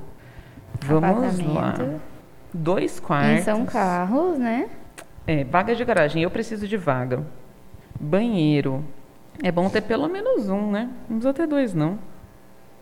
Vamos 0.82 1.40
lá. 1.48 1.74
Dois 2.54 2.98
E 2.98 3.02
quartos. 3.02 3.44
são 3.46 3.66
carros, 3.66 4.38
né? 4.38 4.70
É, 5.26 5.44
vaga 5.44 5.74
de 5.76 5.84
garagem. 5.84 6.22
Eu 6.22 6.30
preciso 6.30 6.68
de 6.68 6.78
vaga. 6.78 7.24
Banheiro. 8.00 8.84
É 9.42 9.52
bom 9.52 9.70
ter 9.70 9.82
pelo 9.82 10.08
menos 10.08 10.50
um, 10.50 10.70
né? 10.72 10.90
Não 11.10 11.18
precisa 11.18 11.34
ter 11.34 11.48
dois, 11.48 11.74
não. 11.74 11.98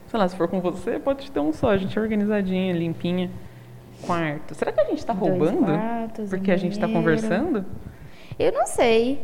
Sei 0.08 0.20
lá, 0.20 0.28
se 0.28 0.36
for 0.36 0.48
com 0.50 0.60
você, 0.60 1.00
pode 1.00 1.32
ter 1.32 1.40
um 1.40 1.54
só. 1.54 1.70
A 1.70 1.78
gente 1.78 1.98
é 1.98 2.02
organizadinha, 2.02 2.74
limpinha. 2.74 3.32
Quarto. 4.06 4.56
Será 4.56 4.72
que 4.72 4.82
a 4.82 4.86
gente 4.86 5.06
tá 5.06 5.14
Dois 5.14 5.30
roubando? 5.32 5.66
quartos, 5.66 6.30
Porque 6.30 6.52
a 6.52 6.58
gente 6.58 6.78
tá 6.78 6.88
banheiro. 6.88 7.04
conversando? 7.06 7.66
Eu 8.38 8.52
não 8.52 8.66
sei. 8.66 9.22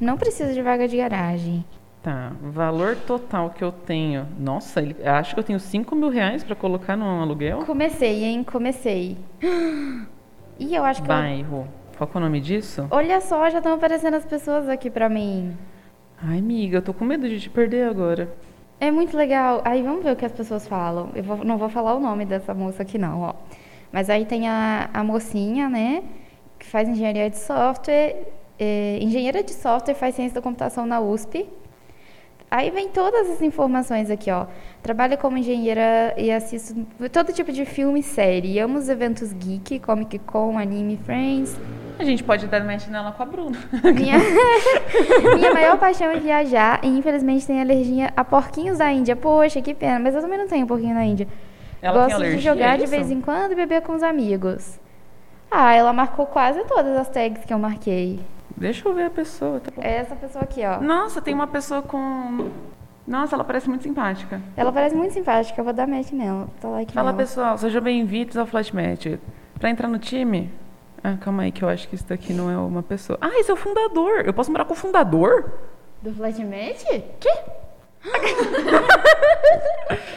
Não 0.00 0.16
preciso 0.16 0.54
de 0.54 0.62
vaga 0.62 0.86
de 0.88 0.96
garagem. 0.96 1.64
Tá. 2.02 2.32
Valor 2.42 2.96
total 2.96 3.50
que 3.50 3.62
eu 3.62 3.70
tenho. 3.70 4.26
Nossa, 4.38 4.80
ele, 4.80 4.96
eu 4.98 5.12
acho 5.12 5.34
que 5.34 5.40
eu 5.40 5.44
tenho 5.44 5.60
5 5.60 5.94
mil 5.94 6.08
reais 6.08 6.42
pra 6.42 6.56
colocar 6.56 6.96
no 6.96 7.20
aluguel. 7.20 7.58
Comecei, 7.66 8.24
hein? 8.24 8.44
Comecei. 8.44 9.16
E 10.62 10.74
eu 10.74 10.84
acho 10.84 11.02
que. 11.02 11.10
eu- 11.10 11.14
Bairro. 11.14 11.66
Qual 11.96 12.06
que 12.06 12.16
é 12.16 12.20
o 12.20 12.22
nome 12.22 12.38
disso? 12.38 12.86
Olha 12.90 13.18
só, 13.22 13.48
já 13.48 13.58
estão 13.58 13.72
aparecendo 13.72 14.12
as 14.14 14.26
pessoas 14.26 14.68
aqui 14.68 14.90
pra 14.90 15.08
mim. 15.08 15.56
Ai, 16.22 16.38
amiga, 16.38 16.76
eu 16.78 16.82
tô 16.82 16.92
com 16.92 17.02
medo 17.02 17.26
de 17.26 17.40
te 17.40 17.48
perder 17.48 17.88
agora. 17.88 18.28
É 18.78 18.90
muito 18.90 19.16
legal. 19.16 19.62
Aí 19.64 19.82
vamos 19.82 20.02
ver 20.04 20.12
o 20.12 20.16
que 20.16 20.24
as 20.26 20.32
pessoas 20.32 20.68
falam. 20.68 21.08
Eu 21.14 21.22
vou- 21.22 21.44
não 21.46 21.56
vou 21.56 21.70
falar 21.70 21.94
o 21.94 22.00
nome 22.00 22.26
dessa 22.26 22.52
moça 22.52 22.82
aqui, 22.82 22.98
não, 22.98 23.22
ó. 23.22 23.34
Mas 23.90 24.10
aí 24.10 24.26
tem 24.26 24.48
a, 24.48 24.90
a 24.92 25.02
mocinha, 25.02 25.66
né? 25.70 26.02
Que 26.58 26.66
faz 26.66 26.86
engenharia 26.88 27.30
de 27.30 27.38
software. 27.38 28.16
é, 28.58 28.98
engenheira 29.00 29.42
de 29.42 29.52
software, 29.54 29.94
faz 29.94 30.14
ciência 30.14 30.34
da 30.34 30.42
computação 30.42 30.84
na 30.84 31.00
USP. 31.00 31.48
Aí 32.50 32.68
vem 32.70 32.88
todas 32.88 33.30
as 33.30 33.40
informações 33.40 34.10
aqui, 34.10 34.28
ó. 34.30 34.46
Trabalha 34.82 35.16
como 35.16 35.38
engenheira 35.38 36.12
e 36.16 36.32
assisto 36.32 36.74
todo 37.12 37.32
tipo 37.32 37.52
de 37.52 37.64
filme 37.64 38.00
e 38.00 38.02
série. 38.02 38.58
Amo 38.58 38.76
os 38.78 38.88
eventos 38.88 39.32
geek, 39.32 39.78
Comic 39.78 40.18
Con, 40.18 40.58
anime, 40.58 40.98
Friends. 41.04 41.56
A 41.96 42.02
gente 42.02 42.24
pode 42.24 42.48
dar 42.48 42.64
match 42.64 42.88
nela 42.88 43.12
com 43.12 43.22
a 43.22 43.26
Bruna. 43.26 43.56
Minha, 43.94 44.16
minha 45.36 45.54
maior 45.54 45.78
paixão 45.78 46.10
é 46.10 46.18
viajar 46.18 46.80
e 46.82 46.88
infelizmente 46.88 47.46
tenho 47.46 47.60
alergia 47.60 48.12
a 48.16 48.24
porquinhos 48.24 48.78
da 48.78 48.90
Índia. 48.90 49.14
Poxa, 49.14 49.60
que 49.60 49.72
pena, 49.72 50.00
mas 50.00 50.14
eu 50.14 50.20
também 50.20 50.38
não 50.38 50.48
tenho 50.48 50.66
porquinho 50.66 50.94
da 50.94 51.04
Índia. 51.04 51.28
Ela 51.80 52.08
Gosto 52.08 52.20
de 52.22 52.38
jogar 52.38 52.74
é 52.74 52.78
de 52.78 52.84
isso? 52.84 52.90
vez 52.90 53.10
em 53.10 53.20
quando 53.20 53.52
e 53.52 53.54
beber 53.54 53.82
com 53.82 53.94
os 53.94 54.02
amigos. 54.02 54.80
Ah, 55.50 55.74
ela 55.74 55.92
marcou 55.92 56.26
quase 56.26 56.64
todas 56.64 56.96
as 56.96 57.08
tags 57.08 57.44
que 57.44 57.52
eu 57.52 57.58
marquei. 57.58 58.18
Deixa 58.56 58.88
eu 58.88 58.94
ver 58.94 59.04
a 59.06 59.10
pessoa, 59.10 59.60
tá. 59.60 59.70
É 59.80 59.96
essa 59.96 60.14
pessoa 60.16 60.44
aqui, 60.44 60.62
ó. 60.64 60.80
Nossa, 60.80 61.20
tem 61.22 61.34
uma 61.34 61.46
pessoa 61.46 61.82
com. 61.82 62.50
Nossa, 63.06 63.34
ela 63.34 63.44
parece 63.44 63.68
muito 63.68 63.82
simpática. 63.82 64.40
Ela 64.56 64.70
parece 64.70 64.94
muito 64.94 65.12
simpática, 65.12 65.60
eu 65.60 65.64
vou 65.64 65.72
dar 65.72 65.86
match 65.86 66.12
nela. 66.12 66.48
Tá 66.60 66.68
like 66.68 66.92
Fala, 66.92 67.06
nela. 67.12 67.18
pessoal, 67.18 67.58
sejam 67.58 67.80
bem-vindos 67.80 68.36
ao 68.36 68.46
Flashmatch. 68.46 69.18
Pra 69.58 69.70
entrar 69.70 69.88
no 69.88 69.98
time. 69.98 70.50
Ah, 71.02 71.16
calma 71.18 71.44
aí, 71.44 71.52
que 71.52 71.64
eu 71.64 71.68
acho 71.68 71.88
que 71.88 71.94
isso 71.94 72.06
daqui 72.06 72.32
não 72.32 72.50
é 72.50 72.56
uma 72.58 72.82
pessoa. 72.82 73.18
Ah, 73.20 73.30
esse 73.38 73.50
é 73.50 73.54
o 73.54 73.56
fundador. 73.56 74.22
Eu 74.24 74.34
posso 74.34 74.52
morar 74.52 74.64
com 74.66 74.74
o 74.74 74.76
fundador? 74.76 75.50
Do 76.02 76.12
Flatmate? 76.12 77.04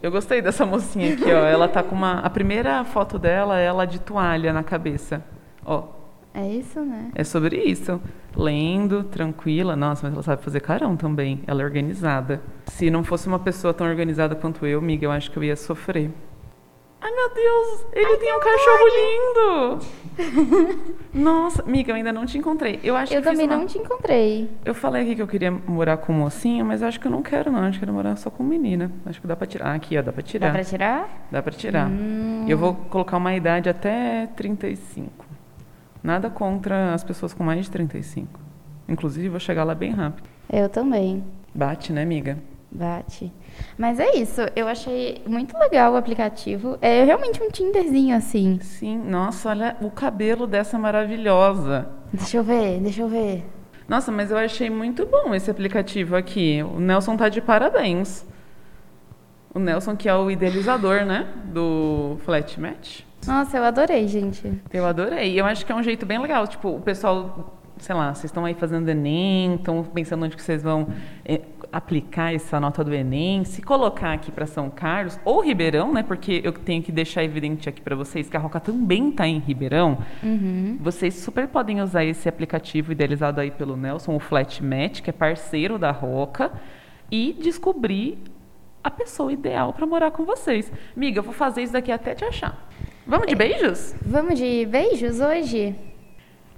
Eu 0.00 0.12
gostei 0.12 0.40
dessa 0.40 0.64
mocinha 0.64 1.14
aqui, 1.14 1.24
ó. 1.24 1.44
Ela 1.44 1.66
tá 1.68 1.82
com 1.82 1.94
uma. 1.94 2.20
A 2.20 2.30
primeira 2.30 2.84
foto 2.84 3.18
dela 3.18 3.58
é 3.58 3.64
ela 3.64 3.84
de 3.84 3.98
toalha 3.98 4.52
na 4.52 4.62
cabeça. 4.62 5.22
Ó, 5.64 5.82
É 6.40 6.46
isso, 6.48 6.80
né? 6.80 7.10
é 7.14 7.24
sobre 7.24 7.56
isso. 7.56 8.00
Lendo, 8.36 9.02
tranquila. 9.04 9.74
Nossa, 9.74 10.06
mas 10.06 10.12
ela 10.14 10.22
sabe 10.22 10.42
fazer 10.42 10.60
carão 10.60 10.96
também. 10.96 11.42
Ela 11.46 11.62
é 11.62 11.64
organizada. 11.64 12.40
Se 12.66 12.90
não 12.90 13.02
fosse 13.02 13.26
uma 13.26 13.38
pessoa 13.40 13.74
tão 13.74 13.86
organizada 13.88 14.34
quanto 14.36 14.64
eu, 14.64 14.78
amiga, 14.78 15.04
eu 15.06 15.10
acho 15.10 15.30
que 15.30 15.36
eu 15.36 15.42
ia 15.44 15.56
sofrer. 15.56 16.10
Ai, 17.00 17.10
meu 17.12 17.32
Deus! 17.32 17.86
Ele 17.92 18.16
tem 18.16 18.34
um 18.36 18.40
cachorro 18.40 19.78
lindo! 19.78 20.98
Nossa, 21.14 21.62
amiga, 21.62 21.92
eu 21.92 21.96
ainda 21.96 22.12
não 22.12 22.26
te 22.26 22.36
encontrei. 22.38 22.80
Eu 22.82 22.96
acho 22.96 23.12
Eu 23.12 23.18
eu 23.18 23.22
também 23.22 23.46
uma- 23.46 23.56
não 23.56 23.66
te 23.66 23.78
encontrei. 23.78 24.50
Eu 24.64 24.74
falei 24.74 25.02
aqui 25.02 25.14
que 25.14 25.22
eu 25.22 25.26
queria 25.28 25.50
morar 25.50 25.96
com 25.98 26.12
mocinho, 26.12 26.64
mas 26.64 26.82
eu 26.82 26.88
acho 26.88 26.98
que 26.98 27.06
eu 27.06 27.10
não 27.10 27.22
quero, 27.22 27.50
não. 27.52 27.60
Acho 27.60 27.78
que 27.78 27.84
eu 27.84 27.86
quero 27.86 27.92
morar 27.92 28.16
só 28.16 28.30
com 28.30 28.42
menina. 28.42 28.90
Acho 29.06 29.20
que 29.20 29.26
dá 29.28 29.36
pra 29.36 29.46
tirar. 29.46 29.66
Ah, 29.70 29.74
aqui, 29.74 29.96
ó, 29.96 30.02
dá 30.02 30.12
pra 30.12 30.22
tirar. 30.22 30.46
Dá 30.48 30.52
pra 30.52 30.64
tirar? 30.64 31.26
Dá 31.30 31.42
pra 31.42 31.52
tirar. 31.52 31.88
Hum. 31.88 32.44
Eu 32.48 32.58
vou 32.58 32.74
colocar 32.74 33.16
uma 33.16 33.34
idade 33.34 33.68
até 33.68 34.26
35. 34.36 35.24
Nada 36.08 36.30
contra 36.30 36.94
as 36.94 37.04
pessoas 37.04 37.34
com 37.34 37.44
mais 37.44 37.66
de 37.66 37.70
35. 37.70 38.40
Inclusive, 38.88 39.28
vou 39.28 39.38
chegar 39.38 39.62
lá 39.62 39.74
bem 39.74 39.90
rápido. 39.90 40.26
Eu 40.50 40.66
também. 40.66 41.22
Bate, 41.54 41.92
né, 41.92 42.02
amiga? 42.02 42.38
Bate. 42.72 43.30
Mas 43.76 44.00
é 44.00 44.16
isso, 44.16 44.40
eu 44.56 44.66
achei 44.66 45.22
muito 45.26 45.54
legal 45.58 45.92
o 45.92 45.96
aplicativo. 45.96 46.78
É 46.80 47.04
realmente 47.04 47.42
um 47.42 47.50
Tinderzinho 47.50 48.16
assim. 48.16 48.58
Sim, 48.62 48.96
nossa, 48.96 49.50
olha 49.50 49.76
o 49.82 49.90
cabelo 49.90 50.46
dessa 50.46 50.78
maravilhosa. 50.78 51.90
Deixa 52.10 52.38
eu 52.38 52.42
ver, 52.42 52.80
deixa 52.80 53.02
eu 53.02 53.08
ver. 53.08 53.44
Nossa, 53.86 54.10
mas 54.10 54.30
eu 54.30 54.38
achei 54.38 54.70
muito 54.70 55.04
bom 55.04 55.34
esse 55.34 55.50
aplicativo 55.50 56.16
aqui. 56.16 56.62
O 56.62 56.80
Nelson 56.80 57.18
tá 57.18 57.28
de 57.28 57.42
parabéns. 57.42 58.24
O 59.54 59.58
Nelson, 59.58 59.94
que 59.94 60.08
é 60.08 60.14
o 60.14 60.30
idealizador, 60.30 61.04
né? 61.04 61.26
Do 61.52 62.16
Flatmatch. 62.24 63.07
Nossa, 63.28 63.58
eu 63.58 63.64
adorei, 63.64 64.08
gente. 64.08 64.50
Eu 64.72 64.86
adorei. 64.86 65.38
Eu 65.38 65.44
acho 65.44 65.66
que 65.66 65.70
é 65.70 65.74
um 65.74 65.82
jeito 65.82 66.06
bem 66.06 66.18
legal. 66.18 66.48
Tipo, 66.48 66.70
o 66.70 66.80
pessoal, 66.80 67.60
sei 67.76 67.94
lá, 67.94 68.14
vocês 68.14 68.24
estão 68.24 68.42
aí 68.46 68.54
fazendo 68.54 68.88
Enem, 68.88 69.56
estão 69.56 69.84
pensando 69.84 70.24
onde 70.24 70.34
que 70.34 70.42
vocês 70.42 70.62
vão 70.62 70.88
eh, 71.26 71.42
aplicar 71.70 72.34
essa 72.34 72.58
nota 72.58 72.82
do 72.82 72.94
Enem, 72.94 73.44
se 73.44 73.60
colocar 73.60 74.14
aqui 74.14 74.32
para 74.32 74.46
São 74.46 74.70
Carlos 74.70 75.20
ou 75.26 75.42
Ribeirão, 75.42 75.92
né? 75.92 76.02
Porque 76.02 76.40
eu 76.42 76.54
tenho 76.54 76.82
que 76.82 76.90
deixar 76.90 77.22
evidente 77.22 77.68
aqui 77.68 77.82
para 77.82 77.94
vocês 77.94 78.30
que 78.30 78.36
a 78.36 78.40
Roca 78.40 78.60
também 78.60 79.10
está 79.10 79.28
em 79.28 79.38
Ribeirão. 79.38 79.98
Vocês 80.80 81.12
super 81.12 81.48
podem 81.48 81.82
usar 81.82 82.06
esse 82.06 82.30
aplicativo 82.30 82.92
idealizado 82.92 83.42
aí 83.42 83.50
pelo 83.50 83.76
Nelson, 83.76 84.16
o 84.16 84.18
Flatmatch, 84.18 85.02
que 85.02 85.10
é 85.10 85.12
parceiro 85.12 85.78
da 85.78 85.90
Roca, 85.90 86.50
e 87.10 87.36
descobrir 87.38 88.18
a 88.82 88.90
pessoa 88.90 89.30
ideal 89.30 89.74
para 89.74 89.84
morar 89.86 90.12
com 90.12 90.24
vocês. 90.24 90.72
Miga, 90.96 91.18
eu 91.18 91.22
vou 91.22 91.34
fazer 91.34 91.62
isso 91.62 91.74
daqui 91.74 91.92
até 91.92 92.14
te 92.14 92.24
achar. 92.24 92.66
Vamos 93.08 93.26
de 93.26 93.34
beijos? 93.34 93.94
Vamos 94.02 94.38
de 94.38 94.66
beijos 94.66 95.18
hoje? 95.18 95.74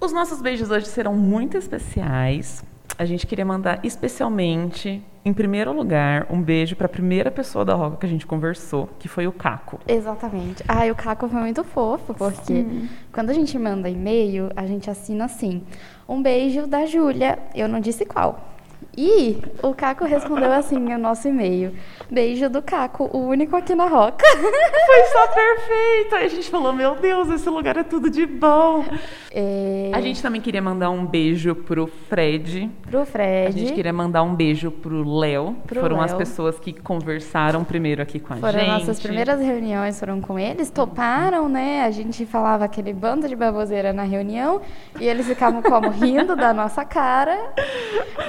Os 0.01 0.11
nossos 0.11 0.41
beijos 0.41 0.69
hoje 0.69 0.85
serão 0.85 1.15
muito 1.15 1.55
especiais. 1.55 2.61
A 2.97 3.05
gente 3.05 3.25
queria 3.25 3.45
mandar 3.45 3.79
especialmente, 3.85 5.01
em 5.23 5.31
primeiro 5.31 5.71
lugar, 5.71 6.27
um 6.29 6.41
beijo 6.41 6.75
para 6.75 6.87
a 6.87 6.89
primeira 6.89 7.31
pessoa 7.31 7.63
da 7.63 7.73
Roca 7.73 7.95
que 7.95 8.05
a 8.05 8.09
gente 8.09 8.27
conversou, 8.27 8.89
que 8.99 9.07
foi 9.07 9.27
o 9.27 9.31
Caco. 9.31 9.79
Exatamente. 9.87 10.61
Ai, 10.67 10.91
o 10.91 10.95
Caco 10.95 11.29
foi 11.29 11.39
muito 11.39 11.63
fofo, 11.63 12.13
porque 12.13 12.65
quando 13.13 13.29
a 13.29 13.33
gente 13.33 13.57
manda 13.57 13.89
e-mail, 13.89 14.49
a 14.53 14.67
gente 14.67 14.89
assina 14.89 15.23
assim: 15.23 15.63
um 16.05 16.21
beijo 16.21 16.67
da 16.67 16.85
Júlia. 16.85 17.39
Eu 17.55 17.69
não 17.69 17.79
disse 17.79 18.05
qual. 18.05 18.51
E 18.97 19.37
o 19.63 19.73
Caco 19.73 20.03
respondeu 20.03 20.51
assim 20.51 20.77
no 20.77 20.97
nosso 20.97 21.27
e-mail: 21.27 21.73
beijo 22.09 22.49
do 22.49 22.61
Caco, 22.61 23.09
o 23.13 23.19
único 23.19 23.55
aqui 23.55 23.73
na 23.73 23.85
Roca. 23.87 24.25
Foi 24.85 25.03
só 25.13 25.27
perfeito! 25.27 26.15
Aí 26.15 26.25
a 26.25 26.29
gente 26.29 26.49
falou, 26.49 26.73
meu 26.73 26.95
Deus, 26.95 27.29
esse 27.29 27.49
lugar 27.49 27.77
é 27.77 27.83
tudo 27.83 28.09
de 28.09 28.25
bom. 28.25 28.83
É, 29.31 29.91
A 29.93 30.01
gente 30.01 30.21
também 30.21 30.41
queria 30.41 30.61
mandar 30.61 30.89
um 30.89 31.05
beijo 31.05 31.55
pro 31.55 31.87
Fred. 31.87 32.69
pro 32.89 33.05
Fred. 33.05 33.47
A 33.47 33.51
gente 33.51 33.73
queria 33.73 33.93
mandar 33.93 34.23
um 34.23 34.35
beijo 34.35 34.69
pro 34.69 35.07
Léo. 35.19 35.55
Pro 35.65 35.79
Foram 35.79 36.01
as 36.01 36.11
Léo. 36.11 36.17
pessoas 36.19 36.59
que 36.59 36.73
conversaram 36.73 37.63
primeiro 37.63 38.01
aqui 38.01 38.19
com 38.19 38.33
a 38.33 38.37
Foram 38.37 38.59
gente. 38.59 38.67
nossas 38.69 38.99
primeiras 38.99 39.39
reuniões, 39.39 39.97
foram 39.99 40.19
com 40.19 40.37
eles, 40.37 40.69
toparam, 40.69 41.47
né? 41.47 41.83
A 41.85 41.91
gente 41.91 42.25
falava 42.25 42.65
aquele 42.65 42.91
bando 42.91 43.27
de 43.27 43.35
baboseira 43.37 43.93
na 43.93 44.03
reunião 44.03 44.59
e 44.99 45.07
eles 45.07 45.25
ficavam 45.27 45.61
como 45.61 45.89
rindo 45.89 46.35
da 46.35 46.53
nossa 46.53 46.83
cara, 46.83 47.53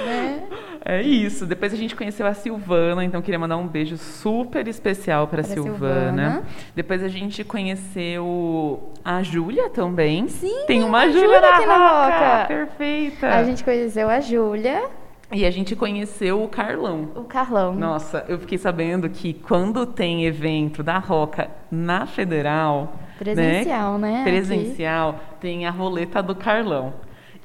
né? 0.05 0.43
É 0.85 1.01
isso. 1.01 1.45
Depois 1.45 1.73
a 1.73 1.77
gente 1.77 1.95
conheceu 1.95 2.25
a 2.25 2.33
Silvana, 2.33 3.03
então 3.03 3.21
queria 3.21 3.39
mandar 3.39 3.57
um 3.57 3.67
beijo 3.67 3.97
super 3.97 4.67
especial 4.67 5.27
para 5.27 5.43
Silvana. 5.43 5.73
Silvana. 5.73 6.43
Depois 6.75 7.03
a 7.03 7.07
gente 7.07 7.43
conheceu 7.43 8.91
a 9.03 9.23
Júlia 9.23 9.69
também. 9.69 10.27
Sim, 10.27 10.65
tem 10.67 10.83
uma 10.83 11.09
Júlia 11.09 11.39
aqui 11.39 11.65
na 11.65 11.77
Roca. 11.77 12.47
Perfeita. 12.47 13.27
A 13.29 13.43
gente 13.43 13.63
conheceu 13.63 14.09
a 14.09 14.19
Júlia 14.19 14.89
E 15.31 15.45
a 15.45 15.51
gente 15.51 15.75
conheceu 15.75 16.43
o 16.43 16.47
Carlão. 16.47 17.09
O 17.15 17.23
Carlão. 17.23 17.73
Nossa, 17.73 18.25
eu 18.27 18.37
fiquei 18.37 18.57
sabendo 18.57 19.09
que 19.09 19.33
quando 19.33 19.85
tem 19.85 20.25
evento 20.25 20.83
da 20.83 20.97
Roca 20.99 21.49
na 21.71 22.05
Federal, 22.05 22.93
Presencial, 23.17 23.97
né? 23.97 24.21
Aqui. 24.21 24.23
presencial, 24.31 25.19
tem 25.39 25.65
a 25.65 25.71
roleta 25.71 26.21
do 26.21 26.35
Carlão. 26.35 26.93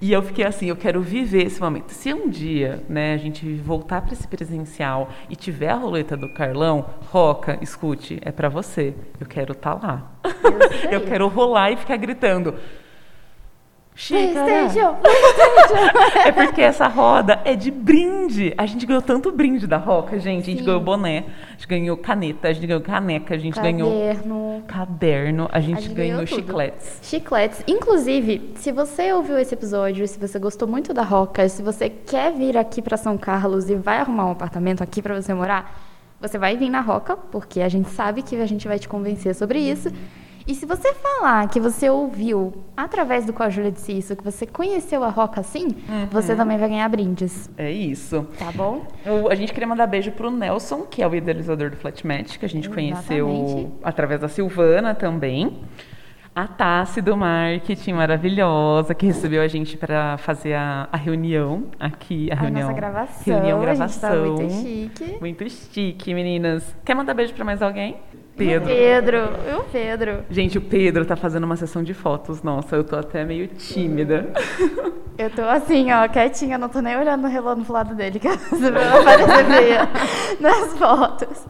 E 0.00 0.12
eu 0.12 0.22
fiquei 0.22 0.44
assim, 0.44 0.66
eu 0.66 0.76
quero 0.76 1.00
viver 1.00 1.46
esse 1.46 1.60
momento. 1.60 1.90
Se 1.90 2.14
um 2.14 2.28
dia, 2.28 2.84
né, 2.88 3.14
a 3.14 3.16
gente 3.16 3.52
voltar 3.56 4.02
para 4.02 4.12
esse 4.12 4.28
presencial 4.28 5.08
e 5.28 5.34
tiver 5.34 5.70
a 5.70 5.74
roleta 5.74 6.16
do 6.16 6.32
Carlão, 6.32 6.86
Roca, 7.10 7.58
escute, 7.60 8.18
é 8.22 8.30
para 8.30 8.48
você. 8.48 8.94
Eu 9.18 9.26
quero 9.26 9.52
estar 9.52 9.74
lá. 9.74 10.12
sei. 10.80 10.94
eu 10.94 11.00
quero 11.00 11.26
rolar 11.26 11.72
e 11.72 11.76
ficar 11.76 11.96
gritando. 11.96 12.54
Xícara. 13.98 14.44
PlayStation! 14.44 14.96
É 16.24 16.32
porque 16.32 16.62
essa 16.62 16.86
roda 16.86 17.40
é 17.44 17.56
de 17.56 17.70
brinde. 17.70 18.54
A 18.56 18.64
gente 18.64 18.86
ganhou 18.86 19.02
tanto 19.02 19.32
brinde 19.32 19.66
da 19.66 19.76
Roca, 19.76 20.18
gente. 20.18 20.42
A 20.44 20.46
gente 20.46 20.58
Sim. 20.60 20.64
ganhou 20.64 20.80
boné, 20.80 21.24
a 21.48 21.52
gente 21.52 21.66
ganhou 21.66 21.96
caneta, 21.96 22.48
a 22.48 22.52
gente 22.52 22.66
ganhou 22.66 22.80
caneca, 22.80 23.34
a 23.34 23.38
gente 23.38 23.60
ganhou 23.60 23.90
Caderno. 23.90 24.62
caderno, 24.66 25.48
a 25.50 25.60
gente, 25.60 25.82
gente 25.82 25.94
ganhou, 25.94 26.24
ganhou 26.24 26.26
chicletes. 26.26 27.00
Chicletes. 27.02 27.64
Inclusive, 27.66 28.52
se 28.54 28.70
você 28.70 29.12
ouviu 29.12 29.36
esse 29.38 29.54
episódio, 29.54 30.06
se 30.06 30.18
você 30.18 30.38
gostou 30.38 30.68
muito 30.68 30.94
da 30.94 31.02
Roca, 31.02 31.48
se 31.48 31.62
você 31.62 31.88
quer 31.88 32.32
vir 32.32 32.56
aqui 32.56 32.80
para 32.80 32.96
São 32.96 33.18
Carlos 33.18 33.68
e 33.68 33.74
vai 33.74 33.98
arrumar 33.98 34.26
um 34.26 34.32
apartamento 34.32 34.82
aqui 34.82 35.02
para 35.02 35.20
você 35.20 35.34
morar, 35.34 35.76
você 36.20 36.38
vai 36.38 36.56
vir 36.56 36.70
na 36.70 36.80
Roca, 36.80 37.16
porque 37.16 37.60
a 37.60 37.68
gente 37.68 37.90
sabe 37.90 38.22
que 38.22 38.36
a 38.36 38.46
gente 38.46 38.68
vai 38.68 38.78
te 38.78 38.88
convencer 38.88 39.34
sobre 39.34 39.58
isso. 39.58 39.90
E 40.48 40.54
se 40.54 40.64
você 40.64 40.94
falar 40.94 41.46
que 41.48 41.60
você 41.60 41.90
ouviu 41.90 42.54
através 42.74 43.26
do 43.26 43.34
Júlia 43.50 43.70
disse 43.70 43.92
isso, 43.92 44.16
que 44.16 44.24
você 44.24 44.46
conheceu 44.46 45.04
a 45.04 45.10
Roca 45.10 45.40
assim, 45.42 45.66
Uhum. 45.66 46.06
você 46.10 46.34
também 46.34 46.56
vai 46.56 46.70
ganhar 46.70 46.88
brindes, 46.88 47.50
É 47.58 47.70
isso. 47.70 48.26
tá 48.38 48.50
bom? 48.52 48.86
Eu- 49.04 49.30
a 49.30 49.34
gente 49.34 49.52
queria 49.52 49.66
mandar 49.68 49.86
beijo 49.86 50.10
pro 50.12 50.30
Nelson, 50.30 50.86
que 50.90 51.02
é 51.02 51.06
o 51.06 51.14
idealizador 51.14 51.68
do 51.70 51.76
Flatmatch, 51.76 52.38
que 52.38 52.46
a 52.46 52.48
gente 52.48 52.70
conheceu 52.70 53.28
Exatamente. 53.28 53.72
através 53.84 54.20
da 54.22 54.28
Silvana 54.28 54.94
também. 54.94 55.58
A 56.34 56.46
Tassi 56.46 57.02
do 57.02 57.16
marketing 57.16 57.94
maravilhosa, 57.94 58.94
que 58.94 59.04
recebeu 59.06 59.42
a 59.42 59.48
gente 59.48 59.76
para 59.76 60.16
fazer 60.18 60.54
a, 60.54 60.88
a 60.92 60.96
reunião 60.96 61.64
aqui. 61.80 62.30
A, 62.30 62.34
A 62.34 62.36
reunião. 62.42 62.62
nossa 62.68 62.72
gravação, 62.74 63.34
Reunião, 63.34 63.74
gente 63.74 63.98
tá 64.00 64.08
gravação. 64.10 64.34
muito 64.36 64.52
chique. 64.54 65.16
Muito 65.20 65.50
chique, 65.50 66.14
meninas. 66.14 66.76
Quer 66.84 66.94
mandar 66.94 67.12
beijo 67.12 67.34
para 67.34 67.44
mais 67.44 67.60
alguém? 67.60 67.96
Pedro. 68.38 68.68
Pedro, 68.68 69.18
o 69.60 69.64
Pedro. 69.64 70.24
Gente, 70.30 70.56
o 70.56 70.60
Pedro 70.60 71.04
tá 71.04 71.16
fazendo 71.16 71.44
uma 71.44 71.56
sessão 71.56 71.82
de 71.82 71.92
fotos. 71.92 72.42
Nossa, 72.42 72.76
eu 72.76 72.84
tô 72.84 72.96
até 72.96 73.24
meio 73.24 73.48
tímida. 73.48 74.28
Eu 75.18 75.28
tô 75.30 75.42
assim, 75.42 75.90
ó, 75.90 76.06
quietinha, 76.06 76.56
não 76.56 76.68
tô 76.68 76.80
nem 76.80 76.96
olhando 76.96 77.22
no 77.22 77.28
relógio 77.28 77.64
pro 77.64 77.72
lado 77.72 77.92
dele, 77.92 78.20
que 78.22 78.28
vai 78.28 78.36
aparecer 79.00 79.44
feia 79.46 79.88
nas 80.38 80.78
fotos. 80.78 81.44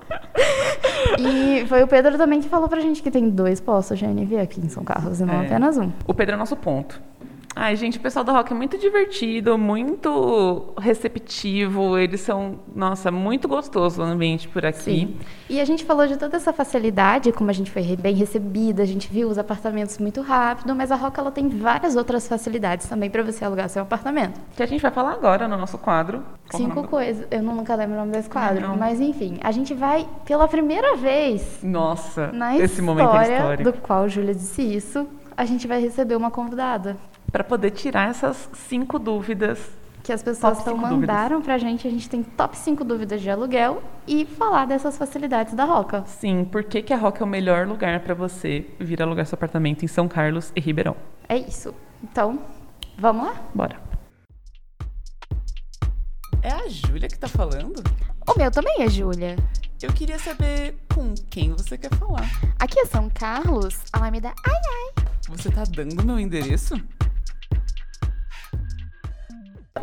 E 1.19 1.67
foi 1.67 1.83
o 1.83 1.87
Pedro 1.87 2.17
também 2.17 2.41
que 2.41 2.49
falou 2.49 2.67
pra 2.67 2.81
gente 2.81 3.03
que 3.03 3.11
tem 3.11 3.29
dois 3.29 3.61
postos 3.61 3.99
de 3.99 4.07
NV 4.07 4.39
aqui 4.39 4.59
em 4.65 4.71
São 4.71 4.83
Carlos 4.83 5.21
e 5.21 5.25
não 5.27 5.43
É. 5.43 5.45
apenas 5.45 5.77
um. 5.77 5.93
O 6.07 6.15
Pedro 6.15 6.35
é 6.37 6.39
nosso 6.39 6.57
ponto. 6.57 6.99
Ai, 7.61 7.75
gente, 7.75 7.99
o 7.99 8.01
pessoal 8.01 8.25
do 8.25 8.31
rock 8.31 8.53
é 8.53 8.57
muito 8.57 8.79
divertido, 8.79 9.59
muito 9.59 10.73
receptivo. 10.79 11.99
Eles 11.99 12.21
são, 12.21 12.61
nossa, 12.73 13.11
muito 13.11 13.49
gostoso 13.49 14.01
o 14.01 14.05
ambiente 14.05 14.47
por 14.47 14.65
aqui. 14.65 14.79
Sim. 14.81 15.17
E 15.51 15.61
a 15.61 15.65
gente 15.65 15.85
falou 15.85 16.07
de 16.07 16.17
toda 16.17 16.37
essa 16.37 16.53
facilidade, 16.53 17.33
como 17.33 17.51
a 17.51 17.53
gente 17.53 17.69
foi 17.69 17.83
bem 17.97 18.15
recebida, 18.15 18.81
a 18.85 18.87
gente 18.87 19.09
viu 19.13 19.29
os 19.29 19.39
apartamentos 19.39 19.99
muito 19.99 20.21
rápido, 20.23 20.73
mas 20.73 20.93
a 20.93 20.95
Roca 20.95 21.21
ela 21.21 21.33
tem 21.33 21.49
várias 21.49 21.97
outras 21.97 22.29
facilidades 22.29 22.87
também 22.87 23.11
pra 23.11 23.25
você 23.25 23.45
alugar 23.45 23.69
seu 23.69 23.83
apartamento. 23.83 24.41
Que 24.55 24.63
a 24.63 24.67
gente 24.67 24.81
vai 24.81 24.93
falar 24.93 25.15
agora 25.15 25.49
no 25.49 25.57
nosso 25.57 25.79
quadro. 25.79 26.23
Cinco 26.53 26.87
coisas. 26.87 27.27
Eu 27.29 27.43
não- 27.43 27.57
nunca 27.57 27.75
lembro 27.75 27.97
o 27.97 27.99
nome 27.99 28.13
desse 28.13 28.31
quadro, 28.31 28.69
Não. 28.69 28.77
mas 28.77 29.01
enfim, 29.01 29.37
a 29.43 29.51
gente 29.51 29.75
vai 29.75 30.07
pela 30.25 30.47
primeira 30.47 30.95
vez 30.97 31.59
Nossa, 31.61 32.31
Na 32.31 32.57
esse 32.57 32.81
momento 32.81 33.09
é 33.09 33.23
história 33.23 33.37
histórico. 33.37 33.73
do 33.73 33.79
qual 33.81 34.09
Júlia 34.09 34.33
disse 34.33 34.63
isso, 34.63 35.09
a 35.37 35.45
gente 35.45 35.67
vai 35.67 35.81
receber 35.81 36.15
uma 36.15 36.31
convidada. 36.31 36.97
Para 37.31 37.45
poder 37.45 37.71
tirar 37.73 38.09
essas 38.09 38.49
cinco 38.55 38.99
dúvidas. 38.99 39.59
Que 40.03 40.13
as 40.13 40.23
pessoas 40.23 40.59
cinco 40.59 40.77
mandaram 40.77 41.43
pra 41.43 41.59
gente, 41.59 41.87
a 41.87 41.91
gente 41.91 42.09
tem 42.09 42.23
top 42.23 42.57
5 42.57 42.83
dúvidas 42.83 43.21
de 43.21 43.29
aluguel 43.29 43.83
e 44.07 44.25
falar 44.25 44.67
dessas 44.67 44.97
facilidades 44.97 45.53
da 45.53 45.65
Roca. 45.65 46.05
Sim, 46.07 46.47
por 46.47 46.65
que, 46.65 46.81
que 46.81 46.95
a 46.95 46.97
Rock 46.97 47.21
é 47.21 47.25
o 47.25 47.29
melhor 47.29 47.67
lugar 47.67 48.01
para 48.01 48.15
você 48.15 48.65
vir 48.81 49.03
alugar 49.03 49.27
seu 49.27 49.37
apartamento 49.37 49.85
em 49.85 49.89
São 49.89 50.09
Carlos 50.09 50.51
e 50.57 50.61
Ribeirão? 50.61 50.97
É 51.29 51.37
isso. 51.37 51.75
Então, 52.03 52.39
vamos 52.97 53.27
lá? 53.27 53.35
Bora. 53.55 53.77
É 56.43 56.53
a 56.53 56.69
Júlia 56.69 57.09
que 57.09 57.19
tá 57.19 57.29
falando? 57.29 57.83
O 58.27 58.39
meu 58.39 58.51
também 58.51 58.83
é 58.83 58.89
Júlia. 58.89 59.37
Eu 59.83 59.93
queria 59.93 60.19
saber 60.19 60.77
com 60.95 61.13
quem 61.29 61.53
você 61.53 61.77
quer 61.77 61.95
falar. 61.97 62.29
Aqui 62.59 62.81
é 62.81 62.87
São 62.87 63.11
Carlos, 63.11 63.77
Alameda. 63.93 64.33
Ai, 64.47 64.55
ai. 64.55 65.05
Você 65.29 65.51
tá 65.51 65.65
dando 65.65 66.03
meu 66.03 66.19
endereço? 66.19 66.75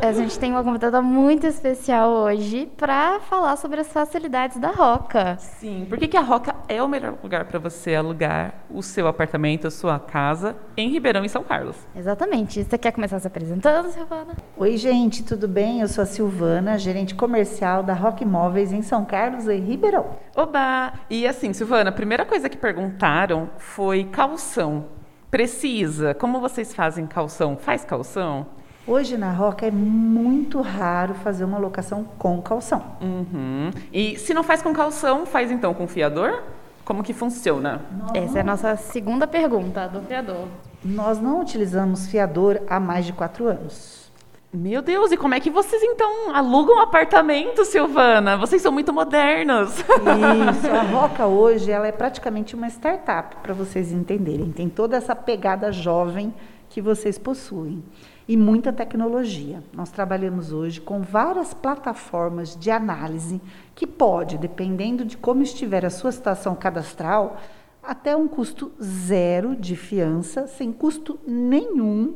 A 0.00 0.12
gente 0.12 0.38
tem 0.38 0.52
uma 0.52 0.62
convidada 0.62 1.00
muito 1.00 1.46
especial 1.46 2.10
hoje 2.10 2.70
pra 2.76 3.18
falar 3.20 3.56
sobre 3.56 3.80
as 3.80 3.92
facilidades 3.92 4.58
da 4.58 4.70
Roca. 4.70 5.36
Sim, 5.38 5.86
por 5.88 5.98
que, 5.98 6.06
que 6.06 6.16
a 6.16 6.20
Roca 6.20 6.54
é 6.68 6.82
o 6.82 6.88
melhor 6.88 7.14
lugar 7.22 7.44
para 7.46 7.58
você 7.58 7.94
alugar 7.94 8.54
o 8.70 8.82
seu 8.82 9.06
apartamento, 9.08 9.66
a 9.66 9.70
sua 9.70 9.98
casa 9.98 10.56
em 10.76 10.90
Ribeirão 10.90 11.24
e 11.24 11.28
São 11.28 11.42
Carlos? 11.42 11.76
Exatamente. 11.94 12.62
Você 12.62 12.76
quer 12.76 12.92
começar 12.92 13.18
se 13.18 13.26
apresentando, 13.26 13.88
Silvana? 13.90 14.34
Oi, 14.56 14.76
gente, 14.76 15.22
tudo 15.24 15.48
bem? 15.48 15.80
Eu 15.80 15.88
sou 15.88 16.02
a 16.02 16.06
Silvana, 16.06 16.78
gerente 16.78 17.14
comercial 17.14 17.82
da 17.82 17.94
Rock 17.94 18.24
Móveis 18.24 18.72
em 18.72 18.82
São 18.82 19.04
Carlos 19.04 19.46
e 19.48 19.56
Ribeirão. 19.56 20.06
Oba! 20.34 20.92
E 21.08 21.26
assim, 21.26 21.52
Silvana, 21.52 21.90
a 21.90 21.92
primeira 21.92 22.24
coisa 22.24 22.48
que 22.48 22.56
perguntaram 22.56 23.48
foi 23.56 24.04
calção. 24.04 24.86
Precisa. 25.30 26.14
Como 26.14 26.40
vocês 26.40 26.74
fazem 26.74 27.06
calção? 27.06 27.56
Faz 27.56 27.84
calção? 27.84 28.46
Hoje 28.88 29.16
na 29.16 29.32
Roca 29.32 29.66
é 29.66 29.70
muito 29.70 30.60
raro 30.60 31.12
fazer 31.14 31.44
uma 31.44 31.58
locação 31.58 32.04
com 32.16 32.40
calção. 32.40 32.84
Uhum. 33.00 33.72
E 33.92 34.16
se 34.16 34.32
não 34.32 34.44
faz 34.44 34.62
com 34.62 34.72
calção, 34.72 35.26
faz 35.26 35.50
então 35.50 35.74
com 35.74 35.88
fiador? 35.88 36.44
Como 36.84 37.02
que 37.02 37.12
funciona? 37.12 37.80
Essa 38.14 38.38
é 38.38 38.40
a 38.42 38.44
nossa 38.44 38.76
segunda 38.76 39.26
pergunta 39.26 39.88
do 39.88 40.02
criador. 40.02 40.46
Nós 40.84 41.20
não 41.20 41.40
utilizamos 41.40 42.06
fiador 42.06 42.60
há 42.68 42.78
mais 42.78 43.04
de 43.04 43.12
quatro 43.12 43.48
anos. 43.48 44.08
Meu 44.54 44.80
Deus, 44.80 45.10
e 45.10 45.16
como 45.16 45.34
é 45.34 45.40
que 45.40 45.50
vocês 45.50 45.82
então 45.82 46.32
alugam 46.32 46.78
apartamento, 46.80 47.64
Silvana? 47.64 48.36
Vocês 48.36 48.62
são 48.62 48.70
muito 48.70 48.92
modernos. 48.92 49.80
Isso, 49.82 50.70
a 50.70 50.82
Roca 50.82 51.26
hoje 51.26 51.72
ela 51.72 51.88
é 51.88 51.92
praticamente 51.92 52.54
uma 52.54 52.68
startup, 52.68 53.34
para 53.42 53.52
vocês 53.52 53.90
entenderem. 53.90 54.52
Tem 54.52 54.68
toda 54.68 54.96
essa 54.96 55.16
pegada 55.16 55.72
jovem 55.72 56.32
que 56.68 56.80
vocês 56.80 57.18
possuem 57.18 57.82
e 58.28 58.36
muita 58.36 58.72
tecnologia. 58.72 59.62
Nós 59.72 59.90
trabalhamos 59.90 60.52
hoje 60.52 60.80
com 60.80 61.00
várias 61.00 61.54
plataformas 61.54 62.56
de 62.56 62.70
análise 62.70 63.40
que 63.74 63.86
pode, 63.86 64.36
dependendo 64.38 65.04
de 65.04 65.16
como 65.16 65.42
estiver 65.42 65.84
a 65.84 65.90
sua 65.90 66.10
situação 66.10 66.54
cadastral, 66.54 67.36
até 67.82 68.16
um 68.16 68.26
custo 68.26 68.72
zero 68.82 69.54
de 69.54 69.76
fiança, 69.76 70.48
sem 70.48 70.72
custo 70.72 71.20
nenhum, 71.26 72.14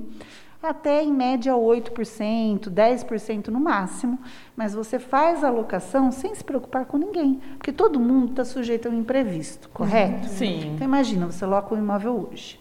até 0.63 1.03
em 1.03 1.13
média 1.13 1.55
8%, 1.55 2.69
10% 2.69 3.49
no 3.49 3.61
máximo, 3.61 4.19
mas 4.55 4.75
você 4.75 4.99
faz 4.99 5.43
a 5.43 5.51
locação 5.51 6.13
sem 6.13 6.35
se 6.35 6.45
preocupar 6.45 6.85
com 6.85 6.99
ninguém, 6.99 7.41
porque 7.57 7.73
todo 7.73 8.01
mundo 8.01 8.33
está 8.33 8.45
sujeito 8.45 8.89
ao 8.89 8.95
imprevisto, 8.95 9.71
correto? 9.71 10.29
Sim. 10.29 10.73
Então 10.75 10.87
imagina, 10.87 11.27
você 11.27 11.47
loca 11.47 11.75
um 11.75 11.79
imóvel 11.79 12.29
hoje. 12.31 12.61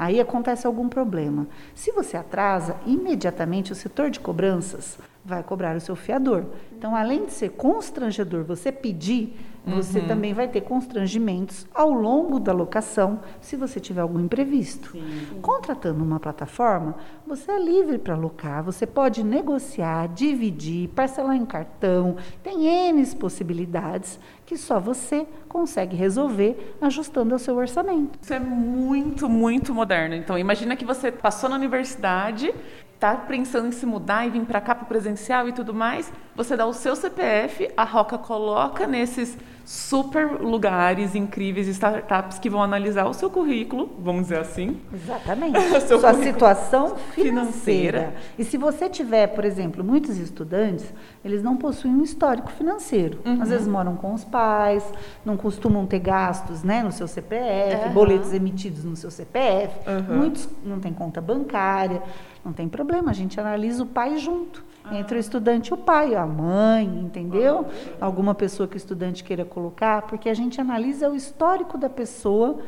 Aí 0.00 0.18
acontece 0.18 0.66
algum 0.66 0.88
problema. 0.88 1.46
Se 1.74 1.92
você 1.92 2.16
atrasa, 2.16 2.74
imediatamente 2.86 3.70
o 3.70 3.74
setor 3.74 4.08
de 4.08 4.18
cobranças 4.18 4.96
vai 5.24 5.42
cobrar 5.42 5.76
o 5.76 5.80
seu 5.80 5.94
fiador. 5.94 6.46
Então, 6.72 6.96
além 6.96 7.26
de 7.26 7.32
ser 7.32 7.50
constrangedor 7.50 8.44
você 8.44 8.72
pedir, 8.72 9.36
você 9.66 10.00
também 10.00 10.32
vai 10.32 10.48
ter 10.48 10.62
constrangimentos 10.62 11.66
ao 11.74 11.90
longo 11.90 12.40
da 12.40 12.52
locação, 12.52 13.20
se 13.40 13.56
você 13.56 13.78
tiver 13.78 14.00
algum 14.00 14.18
imprevisto. 14.18 14.96
Contratando 15.42 16.02
uma 16.02 16.18
plataforma, 16.18 16.96
você 17.26 17.52
é 17.52 17.58
livre 17.58 17.98
para 17.98 18.14
alocar, 18.14 18.64
você 18.64 18.86
pode 18.86 19.22
negociar, 19.22 20.08
dividir, 20.08 20.88
parcelar 20.88 21.36
em 21.36 21.44
cartão, 21.44 22.16
tem 22.42 22.66
N 22.66 23.06
possibilidades 23.16 24.18
que 24.46 24.56
só 24.56 24.80
você 24.80 25.26
consegue 25.48 25.94
resolver 25.94 26.76
ajustando 26.80 27.34
ao 27.34 27.38
seu 27.38 27.56
orçamento. 27.56 28.18
Isso 28.20 28.32
é 28.32 28.40
muito, 28.40 29.28
muito 29.28 29.74
moderno. 29.74 30.14
Então, 30.14 30.38
imagina 30.38 30.74
que 30.74 30.84
você 30.84 31.12
passou 31.12 31.48
na 31.48 31.56
universidade 31.56 32.52
tá 33.00 33.16
pensando 33.16 33.68
em 33.68 33.72
se 33.72 33.86
mudar 33.86 34.26
e 34.26 34.30
vir 34.30 34.44
para 34.44 34.60
cá 34.60 34.74
para 34.74 34.84
o 34.84 34.86
presencial 34.86 35.48
e 35.48 35.52
tudo 35.52 35.72
mais, 35.72 36.12
você 36.36 36.54
dá 36.54 36.66
o 36.66 36.74
seu 36.74 36.94
CPF, 36.94 37.72
a 37.74 37.82
Roca 37.82 38.18
coloca 38.18 38.86
nesses 38.86 39.36
super 39.70 40.32
lugares 40.40 41.14
incríveis, 41.14 41.68
startups 41.68 42.40
que 42.40 42.50
vão 42.50 42.60
analisar 42.60 43.06
o 43.06 43.14
seu 43.14 43.30
currículo, 43.30 43.88
vamos 44.00 44.22
dizer 44.22 44.38
assim. 44.40 44.80
Exatamente. 44.92 45.60
Sua 45.86 46.12
situação 46.14 46.96
financeira. 47.12 47.12
financeira. 47.14 48.14
E 48.36 48.42
se 48.42 48.56
você 48.58 48.88
tiver, 48.88 49.28
por 49.28 49.44
exemplo, 49.44 49.84
muitos 49.84 50.18
estudantes, 50.18 50.92
eles 51.24 51.40
não 51.40 51.56
possuem 51.56 51.94
um 51.94 52.02
histórico 52.02 52.50
financeiro. 52.50 53.20
Uhum. 53.24 53.40
Às 53.40 53.50
vezes 53.50 53.68
moram 53.68 53.94
com 53.94 54.12
os 54.12 54.24
pais, 54.24 54.84
não 55.24 55.36
costumam 55.36 55.86
ter 55.86 56.00
gastos 56.00 56.64
né, 56.64 56.82
no 56.82 56.90
seu 56.90 57.06
CPF, 57.06 57.84
Aham. 57.84 57.92
boletos 57.92 58.34
emitidos 58.34 58.82
no 58.82 58.96
seu 58.96 59.10
CPF. 59.10 59.72
Uhum. 59.88 60.16
Muitos 60.16 60.48
não 60.64 60.80
têm 60.80 60.92
conta 60.92 61.20
bancária. 61.20 62.02
Não 62.44 62.52
tem 62.52 62.68
problema, 62.68 63.10
a 63.10 63.14
gente 63.14 63.38
analisa 63.38 63.82
o 63.82 63.86
pai 63.86 64.16
junto. 64.16 64.64
Entre 64.92 65.16
o 65.16 65.20
estudante 65.20 65.68
e 65.68 65.74
o 65.74 65.76
pai, 65.76 66.14
a 66.14 66.26
mãe, 66.26 66.84
entendeu? 66.84 67.66
Alguma 68.00 68.34
pessoa 68.34 68.66
que 68.66 68.76
o 68.76 68.78
estudante 68.78 69.22
queira 69.22 69.44
colocar, 69.44 70.02
porque 70.02 70.28
a 70.28 70.34
gente 70.34 70.60
analisa 70.60 71.08
o 71.08 71.14
histórico 71.14 71.76
da 71.76 71.88
pessoa 71.88 72.58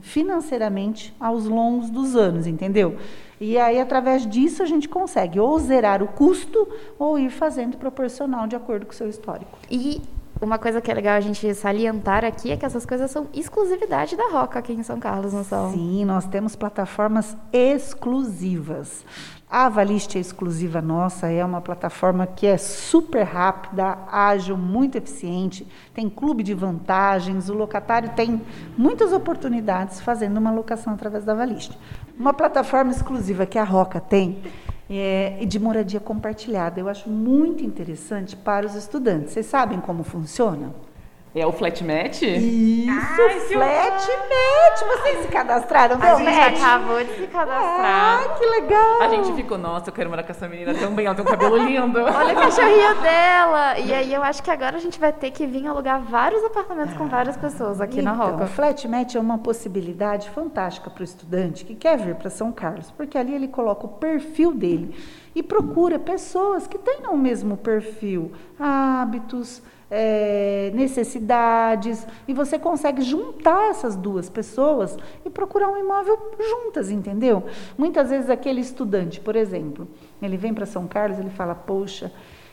financeiramente 0.00 1.14
aos 1.18 1.46
longos 1.46 1.88
dos 1.88 2.14
anos, 2.16 2.46
entendeu? 2.46 2.96
E 3.40 3.58
aí, 3.58 3.80
através 3.80 4.28
disso, 4.28 4.62
a 4.62 4.66
gente 4.66 4.88
consegue 4.88 5.40
ou 5.40 5.58
zerar 5.58 6.02
o 6.02 6.08
custo 6.08 6.68
ou 6.98 7.18
ir 7.18 7.30
fazendo 7.30 7.76
proporcional 7.76 8.46
de 8.46 8.54
acordo 8.54 8.86
com 8.86 8.92
o 8.92 8.94
seu 8.94 9.08
histórico. 9.08 9.58
E 9.70 10.02
uma 10.42 10.58
coisa 10.58 10.80
que 10.80 10.90
é 10.90 10.94
legal 10.94 11.14
a 11.14 11.20
gente 11.20 11.54
salientar 11.54 12.24
aqui 12.24 12.50
é 12.50 12.56
que 12.56 12.66
essas 12.66 12.84
coisas 12.84 13.10
são 13.10 13.28
exclusividade 13.32 14.16
da 14.16 14.28
Roca 14.28 14.58
aqui 14.58 14.72
em 14.72 14.82
São 14.82 14.98
Carlos, 14.98 15.32
não 15.32 15.44
são? 15.44 15.72
Sim, 15.72 16.04
nós 16.04 16.26
temos 16.26 16.56
plataformas 16.56 17.36
exclusivas. 17.52 19.04
A 19.48 19.66
Avalist 19.66 20.16
é 20.16 20.18
exclusiva 20.18 20.80
nossa, 20.80 21.28
é 21.28 21.44
uma 21.44 21.60
plataforma 21.60 22.26
que 22.26 22.46
é 22.46 22.56
super 22.56 23.22
rápida, 23.22 23.98
ágil, 24.10 24.56
muito 24.56 24.96
eficiente, 24.96 25.66
tem 25.92 26.08
clube 26.08 26.42
de 26.42 26.54
vantagens, 26.54 27.50
o 27.50 27.54
locatário 27.54 28.08
tem 28.16 28.40
muitas 28.78 29.12
oportunidades 29.12 30.00
fazendo 30.00 30.38
uma 30.38 30.50
locação 30.50 30.94
através 30.94 31.24
da 31.24 31.32
Avalist. 31.32 31.72
Uma 32.18 32.32
plataforma 32.32 32.90
exclusiva 32.90 33.44
que 33.44 33.58
a 33.58 33.64
Roca 33.64 34.00
tem 34.00 34.42
é 34.98 35.44
de 35.44 35.58
moradia 35.58 36.00
compartilhada. 36.00 36.80
Eu 36.80 36.88
acho 36.88 37.08
muito 37.08 37.64
interessante 37.64 38.36
para 38.36 38.66
os 38.66 38.74
estudantes. 38.74 39.32
Vocês 39.32 39.46
sabem 39.46 39.80
como 39.80 40.02
funciona? 40.02 40.72
É 41.34 41.46
o 41.46 41.50
flat 41.52 41.82
match? 41.82 42.20
Isso, 42.22 42.90
Ai, 42.90 43.40
que 43.40 43.54
flat 43.54 44.06
match. 44.06 44.98
Vocês 44.98 45.22
se 45.22 45.28
cadastraram? 45.28 45.96
A 45.96 45.98
Deu 45.98 46.16
gente 46.18 46.30
match? 46.38 46.60
acabou 46.62 47.02
de 47.02 47.14
se 47.16 47.26
cadastrar. 47.26 48.20
Ah, 48.22 48.34
que 48.38 48.44
legal. 48.44 49.00
A 49.02 49.08
gente 49.08 49.32
ficou, 49.32 49.56
nossa, 49.56 49.88
eu 49.88 49.94
quero 49.94 50.10
morar 50.10 50.24
com 50.24 50.30
essa 50.30 50.46
menina 50.46 50.74
também, 50.74 51.06
ela 51.06 51.14
tem 51.14 51.24
um 51.24 51.28
cabelo 51.28 51.56
lindo. 51.56 52.00
Olha 52.04 52.34
o 52.34 52.36
cachorrinho 52.36 52.94
dela! 53.00 53.78
E 53.78 53.94
aí 53.94 54.12
eu 54.12 54.22
acho 54.22 54.42
que 54.42 54.50
agora 54.50 54.76
a 54.76 54.80
gente 54.80 55.00
vai 55.00 55.10
ter 55.10 55.30
que 55.30 55.46
vir 55.46 55.66
alugar 55.66 56.02
vários 56.02 56.44
apartamentos 56.44 56.94
com 56.98 57.08
várias 57.08 57.36
pessoas 57.38 57.80
aqui 57.80 58.02
na 58.02 58.12
Então, 58.12 58.30
Roca. 58.32 58.44
o 58.44 58.46
flat 58.48 58.86
match 58.86 59.14
é 59.14 59.20
uma 59.20 59.38
possibilidade 59.38 60.28
fantástica 60.30 60.90
para 60.90 61.00
o 61.00 61.04
estudante 61.04 61.64
que 61.64 61.74
quer 61.74 61.96
vir 61.96 62.14
para 62.16 62.28
São 62.28 62.52
Carlos, 62.52 62.90
porque 62.90 63.16
ali 63.16 63.34
ele 63.34 63.48
coloca 63.48 63.86
o 63.86 63.88
perfil 63.88 64.52
dele 64.52 64.94
e 65.34 65.42
procura 65.42 65.98
pessoas 65.98 66.66
que 66.66 66.76
tenham 66.76 67.14
o 67.14 67.16
mesmo 67.18 67.56
perfil, 67.56 68.32
hábitos, 68.60 69.62
eh, 69.94 70.70
necessidades, 70.72 72.06
e 72.26 72.32
você 72.32 72.58
consegue 72.58 73.02
juntar 73.02 73.68
essas 73.68 73.94
duas 73.94 74.30
pessoas 74.30 74.96
e 75.22 75.28
procurar 75.28 75.68
um 75.68 75.76
imóvel 75.76 76.18
juntas, 76.38 76.90
entendeu? 76.90 77.44
Muitas 77.76 78.08
vezes 78.08 78.30
aquele 78.30 78.62
estudante, 78.62 79.20
por 79.20 79.36
exemplo, 79.36 79.86
ele 80.22 80.38
vem 80.38 80.54
para 80.54 80.64
São 80.64 80.86
Carlos, 80.88 81.18
ele 81.18 81.28
fala, 81.28 81.54
poxa, 81.54 82.10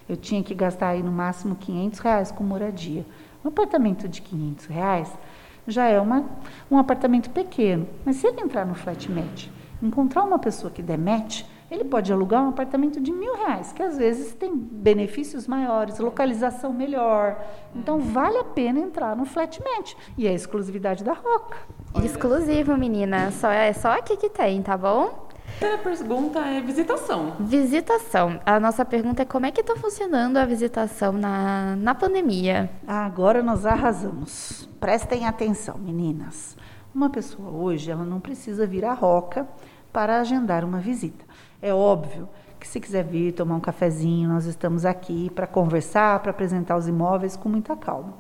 eu 0.10 0.18
tinha 0.18 0.44
que 0.44 0.54
gastar 0.54 0.90
aí 0.90 1.02
no 1.02 1.14
máximo 1.14 1.56
500 1.56 2.00
reais 2.00 2.30
com 2.30 2.44
moradia. 2.44 3.06
Um 3.46 3.48
apartamento 3.48 4.06
de 4.10 4.22
500 4.22 4.66
reais 4.66 5.18
já 5.66 5.88
é 5.88 5.98
uma, 5.98 6.26
um 6.70 6.78
apartamento 6.78 7.30
pequeno. 7.30 7.88
Mas 8.04 8.18
se 8.18 8.28
ele 8.28 8.42
entrar 8.42 8.66
no 8.66 8.76
flat 8.76 9.10
match, 9.10 9.48
encontrar 9.82 10.26
uma 10.26 10.40
pessoa 10.40 10.70
que 10.70 10.82
der 10.82 10.98
match, 10.98 11.44
ele 11.70 11.86
pode 11.86 12.12
alugar 12.12 12.44
um 12.44 12.50
apartamento 12.50 13.00
de 13.00 13.12
mil 13.12 13.36
reais, 13.36 13.72
que 13.72 13.84
às 13.84 13.98
vezes 13.98 14.34
tem 14.34 14.56
benefícios 14.56 15.48
maiores, 15.48 16.00
localização 16.00 16.74
melhor. 16.74 17.40
Então 17.76 18.00
vale 18.00 18.38
a 18.38 18.44
pena 18.44 18.80
entrar 18.80 19.16
no 19.16 19.26
flat 19.26 19.62
match. 19.64 19.94
E 20.18 20.28
é 20.28 20.32
a 20.32 20.34
exclusividade 20.34 21.04
da 21.04 21.14
Roca. 21.14 21.58
Exclusivo, 22.04 22.76
menina. 22.76 23.32
Só, 23.32 23.52
é 23.52 23.72
só 23.74 23.90
aqui 23.92 24.18
que 24.18 24.30
tem, 24.30 24.62
tá 24.62 24.76
bom? 24.76 25.28
A 25.62 25.78
pergunta 25.78 26.40
é 26.40 26.62
visitação. 26.62 27.34
Visitação. 27.40 28.40
A 28.46 28.60
nossa 28.60 28.86
pergunta 28.86 29.24
é 29.24 29.26
como 29.26 29.46
é 29.46 29.52
que 29.52 29.60
está 29.60 29.76
funcionando 29.76 30.38
a 30.38 30.46
visitação 30.46 31.12
na, 31.12 31.76
na 31.76 31.94
pandemia? 31.94 32.70
Agora 32.88 33.44
nós 33.44 33.66
arrasamos. 33.66 34.70
Prestem 34.80 35.28
atenção, 35.28 35.78
meninas. 35.78 36.56
Uma 36.96 37.10
pessoa 37.10 37.52
hoje, 37.52 37.92
ela 37.92 38.06
não 38.06 38.20
precisa 38.20 38.66
vir 38.66 38.86
à 38.86 38.94
Roca 38.94 39.48
para 39.92 40.20
agendar 40.20 40.64
uma 40.64 40.80
visita. 40.80 41.26
É 41.62 41.74
óbvio 41.74 42.30
que 42.60 42.68
se 42.68 42.80
quiser 42.80 43.04
vir 43.04 43.34
tomar 43.34 43.56
um 43.56 43.60
cafezinho, 43.60 44.30
nós 44.30 44.46
estamos 44.46 44.86
aqui 44.86 45.30
para 45.30 45.48
conversar, 45.48 46.20
para 46.20 46.32
apresentar 46.32 46.78
os 46.78 46.88
imóveis 46.88 47.36
com 47.36 47.50
muita 47.50 47.76
calma. 47.76 48.14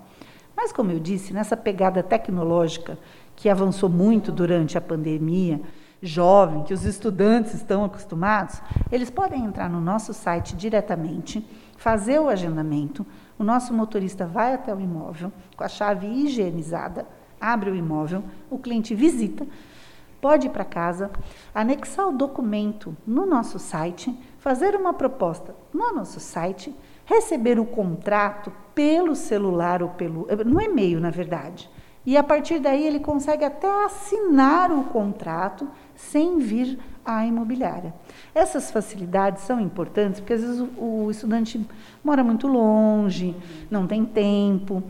Mas 0.55 0.73
como 0.73 0.91
eu 0.91 0.99
disse, 0.99 1.33
nessa 1.33 1.55
pegada 1.55 2.03
tecnológica 2.03 2.97
que 3.35 3.47
avançou 3.47 3.89
muito 3.89 4.31
durante 4.31 4.77
a 4.77 4.81
pandemia, 4.81 5.61
jovem, 6.01 6.63
que 6.63 6.73
os 6.73 6.83
estudantes 6.83 7.53
estão 7.53 7.83
acostumados, 7.85 8.61
eles 8.91 9.09
podem 9.09 9.45
entrar 9.45 9.69
no 9.69 9.79
nosso 9.79 10.13
site 10.13 10.55
diretamente, 10.55 11.45
fazer 11.77 12.19
o 12.19 12.27
agendamento, 12.27 13.05
o 13.37 13.43
nosso 13.43 13.73
motorista 13.73 14.25
vai 14.25 14.53
até 14.53 14.73
o 14.73 14.81
imóvel 14.81 15.31
com 15.55 15.63
a 15.63 15.69
chave 15.69 16.07
higienizada, 16.07 17.07
abre 17.39 17.69
o 17.69 17.75
imóvel, 17.75 18.23
o 18.49 18.57
cliente 18.57 18.93
visita, 18.93 19.47
pode 20.21 20.47
ir 20.47 20.49
para 20.49 20.65
casa, 20.65 21.11
anexar 21.53 22.07
o 22.07 22.17
documento 22.17 22.95
no 23.05 23.25
nosso 23.25 23.59
site, 23.59 24.17
fazer 24.37 24.75
uma 24.75 24.93
proposta 24.93 25.55
no 25.73 25.93
nosso 25.93 26.19
site, 26.19 26.75
receber 27.05 27.59
o 27.59 27.65
contrato 27.65 28.51
pelo 28.73 29.15
celular 29.15 29.81
ou 29.81 29.89
pelo 29.89 30.27
no 30.45 30.61
e-mail, 30.61 30.99
na 30.99 31.09
verdade. 31.09 31.69
E 32.05 32.15
a 32.17 32.23
partir 32.23 32.59
daí 32.59 32.87
ele 32.87 32.99
consegue 32.99 33.43
até 33.43 33.85
assinar 33.85 34.71
o 34.71 34.85
contrato 34.85 35.67
sem 35.95 36.39
vir 36.39 36.79
à 37.05 37.25
imobiliária. 37.25 37.93
Essas 38.33 38.71
facilidades 38.71 39.43
são 39.43 39.59
importantes 39.59 40.19
porque 40.19 40.33
às 40.33 40.41
vezes 40.41 40.59
o, 40.59 41.05
o 41.05 41.11
estudante 41.11 41.63
mora 42.03 42.23
muito 42.23 42.47
longe, 42.47 43.35
não 43.69 43.85
tem 43.85 44.05
tempo. 44.05 44.81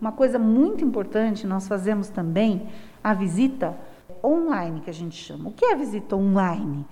Uma 0.00 0.12
coisa 0.12 0.38
muito 0.38 0.84
importante, 0.84 1.46
nós 1.46 1.66
fazemos 1.68 2.08
também 2.08 2.68
a 3.02 3.14
visita 3.14 3.76
online, 4.24 4.80
que 4.80 4.90
a 4.90 4.94
gente 4.94 5.16
chama. 5.16 5.48
O 5.48 5.52
que 5.52 5.64
é 5.64 5.72
a 5.72 5.76
visita 5.76 6.16
online? 6.16 6.86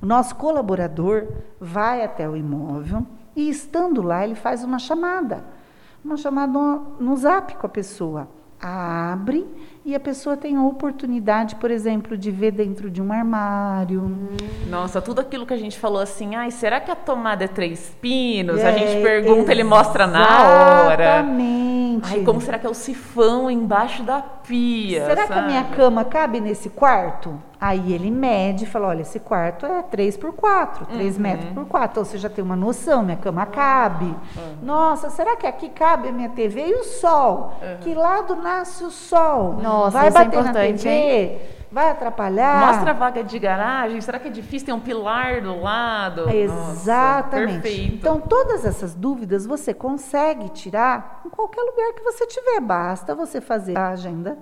O 0.00 0.06
nosso 0.06 0.34
colaborador 0.36 1.26
vai 1.60 2.02
até 2.04 2.28
o 2.28 2.36
imóvel 2.36 3.06
e, 3.36 3.48
estando 3.48 4.02
lá, 4.02 4.24
ele 4.24 4.34
faz 4.34 4.62
uma 4.64 4.78
chamada. 4.78 5.44
Uma 6.04 6.16
chamada 6.16 6.52
no, 6.52 6.96
no 6.98 7.16
zap 7.16 7.54
com 7.56 7.66
a 7.66 7.70
pessoa. 7.70 8.28
Abre 8.64 9.44
e 9.84 9.92
a 9.92 9.98
pessoa 9.98 10.36
tem 10.36 10.56
a 10.56 10.62
oportunidade, 10.62 11.56
por 11.56 11.68
exemplo, 11.68 12.16
de 12.16 12.30
ver 12.30 12.52
dentro 12.52 12.88
de 12.88 13.02
um 13.02 13.12
armário. 13.12 14.28
Nossa, 14.70 15.02
tudo 15.02 15.20
aquilo 15.20 15.44
que 15.44 15.52
a 15.52 15.56
gente 15.56 15.76
falou 15.78 16.00
assim, 16.00 16.36
ai, 16.36 16.52
será 16.52 16.78
que 16.80 16.88
a 16.90 16.94
tomada 16.94 17.44
é 17.44 17.48
três 17.48 17.96
pinos? 18.00 18.60
a 18.62 18.68
É, 18.70 18.78
gente 18.78 19.02
pergunta, 19.02 19.50
ele 19.50 19.64
mostra 19.64 20.06
na 20.06 20.84
hora. 20.86 21.04
Exatamente. 21.04 21.71
Ai, 22.02 22.20
como 22.24 22.40
será 22.40 22.58
que 22.58 22.66
é 22.66 22.70
o 22.70 22.74
sifão 22.74 23.50
embaixo 23.50 24.02
da 24.02 24.20
pia? 24.20 25.04
Será 25.06 25.26
que 25.26 25.32
a 25.32 25.36
sabe? 25.36 25.46
minha 25.48 25.64
cama 25.64 26.04
cabe 26.04 26.40
nesse 26.40 26.68
quarto? 26.70 27.38
Aí 27.60 27.92
ele 27.92 28.10
mede 28.10 28.64
e 28.64 28.66
fala: 28.66 28.88
olha, 28.88 29.02
esse 29.02 29.20
quarto 29.20 29.64
é 29.64 29.82
3 29.82 30.16
por 30.16 30.32
4, 30.32 30.86
3 30.86 31.16
Uhum. 31.16 31.22
metros 31.22 31.50
por 31.52 31.64
4. 31.66 31.90
Então 31.92 32.04
você 32.04 32.18
já 32.18 32.28
tem 32.28 32.42
uma 32.44 32.56
noção, 32.56 33.02
minha 33.04 33.16
cama 33.16 33.46
cabe. 33.46 34.12
Nossa, 34.62 35.10
será 35.10 35.36
que 35.36 35.46
aqui 35.46 35.68
cabe 35.68 36.08
a 36.08 36.12
minha 36.12 36.28
TV 36.30 36.66
e 36.68 36.74
o 36.74 36.84
sol? 36.84 37.54
Que 37.82 37.94
lado 37.94 38.34
nasce 38.36 38.82
o 38.84 38.90
sol? 38.90 39.58
Nossa, 39.62 39.96
Vai 39.98 40.08
isso 40.08 40.18
é 40.18 40.24
bater 40.24 40.36
na 40.42 40.50
importante, 40.50 40.82
TV? 40.82 41.40
Vai 41.72 41.90
atrapalhar? 41.90 42.66
Mostra 42.66 42.90
a 42.90 42.94
vaga 42.94 43.24
de 43.24 43.38
garagem, 43.38 43.98
será 44.02 44.18
que 44.18 44.28
é 44.28 44.30
difícil 44.30 44.66
ter 44.66 44.72
um 44.74 44.80
pilar 44.80 45.40
do 45.40 45.58
lado? 45.58 46.26
Nossa, 46.26 46.34
Exatamente. 46.34 47.62
perfeito. 47.62 47.94
Então, 47.94 48.20
todas 48.20 48.66
essas 48.66 48.94
dúvidas 48.94 49.46
você 49.46 49.72
consegue 49.72 50.50
tirar 50.50 51.22
em 51.24 51.30
qualquer 51.30 51.62
lugar 51.62 51.94
que 51.94 52.02
você 52.02 52.26
tiver. 52.26 52.60
Basta 52.60 53.14
você 53.14 53.40
fazer 53.40 53.78
a 53.78 53.88
agenda 53.88 54.36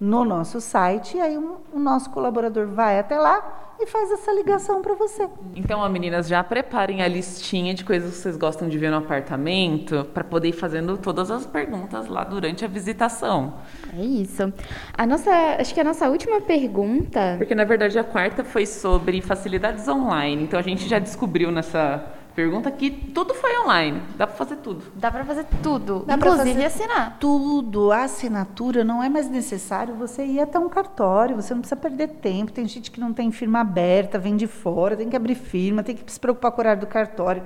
no 0.00 0.24
nosso 0.24 0.60
site, 0.60 1.16
e 1.16 1.20
aí 1.20 1.38
um, 1.38 1.56
o 1.72 1.78
nosso 1.78 2.10
colaborador 2.10 2.66
vai 2.66 2.98
até 2.98 3.18
lá 3.18 3.66
e 3.78 3.86
faz 3.86 4.10
essa 4.10 4.32
ligação 4.32 4.80
para 4.80 4.94
você. 4.94 5.28
Então, 5.54 5.80
ó, 5.80 5.88
meninas, 5.88 6.28
já 6.28 6.42
preparem 6.42 7.02
a 7.02 7.08
listinha 7.08 7.74
de 7.74 7.84
coisas 7.84 8.14
que 8.14 8.16
vocês 8.18 8.36
gostam 8.36 8.68
de 8.68 8.78
ver 8.78 8.90
no 8.90 8.96
apartamento 8.96 10.04
para 10.14 10.24
poder 10.24 10.48
ir 10.48 10.52
fazendo 10.52 10.96
todas 10.96 11.30
as 11.30 11.44
perguntas 11.46 12.08
lá 12.08 12.24
durante 12.24 12.64
a 12.64 12.68
visitação. 12.68 13.54
É 13.96 14.02
isso. 14.02 14.52
A 14.96 15.06
nossa, 15.06 15.30
acho 15.58 15.74
que 15.74 15.80
a 15.80 15.84
nossa 15.84 16.08
última 16.08 16.40
pergunta. 16.40 17.34
Porque 17.36 17.54
na 17.54 17.64
verdade 17.64 17.98
a 17.98 18.04
quarta 18.04 18.44
foi 18.44 18.64
sobre 18.64 19.20
facilidades 19.20 19.86
online. 19.88 20.44
Então 20.44 20.58
a 20.58 20.62
gente 20.62 20.88
já 20.88 20.98
descobriu 20.98 21.50
nessa 21.50 22.02
pergunta 22.36 22.70
que 22.70 22.90
tudo 22.90 23.32
foi 23.32 23.58
online. 23.60 24.02
Dá 24.18 24.26
para 24.26 24.36
fazer 24.36 24.56
tudo. 24.56 24.84
Dá 24.94 25.10
para 25.10 25.24
fazer 25.24 25.46
tudo, 25.62 26.04
Dá 26.06 26.16
inclusive 26.16 26.52
fazer 26.52 26.64
assinar. 26.66 27.16
Tudo, 27.18 27.90
a 27.90 28.02
assinatura 28.04 28.84
não 28.84 29.02
é 29.02 29.08
mais 29.08 29.30
necessário 29.30 29.94
você 29.94 30.22
ir 30.22 30.40
até 30.40 30.58
um 30.58 30.68
cartório, 30.68 31.34
você 31.34 31.54
não 31.54 31.62
precisa 31.62 31.80
perder 31.80 32.08
tempo. 32.08 32.52
Tem 32.52 32.68
gente 32.68 32.90
que 32.90 33.00
não 33.00 33.14
tem 33.14 33.32
firma 33.32 33.60
aberta, 33.60 34.18
vem 34.18 34.36
de 34.36 34.46
fora, 34.46 34.94
tem 34.94 35.08
que 35.08 35.16
abrir 35.16 35.34
firma, 35.34 35.82
tem 35.82 35.96
que 35.96 36.12
se 36.12 36.20
preocupar 36.20 36.52
com 36.52 36.58
o 36.58 36.60
horário 36.60 36.82
do 36.82 36.86
cartório. 36.86 37.42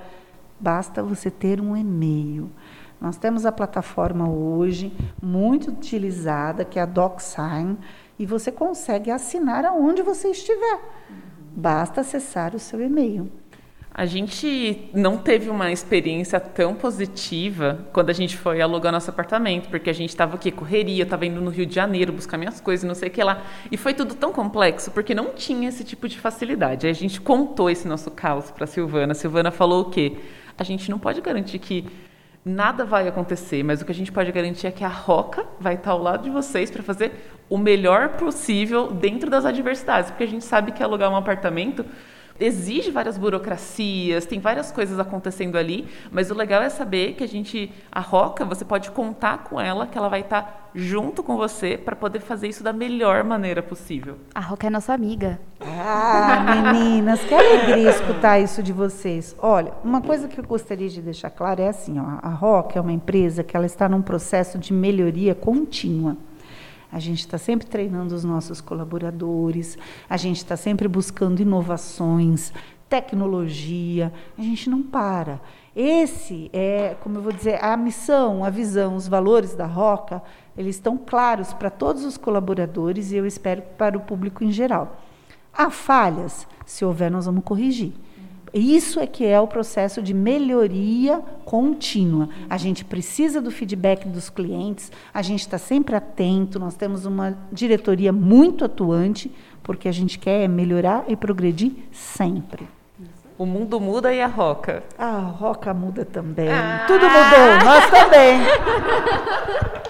Basta 0.58 1.04
você 1.04 1.30
ter 1.30 1.60
um 1.60 1.76
e-mail. 1.76 2.50
Nós 3.00 3.16
temos 3.16 3.46
a 3.46 3.52
plataforma 3.52 4.28
hoje, 4.28 4.92
muito 5.22 5.70
utilizada, 5.70 6.64
que 6.64 6.80
é 6.80 6.82
a 6.82 6.86
DocSign, 6.86 7.78
e 8.18 8.26
você 8.26 8.50
consegue 8.50 9.10
assinar 9.10 9.64
aonde 9.64 10.02
você 10.02 10.28
estiver. 10.32 10.80
Basta 11.54 12.00
acessar 12.00 12.56
o 12.56 12.58
seu 12.58 12.80
e-mail. 12.80 13.30
A 13.92 14.06
gente 14.06 14.88
não 14.94 15.18
teve 15.18 15.50
uma 15.50 15.72
experiência 15.72 16.38
tão 16.38 16.74
positiva 16.74 17.86
quando 17.92 18.10
a 18.10 18.12
gente 18.12 18.36
foi 18.36 18.60
alugar 18.60 18.92
nosso 18.92 19.10
apartamento, 19.10 19.68
porque 19.68 19.90
a 19.90 19.92
gente 19.92 20.10
estava 20.10 20.36
aqui 20.36 20.52
correria, 20.52 21.02
estava 21.02 21.26
indo 21.26 21.40
no 21.40 21.50
Rio 21.50 21.66
de 21.66 21.74
Janeiro 21.74 22.12
buscar 22.12 22.38
minhas 22.38 22.60
coisas, 22.60 22.86
não 22.86 22.94
sei 22.94 23.08
o 23.08 23.10
que 23.10 23.22
lá, 23.22 23.42
e 23.70 23.76
foi 23.76 23.92
tudo 23.92 24.14
tão 24.14 24.32
complexo 24.32 24.92
porque 24.92 25.12
não 25.12 25.30
tinha 25.30 25.68
esse 25.68 25.82
tipo 25.82 26.08
de 26.08 26.18
facilidade. 26.18 26.86
Aí 26.86 26.92
a 26.92 26.94
gente 26.94 27.20
contou 27.20 27.68
esse 27.68 27.88
nosso 27.88 28.12
caos 28.12 28.50
para 28.50 28.64
Silvana. 28.66 29.10
A 29.12 29.14
Silvana 29.14 29.50
falou 29.50 29.82
o 29.82 29.90
quê? 29.90 30.16
A 30.56 30.62
gente 30.62 30.88
não 30.88 30.98
pode 30.98 31.20
garantir 31.20 31.58
que 31.58 31.84
nada 32.44 32.84
vai 32.84 33.08
acontecer, 33.08 33.62
mas 33.64 33.82
o 33.82 33.84
que 33.84 33.92
a 33.92 33.94
gente 33.94 34.12
pode 34.12 34.30
garantir 34.30 34.68
é 34.68 34.70
que 34.70 34.84
a 34.84 34.88
Roca 34.88 35.44
vai 35.58 35.74
estar 35.74 35.90
ao 35.90 36.00
lado 36.00 36.22
de 36.22 36.30
vocês 36.30 36.70
para 36.70 36.82
fazer 36.82 37.12
o 37.48 37.58
melhor 37.58 38.10
possível 38.10 38.92
dentro 38.92 39.28
das 39.28 39.44
adversidades, 39.44 40.10
porque 40.10 40.24
a 40.24 40.28
gente 40.28 40.44
sabe 40.44 40.70
que 40.70 40.82
alugar 40.82 41.10
um 41.10 41.16
apartamento 41.16 41.84
exige 42.40 42.90
várias 42.90 43.18
burocracias, 43.18 44.26
tem 44.26 44.40
várias 44.40 44.72
coisas 44.72 44.98
acontecendo 44.98 45.56
ali, 45.56 45.86
mas 46.10 46.30
o 46.30 46.34
legal 46.34 46.62
é 46.62 46.68
saber 46.68 47.12
que 47.14 47.22
a 47.22 47.28
gente, 47.28 47.70
a 47.92 48.00
Roca, 48.00 48.44
você 48.44 48.64
pode 48.64 48.90
contar 48.90 49.44
com 49.44 49.60
ela, 49.60 49.86
que 49.86 49.96
ela 49.96 50.08
vai 50.08 50.20
estar 50.20 50.70
junto 50.74 51.22
com 51.22 51.36
você 51.36 51.76
para 51.76 51.94
poder 51.94 52.20
fazer 52.20 52.48
isso 52.48 52.64
da 52.64 52.72
melhor 52.72 53.24
maneira 53.24 53.62
possível. 53.62 54.16
A 54.34 54.40
Roca 54.40 54.66
é 54.66 54.70
nossa 54.70 54.92
amiga. 54.92 55.40
Ah, 55.60 56.72
meninas, 56.72 57.20
que 57.20 57.34
alegria 57.34 57.90
escutar 57.90 58.38
isso 58.38 58.62
de 58.62 58.72
vocês. 58.72 59.36
Olha, 59.38 59.72
uma 59.84 60.00
coisa 60.00 60.26
que 60.26 60.40
eu 60.40 60.44
gostaria 60.44 60.88
de 60.88 61.02
deixar 61.02 61.30
claro 61.30 61.60
é 61.60 61.68
assim, 61.68 61.98
ó, 61.98 62.18
a 62.22 62.30
Roca 62.30 62.78
é 62.78 62.82
uma 62.82 62.92
empresa 62.92 63.44
que 63.44 63.56
ela 63.56 63.66
está 63.66 63.88
num 63.88 64.00
processo 64.00 64.58
de 64.58 64.72
melhoria 64.72 65.34
contínua. 65.34 66.16
A 66.92 66.98
gente 66.98 67.20
está 67.20 67.38
sempre 67.38 67.66
treinando 67.66 68.14
os 68.14 68.24
nossos 68.24 68.60
colaboradores, 68.60 69.78
a 70.08 70.16
gente 70.16 70.38
está 70.38 70.56
sempre 70.56 70.88
buscando 70.88 71.40
inovações, 71.40 72.52
tecnologia, 72.88 74.12
a 74.36 74.42
gente 74.42 74.68
não 74.68 74.82
para. 74.82 75.40
Esse 75.74 76.50
é, 76.52 76.96
como 77.00 77.18
eu 77.18 77.22
vou 77.22 77.32
dizer, 77.32 77.64
a 77.64 77.76
missão, 77.76 78.44
a 78.44 78.50
visão, 78.50 78.96
os 78.96 79.06
valores 79.06 79.54
da 79.54 79.66
Roca, 79.66 80.20
eles 80.58 80.74
estão 80.76 80.98
claros 80.98 81.52
para 81.52 81.70
todos 81.70 82.04
os 82.04 82.16
colaboradores 82.16 83.12
e 83.12 83.16
eu 83.16 83.24
espero 83.24 83.62
para 83.78 83.96
o 83.96 84.00
público 84.00 84.42
em 84.42 84.50
geral. 84.50 85.00
Há 85.52 85.70
falhas, 85.70 86.46
se 86.66 86.84
houver, 86.84 87.10
nós 87.10 87.26
vamos 87.26 87.44
corrigir. 87.44 87.92
Isso 88.52 88.98
é 88.98 89.06
que 89.06 89.24
é 89.24 89.40
o 89.40 89.46
processo 89.46 90.02
de 90.02 90.12
melhoria 90.12 91.20
contínua. 91.44 92.28
A 92.48 92.56
gente 92.56 92.84
precisa 92.84 93.40
do 93.40 93.50
feedback 93.50 94.06
dos 94.08 94.28
clientes, 94.28 94.90
a 95.14 95.22
gente 95.22 95.40
está 95.40 95.58
sempre 95.58 95.94
atento, 95.94 96.58
nós 96.58 96.74
temos 96.74 97.06
uma 97.06 97.36
diretoria 97.52 98.12
muito 98.12 98.64
atuante, 98.64 99.30
porque 99.62 99.88
a 99.88 99.92
gente 99.92 100.18
quer 100.18 100.48
melhorar 100.48 101.04
e 101.08 101.14
progredir 101.16 101.72
sempre. 101.92 102.68
O 103.38 103.46
mundo 103.46 103.80
muda 103.80 104.12
e 104.12 104.20
a 104.20 104.26
Roca. 104.26 104.82
A 104.98 105.16
roca 105.18 105.72
muda 105.72 106.04
também. 106.04 106.48
Tudo 106.86 107.06
mudou, 107.06 107.64
nós 107.64 107.90
também. 107.90 108.40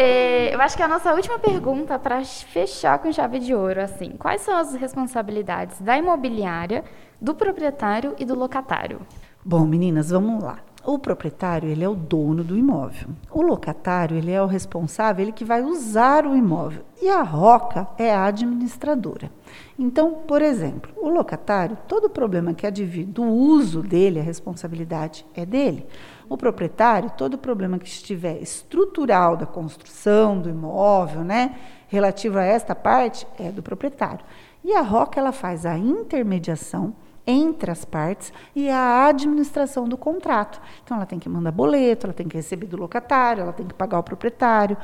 É, 0.00 0.54
eu 0.54 0.60
acho 0.60 0.76
que 0.76 0.82
a 0.84 0.86
nossa 0.86 1.12
última 1.12 1.40
pergunta 1.40 1.98
para 1.98 2.24
fechar 2.24 3.00
com 3.00 3.10
chave 3.10 3.40
de 3.40 3.52
ouro, 3.52 3.80
assim, 3.80 4.10
quais 4.16 4.42
são 4.42 4.56
as 4.56 4.72
responsabilidades 4.72 5.80
da 5.80 5.98
imobiliária, 5.98 6.84
do 7.20 7.34
proprietário 7.34 8.14
e 8.18 8.24
do 8.24 8.34
locatário? 8.34 9.00
Bom, 9.44 9.66
meninas, 9.66 10.10
vamos 10.10 10.42
lá. 10.42 10.58
O 10.84 10.98
proprietário, 10.98 11.68
ele 11.68 11.84
é 11.84 11.88
o 11.88 11.94
dono 11.94 12.42
do 12.42 12.56
imóvel. 12.56 13.08
O 13.30 13.42
locatário, 13.42 14.16
ele 14.16 14.30
é 14.30 14.40
o 14.40 14.46
responsável, 14.46 15.22
ele 15.22 15.32
que 15.32 15.44
vai 15.44 15.62
usar 15.62 16.24
o 16.24 16.34
imóvel. 16.34 16.82
E 17.02 17.08
a 17.08 17.22
Roca 17.22 17.86
é 17.98 18.14
a 18.14 18.24
administradora. 18.24 19.30
Então, 19.78 20.14
por 20.26 20.40
exemplo, 20.40 20.90
o 20.96 21.10
locatário, 21.10 21.76
todo 21.86 22.08
problema 22.08 22.54
que 22.54 22.66
advir 22.66 23.06
do 23.06 23.22
uso 23.22 23.82
dele, 23.82 24.18
a 24.18 24.22
responsabilidade 24.22 25.26
é 25.34 25.44
dele. 25.44 25.86
O 26.28 26.36
proprietário, 26.36 27.10
todo 27.10 27.36
problema 27.36 27.78
que 27.78 27.86
estiver 27.86 28.40
estrutural 28.40 29.36
da 29.36 29.46
construção 29.46 30.40
do 30.40 30.48
imóvel, 30.48 31.22
né, 31.22 31.56
relativo 31.88 32.38
a 32.38 32.44
esta 32.44 32.74
parte, 32.74 33.26
é 33.38 33.50
do 33.50 33.62
proprietário. 33.62 34.24
E 34.62 34.72
a 34.72 34.80
Roca, 34.80 35.18
ela 35.18 35.32
faz 35.32 35.66
a 35.66 35.76
intermediação 35.76 36.94
entre 37.26 37.70
as 37.70 37.84
partes 37.84 38.32
e 38.56 38.70
a 38.70 39.06
administração 39.06 39.86
do 39.86 39.98
contrato. 39.98 40.60
Então, 40.82 40.96
ela 40.96 41.06
tem 41.06 41.18
que 41.18 41.28
mandar 41.28 41.52
boleto, 41.52 42.06
ela 42.06 42.14
tem 42.14 42.26
que 42.26 42.36
receber 42.36 42.66
do 42.66 42.76
locatário, 42.76 43.42
ela 43.42 43.52
tem 43.52 43.66
que 43.66 43.74
pagar 43.74 43.98
o 43.98 44.02
proprietário. 44.02 44.76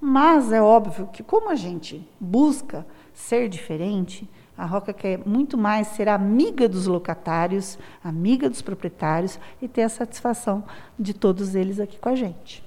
Mas 0.00 0.50
é 0.50 0.62
óbvio 0.62 1.08
que, 1.12 1.22
como 1.22 1.50
a 1.50 1.54
gente 1.54 2.08
busca 2.18 2.86
ser 3.12 3.48
diferente, 3.50 4.28
a 4.56 4.64
Roca 4.64 4.92
quer 4.92 5.20
muito 5.26 5.58
mais 5.58 5.88
ser 5.88 6.08
amiga 6.08 6.68
dos 6.68 6.86
locatários, 6.86 7.78
amiga 8.02 8.48
dos 8.48 8.62
proprietários 8.62 9.38
e 9.60 9.68
ter 9.68 9.82
a 9.82 9.88
satisfação 9.88 10.64
de 10.98 11.12
todos 11.14 11.54
eles 11.54 11.80
aqui 11.80 11.98
com 11.98 12.08
a 12.08 12.14
gente. 12.14 12.64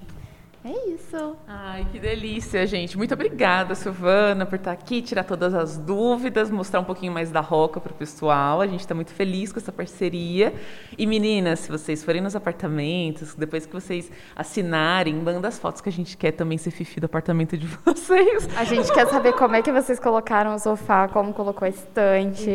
É 0.66 0.90
isso. 0.90 1.36
Ai, 1.46 1.86
que 1.92 2.00
delícia, 2.00 2.66
gente. 2.66 2.98
Muito 2.98 3.14
obrigada, 3.14 3.76
Silvana, 3.76 4.46
por 4.46 4.56
estar 4.56 4.72
aqui, 4.72 5.02
tirar 5.02 5.26
todas 5.26 5.54
as 5.54 5.78
dúvidas, 5.78 6.50
mostrar 6.50 6.80
um 6.80 6.86
pouquinho 6.86 7.12
mais 7.12 7.30
da 7.30 7.42
Roca 7.42 7.82
para 7.82 7.92
o 7.92 7.96
pessoal. 7.96 8.62
A 8.62 8.68
gente 8.68 8.80
está 8.80 8.96
muito 8.96 9.12
feliz 9.12 9.52
com 9.52 9.60
essa 9.60 9.74
parceria. 9.74 10.54
E 10.98 11.06
meninas, 11.06 11.60
se 11.60 11.70
vocês 11.70 12.02
forem 12.02 12.22
nos 12.22 12.34
apartamentos, 12.34 13.36
depois 13.36 13.66
que 13.66 13.74
vocês 13.74 14.10
assinarem, 14.34 15.14
manda 15.16 15.50
as 15.50 15.60
fotos 15.60 15.82
que 15.82 15.90
a 15.90 15.92
gente 15.92 16.16
quer 16.16 16.32
também 16.32 16.58
ser 16.58 16.72
fifi 16.72 16.98
do 17.02 17.08
apartamento 17.08 17.58
de 17.58 17.68
vocês. 17.84 18.48
A 18.56 18.64
gente 18.64 18.90
quer 18.94 19.08
saber 19.08 19.34
como 19.34 19.58
é 19.58 19.62
que 19.62 19.72
vocês 19.72 20.00
colocaram 20.00 20.56
o 20.56 20.60
sofá, 20.60 21.10
como 21.10 21.34
colocou 21.34 21.66
a 21.66 21.70
estante. 21.70 22.50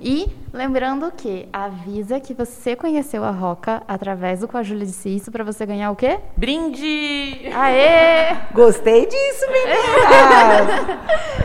E 0.00 0.28
lembrando 0.52 1.10
que 1.10 1.48
avisa 1.52 2.20
que 2.20 2.34
você 2.34 2.76
conheceu 2.76 3.24
a 3.24 3.32
Roca 3.32 3.82
através 3.88 4.40
do 4.40 4.48
Com 4.48 4.58
a 4.58 4.62
Júlia 4.62 4.86
disse 4.86 5.08
isso 5.08 5.32
para 5.32 5.42
você 5.42 5.66
ganhar 5.66 5.90
o 5.90 5.96
quê? 5.96 6.20
Brinde! 6.36 7.31
Aê! 7.54 8.36
Gostei 8.52 9.06
disso, 9.06 9.46
meninas! 9.50 10.98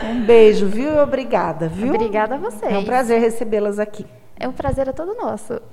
um 0.04 0.24
beijo, 0.24 0.66
viu? 0.66 0.94
E 0.94 0.98
obrigada, 0.98 1.68
viu? 1.68 1.94
Obrigada 1.94 2.34
a 2.36 2.38
vocês. 2.38 2.72
É 2.72 2.78
um 2.78 2.84
prazer 2.84 3.20
recebê-las 3.20 3.78
aqui. 3.78 4.06
É 4.38 4.48
um 4.48 4.52
prazer 4.52 4.88
é 4.88 4.92
todo 4.92 5.14
nosso. 5.14 5.60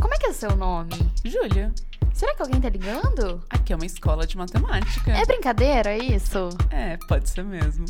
Como 0.00 0.14
é 0.14 0.18
que 0.18 0.26
é 0.26 0.30
o 0.30 0.34
seu 0.34 0.54
nome? 0.56 0.90
Júlia, 1.24 1.72
Será 2.18 2.34
que 2.34 2.42
alguém 2.42 2.60
tá 2.60 2.68
ligando? 2.68 3.40
aqui 3.48 3.72
é 3.72 3.76
uma 3.76 3.86
escola 3.86 4.26
de 4.26 4.36
matemática. 4.36 5.12
É 5.12 5.24
brincadeira 5.24 5.96
isso? 5.96 6.48
É, 6.68 6.98
pode 7.08 7.28
ser 7.28 7.44
mesmo. 7.44 7.86